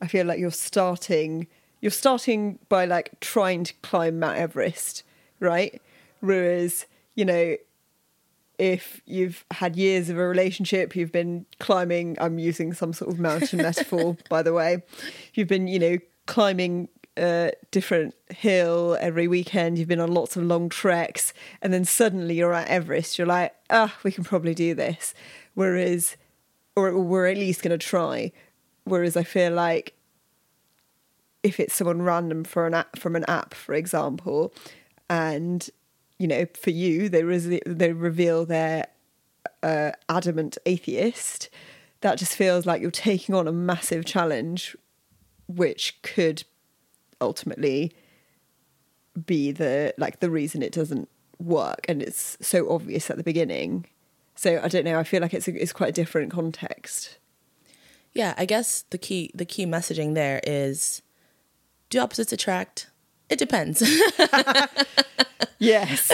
I 0.00 0.06
feel 0.06 0.26
like 0.26 0.38
you're 0.38 0.50
starting 0.50 1.46
you're 1.80 1.90
starting 1.90 2.58
by 2.68 2.84
like 2.84 3.18
trying 3.20 3.64
to 3.64 3.74
climb 3.82 4.18
Mount 4.18 4.36
Everest, 4.36 5.02
right? 5.38 5.80
Whereas, 6.20 6.86
you 7.14 7.24
know, 7.24 7.56
if 8.58 9.00
you've 9.06 9.44
had 9.50 9.76
years 9.76 10.10
of 10.10 10.18
a 10.18 10.28
relationship, 10.28 10.94
you've 10.94 11.12
been 11.12 11.46
climbing, 11.58 12.16
I'm 12.20 12.38
using 12.38 12.74
some 12.74 12.92
sort 12.92 13.10
of 13.10 13.18
mountain 13.18 13.58
metaphor, 13.62 14.16
by 14.28 14.42
the 14.42 14.52
way. 14.52 14.82
You've 15.32 15.48
been, 15.48 15.66
you 15.66 15.78
know, 15.78 15.98
climbing 16.26 16.88
a 17.16 17.52
different 17.70 18.14
hill 18.28 18.96
every 19.00 19.26
weekend, 19.26 19.78
you've 19.78 19.88
been 19.88 20.00
on 20.00 20.12
lots 20.12 20.36
of 20.36 20.42
long 20.42 20.68
treks, 20.68 21.32
and 21.62 21.72
then 21.72 21.84
suddenly 21.84 22.34
you're 22.34 22.52
at 22.52 22.68
Everest, 22.68 23.18
you're 23.18 23.26
like, 23.26 23.54
ah, 23.70 23.96
we 24.02 24.12
can 24.12 24.24
probably 24.24 24.54
do 24.54 24.74
this. 24.74 25.14
Whereas, 25.60 26.16
or 26.74 26.98
we're 26.98 27.26
at 27.26 27.36
least 27.36 27.62
going 27.62 27.78
to 27.78 27.86
try. 27.86 28.32
Whereas 28.84 29.14
I 29.14 29.24
feel 29.24 29.52
like 29.52 29.92
if 31.42 31.60
it's 31.60 31.74
someone 31.74 32.00
random 32.00 32.44
for 32.44 32.66
an 32.66 32.72
app 32.72 32.98
from 32.98 33.14
an 33.14 33.26
app, 33.28 33.52
for 33.52 33.74
example, 33.74 34.54
and 35.10 35.68
you 36.18 36.26
know, 36.26 36.46
for 36.58 36.70
you, 36.70 37.10
they 37.10 37.24
re- 37.24 37.60
they 37.66 37.92
reveal 37.92 38.46
their 38.46 38.86
uh, 39.62 39.90
adamant 40.08 40.56
atheist. 40.64 41.50
That 42.00 42.16
just 42.16 42.36
feels 42.36 42.64
like 42.64 42.80
you're 42.80 42.90
taking 42.90 43.34
on 43.34 43.46
a 43.46 43.52
massive 43.52 44.06
challenge, 44.06 44.74
which 45.46 46.00
could 46.00 46.44
ultimately 47.20 47.92
be 49.26 49.52
the 49.52 49.92
like 49.98 50.20
the 50.20 50.30
reason 50.30 50.62
it 50.62 50.72
doesn't 50.72 51.10
work, 51.38 51.84
and 51.86 52.00
it's 52.00 52.38
so 52.40 52.70
obvious 52.70 53.10
at 53.10 53.18
the 53.18 53.22
beginning. 53.22 53.84
So 54.40 54.58
I 54.64 54.68
don't 54.68 54.86
know. 54.86 54.98
I 54.98 55.04
feel 55.04 55.20
like 55.20 55.34
it's 55.34 55.48
a, 55.48 55.62
it's 55.62 55.74
quite 55.74 55.90
a 55.90 55.92
different 55.92 56.30
context. 56.30 57.18
Yeah, 58.14 58.32
I 58.38 58.46
guess 58.46 58.86
the 58.88 58.96
key 58.96 59.30
the 59.34 59.44
key 59.44 59.66
messaging 59.66 60.14
there 60.14 60.40
is 60.44 61.02
do 61.90 62.00
opposites 62.00 62.32
attract? 62.32 62.88
It 63.28 63.38
depends. 63.38 63.82
yes. 65.58 66.10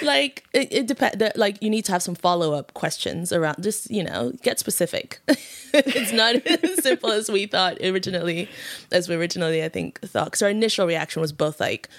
like 0.02 0.44
it, 0.54 0.72
it 0.72 0.86
depends. 0.86 1.22
Like 1.36 1.62
you 1.62 1.68
need 1.68 1.84
to 1.84 1.92
have 1.92 2.02
some 2.02 2.14
follow 2.14 2.54
up 2.54 2.72
questions 2.72 3.30
around. 3.30 3.62
Just 3.62 3.90
you 3.90 4.02
know, 4.02 4.32
get 4.42 4.58
specific. 4.58 5.20
it's 5.74 6.12
not 6.12 6.36
as 6.36 6.82
simple 6.82 7.10
as 7.10 7.30
we 7.30 7.44
thought 7.44 7.76
originally, 7.82 8.48
as 8.90 9.10
we 9.10 9.16
originally 9.16 9.62
I 9.62 9.68
think 9.68 10.00
thought. 10.00 10.28
Because 10.28 10.40
our 10.40 10.48
initial 10.48 10.86
reaction 10.86 11.20
was 11.20 11.30
both 11.30 11.60
like, 11.60 11.90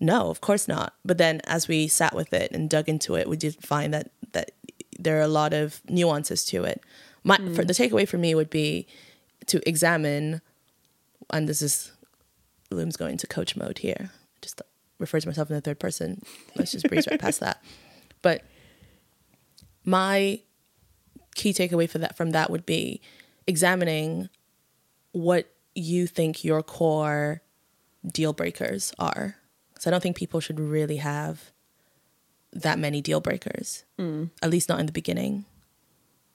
no, 0.00 0.28
of 0.28 0.40
course 0.40 0.66
not. 0.66 0.94
But 1.04 1.18
then 1.18 1.40
as 1.44 1.68
we 1.68 1.86
sat 1.86 2.16
with 2.16 2.32
it 2.32 2.50
and 2.50 2.68
dug 2.68 2.88
into 2.88 3.14
it, 3.14 3.28
we 3.28 3.36
did 3.36 3.54
find 3.54 3.94
that 3.94 4.10
that 4.19 4.19
there 5.02 5.18
are 5.18 5.22
a 5.22 5.28
lot 5.28 5.52
of 5.52 5.80
nuances 5.88 6.44
to 6.46 6.64
it. 6.64 6.82
My 7.24 7.36
mm. 7.36 7.54
for, 7.54 7.64
the 7.64 7.72
takeaway 7.72 8.06
for 8.08 8.18
me 8.18 8.34
would 8.34 8.50
be 8.50 8.86
to 9.46 9.66
examine, 9.68 10.40
and 11.30 11.48
this 11.48 11.62
is 11.62 11.92
Lumes 12.70 12.96
going 12.96 13.16
to 13.18 13.26
coach 13.26 13.56
mode 13.56 13.78
here. 13.78 14.10
Just 14.42 14.60
refer 14.98 15.20
to 15.20 15.28
myself 15.28 15.50
in 15.50 15.56
the 15.56 15.60
third 15.60 15.80
person. 15.80 16.22
Let's 16.56 16.72
just 16.72 16.88
breeze 16.88 17.06
right 17.10 17.20
past 17.20 17.40
that. 17.40 17.62
But 18.22 18.44
my 19.82 20.40
key 21.34 21.54
takeaway 21.54 21.88
for 21.88 21.96
that 21.96 22.18
from 22.18 22.32
that 22.32 22.50
would 22.50 22.66
be 22.66 23.00
examining 23.46 24.28
what 25.12 25.50
you 25.74 26.06
think 26.06 26.44
your 26.44 26.62
core 26.62 27.40
deal 28.06 28.34
breakers 28.34 28.92
are. 28.98 29.36
So 29.78 29.88
I 29.88 29.90
don't 29.90 30.02
think 30.02 30.16
people 30.16 30.40
should 30.40 30.60
really 30.60 30.98
have 30.98 31.50
that 32.52 32.78
many 32.78 33.00
deal 33.00 33.20
breakers. 33.20 33.84
Mm. 33.98 34.30
At 34.42 34.50
least 34.50 34.68
not 34.68 34.80
in 34.80 34.86
the 34.86 34.92
beginning. 34.92 35.44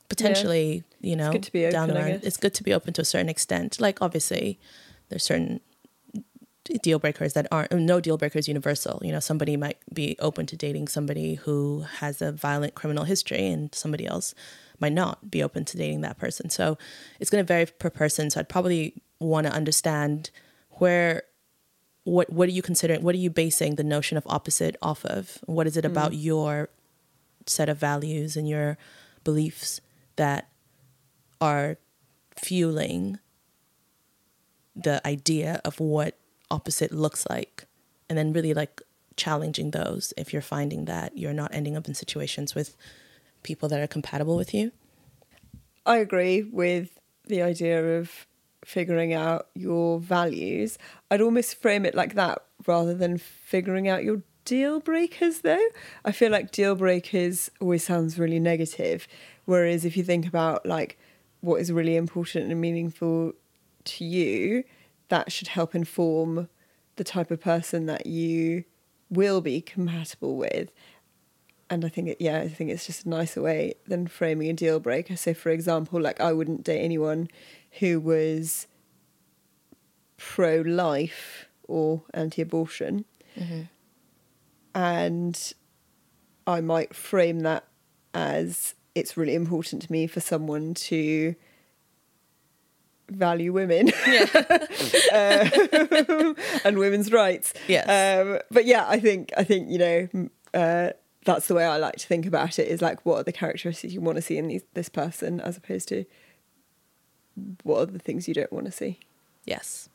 Potentially, 0.09 0.83
yeah. 0.99 1.09
you 1.09 1.15
know, 1.15 1.31
it's 1.31 1.49
good 1.49 1.71
down 1.71 1.87
the 1.87 1.95
line, 1.95 2.19
it's 2.23 2.37
good 2.37 2.53
to 2.53 2.63
be 2.63 2.73
open 2.73 2.93
to 2.93 3.01
a 3.01 3.05
certain 3.05 3.29
extent. 3.29 3.81
Like 3.81 4.01
obviously, 4.01 4.59
there's 5.09 5.23
certain 5.23 5.61
deal 6.81 6.99
breakers 6.99 7.33
that 7.33 7.47
aren't 7.51 7.71
no 7.71 7.99
deal 7.99 8.17
breakers 8.17 8.47
universal 8.47 8.99
you 9.03 9.11
know 9.11 9.19
somebody 9.19 9.55
might 9.55 9.77
be 9.93 10.15
open 10.19 10.45
to 10.47 10.57
dating 10.57 10.87
somebody 10.87 11.35
who 11.35 11.85
has 11.99 12.21
a 12.21 12.31
violent 12.31 12.73
criminal 12.73 13.03
history 13.03 13.45
and 13.47 13.73
somebody 13.75 14.05
else 14.07 14.33
might 14.79 14.91
not 14.91 15.29
be 15.29 15.43
open 15.43 15.63
to 15.63 15.77
dating 15.77 16.01
that 16.01 16.17
person 16.17 16.49
so 16.49 16.75
it's 17.19 17.29
going 17.29 17.43
to 17.43 17.47
vary 17.47 17.67
per 17.67 17.89
person 17.89 18.31
so 18.31 18.39
i'd 18.39 18.49
probably 18.49 18.95
want 19.19 19.45
to 19.45 19.53
understand 19.53 20.31
where 20.71 21.23
what 22.05 22.31
what 22.31 22.47
are 22.47 22.53
you 22.53 22.61
considering 22.61 23.03
what 23.03 23.15
are 23.15 23.19
you 23.19 23.29
basing 23.29 23.75
the 23.75 23.83
notion 23.83 24.17
of 24.17 24.25
opposite 24.27 24.77
off 24.81 25.03
of? 25.05 25.39
What 25.45 25.67
is 25.67 25.75
it 25.75 25.83
about 25.83 26.11
mm. 26.11 26.23
your 26.23 26.69
set 27.45 27.67
of 27.67 27.77
values 27.77 28.37
and 28.37 28.47
your 28.47 28.77
beliefs 29.23 29.81
that 30.15 30.47
are 31.41 31.77
fueling 32.37 33.19
the 34.75 35.05
idea 35.05 35.59
of 35.65 35.79
what 35.79 36.17
opposite 36.49 36.91
looks 36.91 37.25
like? 37.29 37.65
And 38.07 38.17
then 38.17 38.33
really 38.33 38.53
like 38.53 38.81
challenging 39.17 39.71
those 39.71 40.13
if 40.15 40.31
you're 40.31 40.43
finding 40.43 40.85
that 40.85 41.17
you're 41.17 41.33
not 41.33 41.53
ending 41.53 41.75
up 41.75 41.87
in 41.87 41.95
situations 41.95 42.53
with 42.53 42.77
people 43.41 43.67
that 43.69 43.79
are 43.79 43.87
compatible 43.87 44.37
with 44.37 44.53
you? 44.53 44.71
I 45.87 45.97
agree 45.97 46.43
with 46.43 46.99
the 47.25 47.41
idea 47.41 47.97
of 47.97 48.27
figuring 48.65 49.13
out 49.13 49.47
your 49.53 49.99
values 49.99 50.77
i'd 51.11 51.21
almost 51.21 51.55
frame 51.55 51.85
it 51.85 51.95
like 51.95 52.15
that 52.15 52.39
rather 52.65 52.93
than 52.93 53.17
figuring 53.17 53.87
out 53.87 54.03
your 54.03 54.21
deal 54.43 54.79
breakers 54.79 55.41
though 55.41 55.67
i 56.03 56.11
feel 56.11 56.31
like 56.31 56.51
deal 56.51 56.75
breakers 56.75 57.49
always 57.59 57.83
sounds 57.83 58.19
really 58.19 58.39
negative 58.39 59.07
whereas 59.45 59.85
if 59.85 59.97
you 59.97 60.03
think 60.03 60.27
about 60.27 60.65
like 60.65 60.97
what 61.41 61.61
is 61.61 61.71
really 61.71 61.95
important 61.95 62.51
and 62.51 62.59
meaningful 62.61 63.33
to 63.83 64.03
you 64.03 64.63
that 65.09 65.31
should 65.31 65.49
help 65.49 65.75
inform 65.75 66.49
the 66.95 67.03
type 67.03 67.31
of 67.31 67.39
person 67.39 67.85
that 67.85 68.05
you 68.05 68.63
will 69.09 69.41
be 69.41 69.61
compatible 69.61 70.35
with. 70.35 70.71
And 71.69 71.83
I 71.83 71.89
think, 71.89 72.09
it, 72.09 72.17
yeah, 72.19 72.39
I 72.39 72.47
think 72.47 72.69
it's 72.69 72.85
just 72.85 73.05
a 73.05 73.09
nicer 73.09 73.41
way 73.41 73.73
than 73.87 74.07
framing 74.07 74.49
a 74.49 74.53
deal 74.53 74.79
breaker. 74.79 75.17
So, 75.17 75.33
for 75.33 75.49
example, 75.49 75.99
like 75.99 76.21
I 76.21 76.31
wouldn't 76.31 76.63
date 76.63 76.81
anyone 76.81 77.27
who 77.79 77.99
was 77.99 78.67
pro 80.17 80.61
life 80.61 81.47
or 81.63 82.03
anti 82.13 82.41
abortion. 82.41 83.05
Mm-hmm. 83.37 83.61
And 84.73 85.53
I 86.47 86.61
might 86.61 86.95
frame 86.95 87.41
that 87.41 87.65
as 88.13 88.75
it's 88.93 89.17
really 89.17 89.35
important 89.35 89.81
to 89.83 89.91
me 89.91 90.07
for 90.07 90.19
someone 90.19 90.73
to 90.73 91.35
value 93.09 93.53
women 93.53 93.91
yeah. 94.07 94.25
um, 95.13 96.35
and 96.65 96.77
women's 96.77 97.11
rights. 97.11 97.53
Yes. 97.67 97.87
Um, 97.87 98.39
but 98.51 98.65
yeah, 98.65 98.85
I 98.87 98.99
think 98.99 99.31
I 99.37 99.43
think 99.43 99.69
you 99.69 99.77
know 99.77 100.29
uh, 100.53 100.89
that's 101.25 101.47
the 101.47 101.55
way 101.55 101.65
I 101.65 101.77
like 101.77 101.97
to 101.97 102.07
think 102.07 102.25
about 102.25 102.57
it. 102.59 102.67
Is 102.67 102.81
like 102.81 103.05
what 103.05 103.17
are 103.17 103.23
the 103.23 103.31
characteristics 103.31 103.93
you 103.93 104.01
want 104.01 104.17
to 104.17 104.21
see 104.21 104.37
in 104.37 104.47
these, 104.47 104.63
this 104.73 104.89
person, 104.89 105.39
as 105.39 105.57
opposed 105.57 105.87
to 105.89 106.05
what 107.63 107.79
are 107.81 107.85
the 107.85 107.99
things 107.99 108.27
you 108.27 108.33
don't 108.33 108.51
want 108.51 108.65
to 108.65 108.71
see. 108.71 108.99
Yes, 109.45 109.89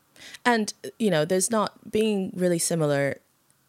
and 0.45 0.73
you 0.99 1.11
know, 1.11 1.25
there's 1.25 1.51
not 1.51 1.91
being 1.91 2.33
really 2.35 2.59
similar. 2.59 3.19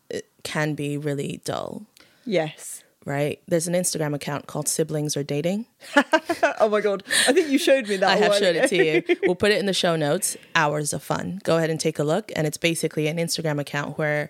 It 0.10 0.30
can 0.44 0.74
be 0.74 0.98
really 0.98 1.42
dull. 1.44 1.86
Yes 2.26 2.84
right? 3.06 3.42
There's 3.48 3.68
an 3.68 3.74
Instagram 3.74 4.14
account 4.14 4.48
called 4.48 4.68
Siblings 4.68 5.18
Or 5.18 5.24
Dating. 5.24 5.66
oh 6.60 6.70
my 6.70 6.82
god, 6.82 7.04
I 7.28 7.34
think 7.34 7.50
you 7.50 7.58
showed 7.58 7.88
me 7.88 7.98
that. 7.98 8.10
I 8.10 8.16
have 8.18 8.36
showed 8.36 8.56
it 8.56 8.70
to 8.70 8.76
you. 8.76 9.16
We'll 9.24 9.36
put 9.36 9.52
it 9.52 9.60
in 9.60 9.66
the 9.66 9.74
show 9.74 9.96
notes. 9.96 10.36
Hours 10.56 10.94
of 10.94 11.04
fun. 11.04 11.40
Go 11.44 11.58
ahead 11.58 11.70
and 11.70 11.80
take 11.80 12.00
a 12.00 12.04
look. 12.04 12.32
And 12.36 12.46
it's 12.46 12.58
basically 12.58 13.08
an 13.08 13.18
Instagram 13.18 13.60
account 13.60 13.98
where 13.98 14.30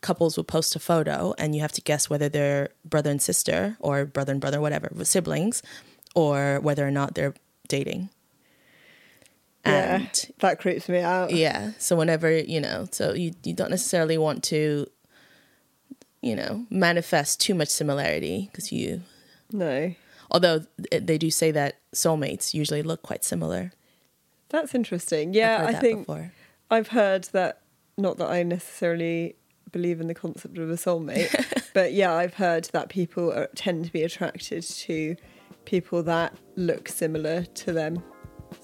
couples 0.00 0.36
will 0.36 0.44
post 0.44 0.74
a 0.76 0.78
photo, 0.78 1.34
and 1.38 1.54
you 1.54 1.60
have 1.60 1.72
to 1.72 1.80
guess 1.80 2.08
whether 2.08 2.28
they're 2.28 2.70
brother 2.84 3.10
and 3.10 3.20
sister, 3.20 3.76
or 3.80 4.04
brother 4.04 4.32
and 4.32 4.40
brother, 4.40 4.60
whatever, 4.60 4.90
siblings, 5.04 5.62
or 6.14 6.60
whether 6.60 6.86
or 6.86 6.90
not 6.90 7.14
they're 7.14 7.34
dating. 7.68 8.10
And 9.64 10.02
yeah, 10.02 10.34
that 10.40 10.60
creeps 10.60 10.88
me 10.88 11.00
out. 11.00 11.30
Yeah. 11.30 11.72
So 11.78 11.96
whenever 11.96 12.30
you 12.36 12.60
know, 12.60 12.86
so 12.90 13.14
you 13.14 13.32
you 13.44 13.54
don't 13.54 13.70
necessarily 13.70 14.18
want 14.18 14.44
to 14.44 14.86
you 16.24 16.34
know, 16.34 16.64
manifest 16.70 17.38
too 17.38 17.54
much 17.54 17.68
similarity 17.68 18.48
because 18.50 18.72
you. 18.72 19.02
No. 19.52 19.94
Although 20.30 20.64
eh, 20.90 21.00
they 21.02 21.18
do 21.18 21.30
say 21.30 21.50
that 21.50 21.76
soulmates 21.94 22.54
usually 22.54 22.82
look 22.82 23.02
quite 23.02 23.22
similar. 23.22 23.72
That's 24.48 24.74
interesting. 24.74 25.34
Yeah, 25.34 25.66
I 25.66 25.74
think 25.74 26.06
before. 26.06 26.32
I've 26.70 26.88
heard 26.88 27.24
that. 27.32 27.60
Not 27.98 28.16
that 28.16 28.30
I 28.30 28.42
necessarily 28.42 29.36
believe 29.70 30.00
in 30.00 30.06
the 30.06 30.14
concept 30.14 30.56
of 30.56 30.70
a 30.70 30.74
soulmate, 30.74 31.70
but 31.74 31.92
yeah, 31.92 32.14
I've 32.14 32.34
heard 32.34 32.70
that 32.72 32.88
people 32.88 33.30
are, 33.30 33.48
tend 33.54 33.84
to 33.84 33.92
be 33.92 34.02
attracted 34.02 34.62
to 34.62 35.16
people 35.66 36.02
that 36.04 36.34
look 36.56 36.88
similar 36.88 37.44
to 37.44 37.72
them. 37.72 38.02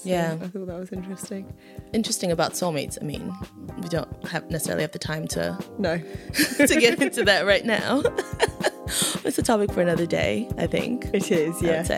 So 0.00 0.08
yeah, 0.08 0.38
I 0.40 0.48
thought 0.48 0.66
that 0.66 0.78
was 0.78 0.92
interesting. 0.92 1.52
Interesting 1.92 2.32
about 2.32 2.52
soulmates. 2.52 2.96
I 3.02 3.04
mean, 3.04 3.34
we 3.82 3.88
don't 3.90 4.26
have 4.26 4.50
necessarily 4.50 4.80
have 4.80 4.92
the 4.92 4.98
time 4.98 5.28
to 5.28 5.58
no 5.76 5.98
to 6.56 6.66
get 6.80 7.02
into 7.02 7.22
that 7.24 7.44
right 7.44 7.66
now. 7.66 8.00
it's 9.24 9.38
a 9.38 9.42
topic 9.42 9.70
for 9.70 9.82
another 9.82 10.06
day, 10.06 10.48
I 10.56 10.66
think. 10.66 11.04
It 11.12 11.30
is, 11.30 11.60
yes. 11.60 11.88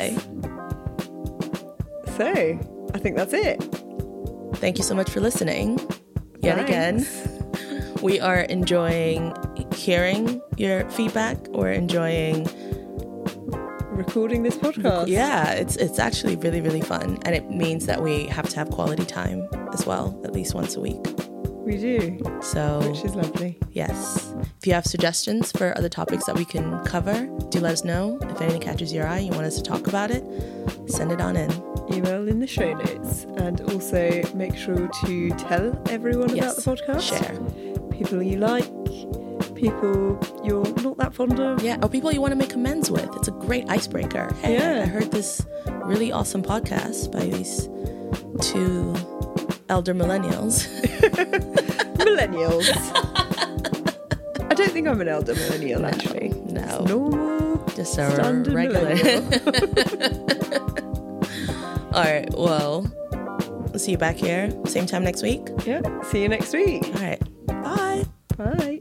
So, 2.16 2.59
I 2.92 2.98
think 2.98 3.16
that's 3.16 3.32
it. 3.32 3.62
Thank 4.57 4.78
you 4.78 4.84
so 4.84 4.96
much 4.96 5.09
for 5.09 5.20
listening. 5.20 5.78
Yet 6.40 6.59
again, 6.59 7.07
we 8.03 8.18
are 8.18 8.40
enjoying 8.40 9.32
hearing 9.76 10.42
your 10.57 10.90
feedback. 10.90 11.38
We're 11.50 11.70
enjoying 11.70 12.48
Recording 13.93 14.43
this 14.43 14.57
podcast. 14.57 15.09
Yeah, 15.09 15.53
it's 15.53 15.76
it's 15.76 15.99
actually 15.99 16.36
really 16.36 16.61
really 16.61 16.80
fun, 16.80 17.18
and 17.24 17.34
it 17.34 17.51
means 17.51 17.86
that 17.86 18.03
we 18.03 18.26
have 18.26 18.49
to 18.49 18.57
have 18.57 18.70
quality 18.70 19.05
time 19.05 19.47
as 19.72 19.84
well, 19.86 20.18
at 20.24 20.32
least 20.32 20.55
once 20.55 20.76
a 20.76 20.80
week. 20.80 20.99
We 21.64 21.76
do, 21.78 22.18
So 22.43 22.80
which 22.88 23.05
is 23.05 23.14
lovely. 23.14 23.59
yes, 23.70 24.34
if 24.59 24.66
you 24.66 24.72
have 24.72 24.84
suggestions 24.86 25.53
for 25.53 25.76
other 25.78 25.88
topics 25.88 26.24
that 26.24 26.34
we 26.36 26.45
can 26.45 26.82
cover, 26.84 27.26
do 27.51 27.61
let 27.61 27.72
us 27.74 27.84
know. 27.84 28.18
If 28.22 28.40
anything 28.40 28.61
catches 28.62 28.93
your 28.93 29.07
eye, 29.07 29.20
you 29.20 29.30
want 29.30 29.45
us 29.45 29.57
to 29.57 29.62
talk 29.62 29.86
about 29.86 30.11
it, 30.11 30.24
send 30.88 31.12
it 31.12 31.20
on 31.20 31.36
in. 31.36 31.51
Email 31.93 32.26
in 32.28 32.40
the 32.40 32.47
show 32.47 32.72
notes. 32.74 33.24
And 33.36 33.61
also 33.72 34.22
make 34.34 34.57
sure 34.57 34.88
to 35.05 35.30
tell 35.30 35.80
everyone 35.90 36.34
Yes, 36.34 36.59
about 36.66 36.78
the 36.78 36.84
podcast. 36.95 37.03
share. 37.03 37.88
People 37.90 38.22
you 38.22 38.38
like, 38.38 38.66
people 39.55 40.18
you're 40.45 40.64
not 40.99 41.11
that 41.11 41.14
fond 41.14 41.38
of. 41.40 41.62
Yeah, 41.62 41.78
or 41.82 41.88
people 41.88 42.12
you 42.12 42.20
want 42.20 42.32
to 42.32 42.36
make 42.36 42.55
amends 42.55 42.90
with. 42.90 43.09
It's 43.16 43.28
a 43.28 43.32
great 43.32 43.68
icebreaker. 43.70 44.32
Hey, 44.40 44.55
Yeah. 44.55 44.82
I 44.82 44.86
heard 44.86 45.11
this 45.11 45.45
really 45.84 46.12
awesome 46.12 46.43
podcast 46.43 47.11
by 47.12 47.26
these 47.26 47.68
two 48.40 48.95
elder 49.68 49.95
millennials. 49.95 50.66
Millennials. 52.03 52.68
I 54.51 54.55
don't 54.55 54.70
think 54.70 54.86
I'm 54.88 55.01
an 55.01 55.09
elder 55.09 55.34
millennial, 55.34 55.86
actually. 55.86 56.30
no. 56.47 56.84
Normal. 56.84 57.64
Just 57.76 57.97
a 57.99 58.11
Standard 58.12 58.53
regular. 58.53 58.90
All 61.95 62.03
right. 62.03 62.28
Well, 62.36 62.82
we'll 63.70 63.78
see 63.78 63.93
you 63.93 63.99
back 63.99 64.16
here 64.16 64.51
same 64.66 64.86
time 64.86 65.05
next 65.05 65.22
week. 65.22 65.47
yeah. 65.66 65.80
See 66.03 66.22
you 66.22 66.28
next 66.28 66.53
week. 66.53 66.84
All 66.86 66.93
right. 67.03 67.47
Bye. 67.47 68.05
Bye. 68.36 68.80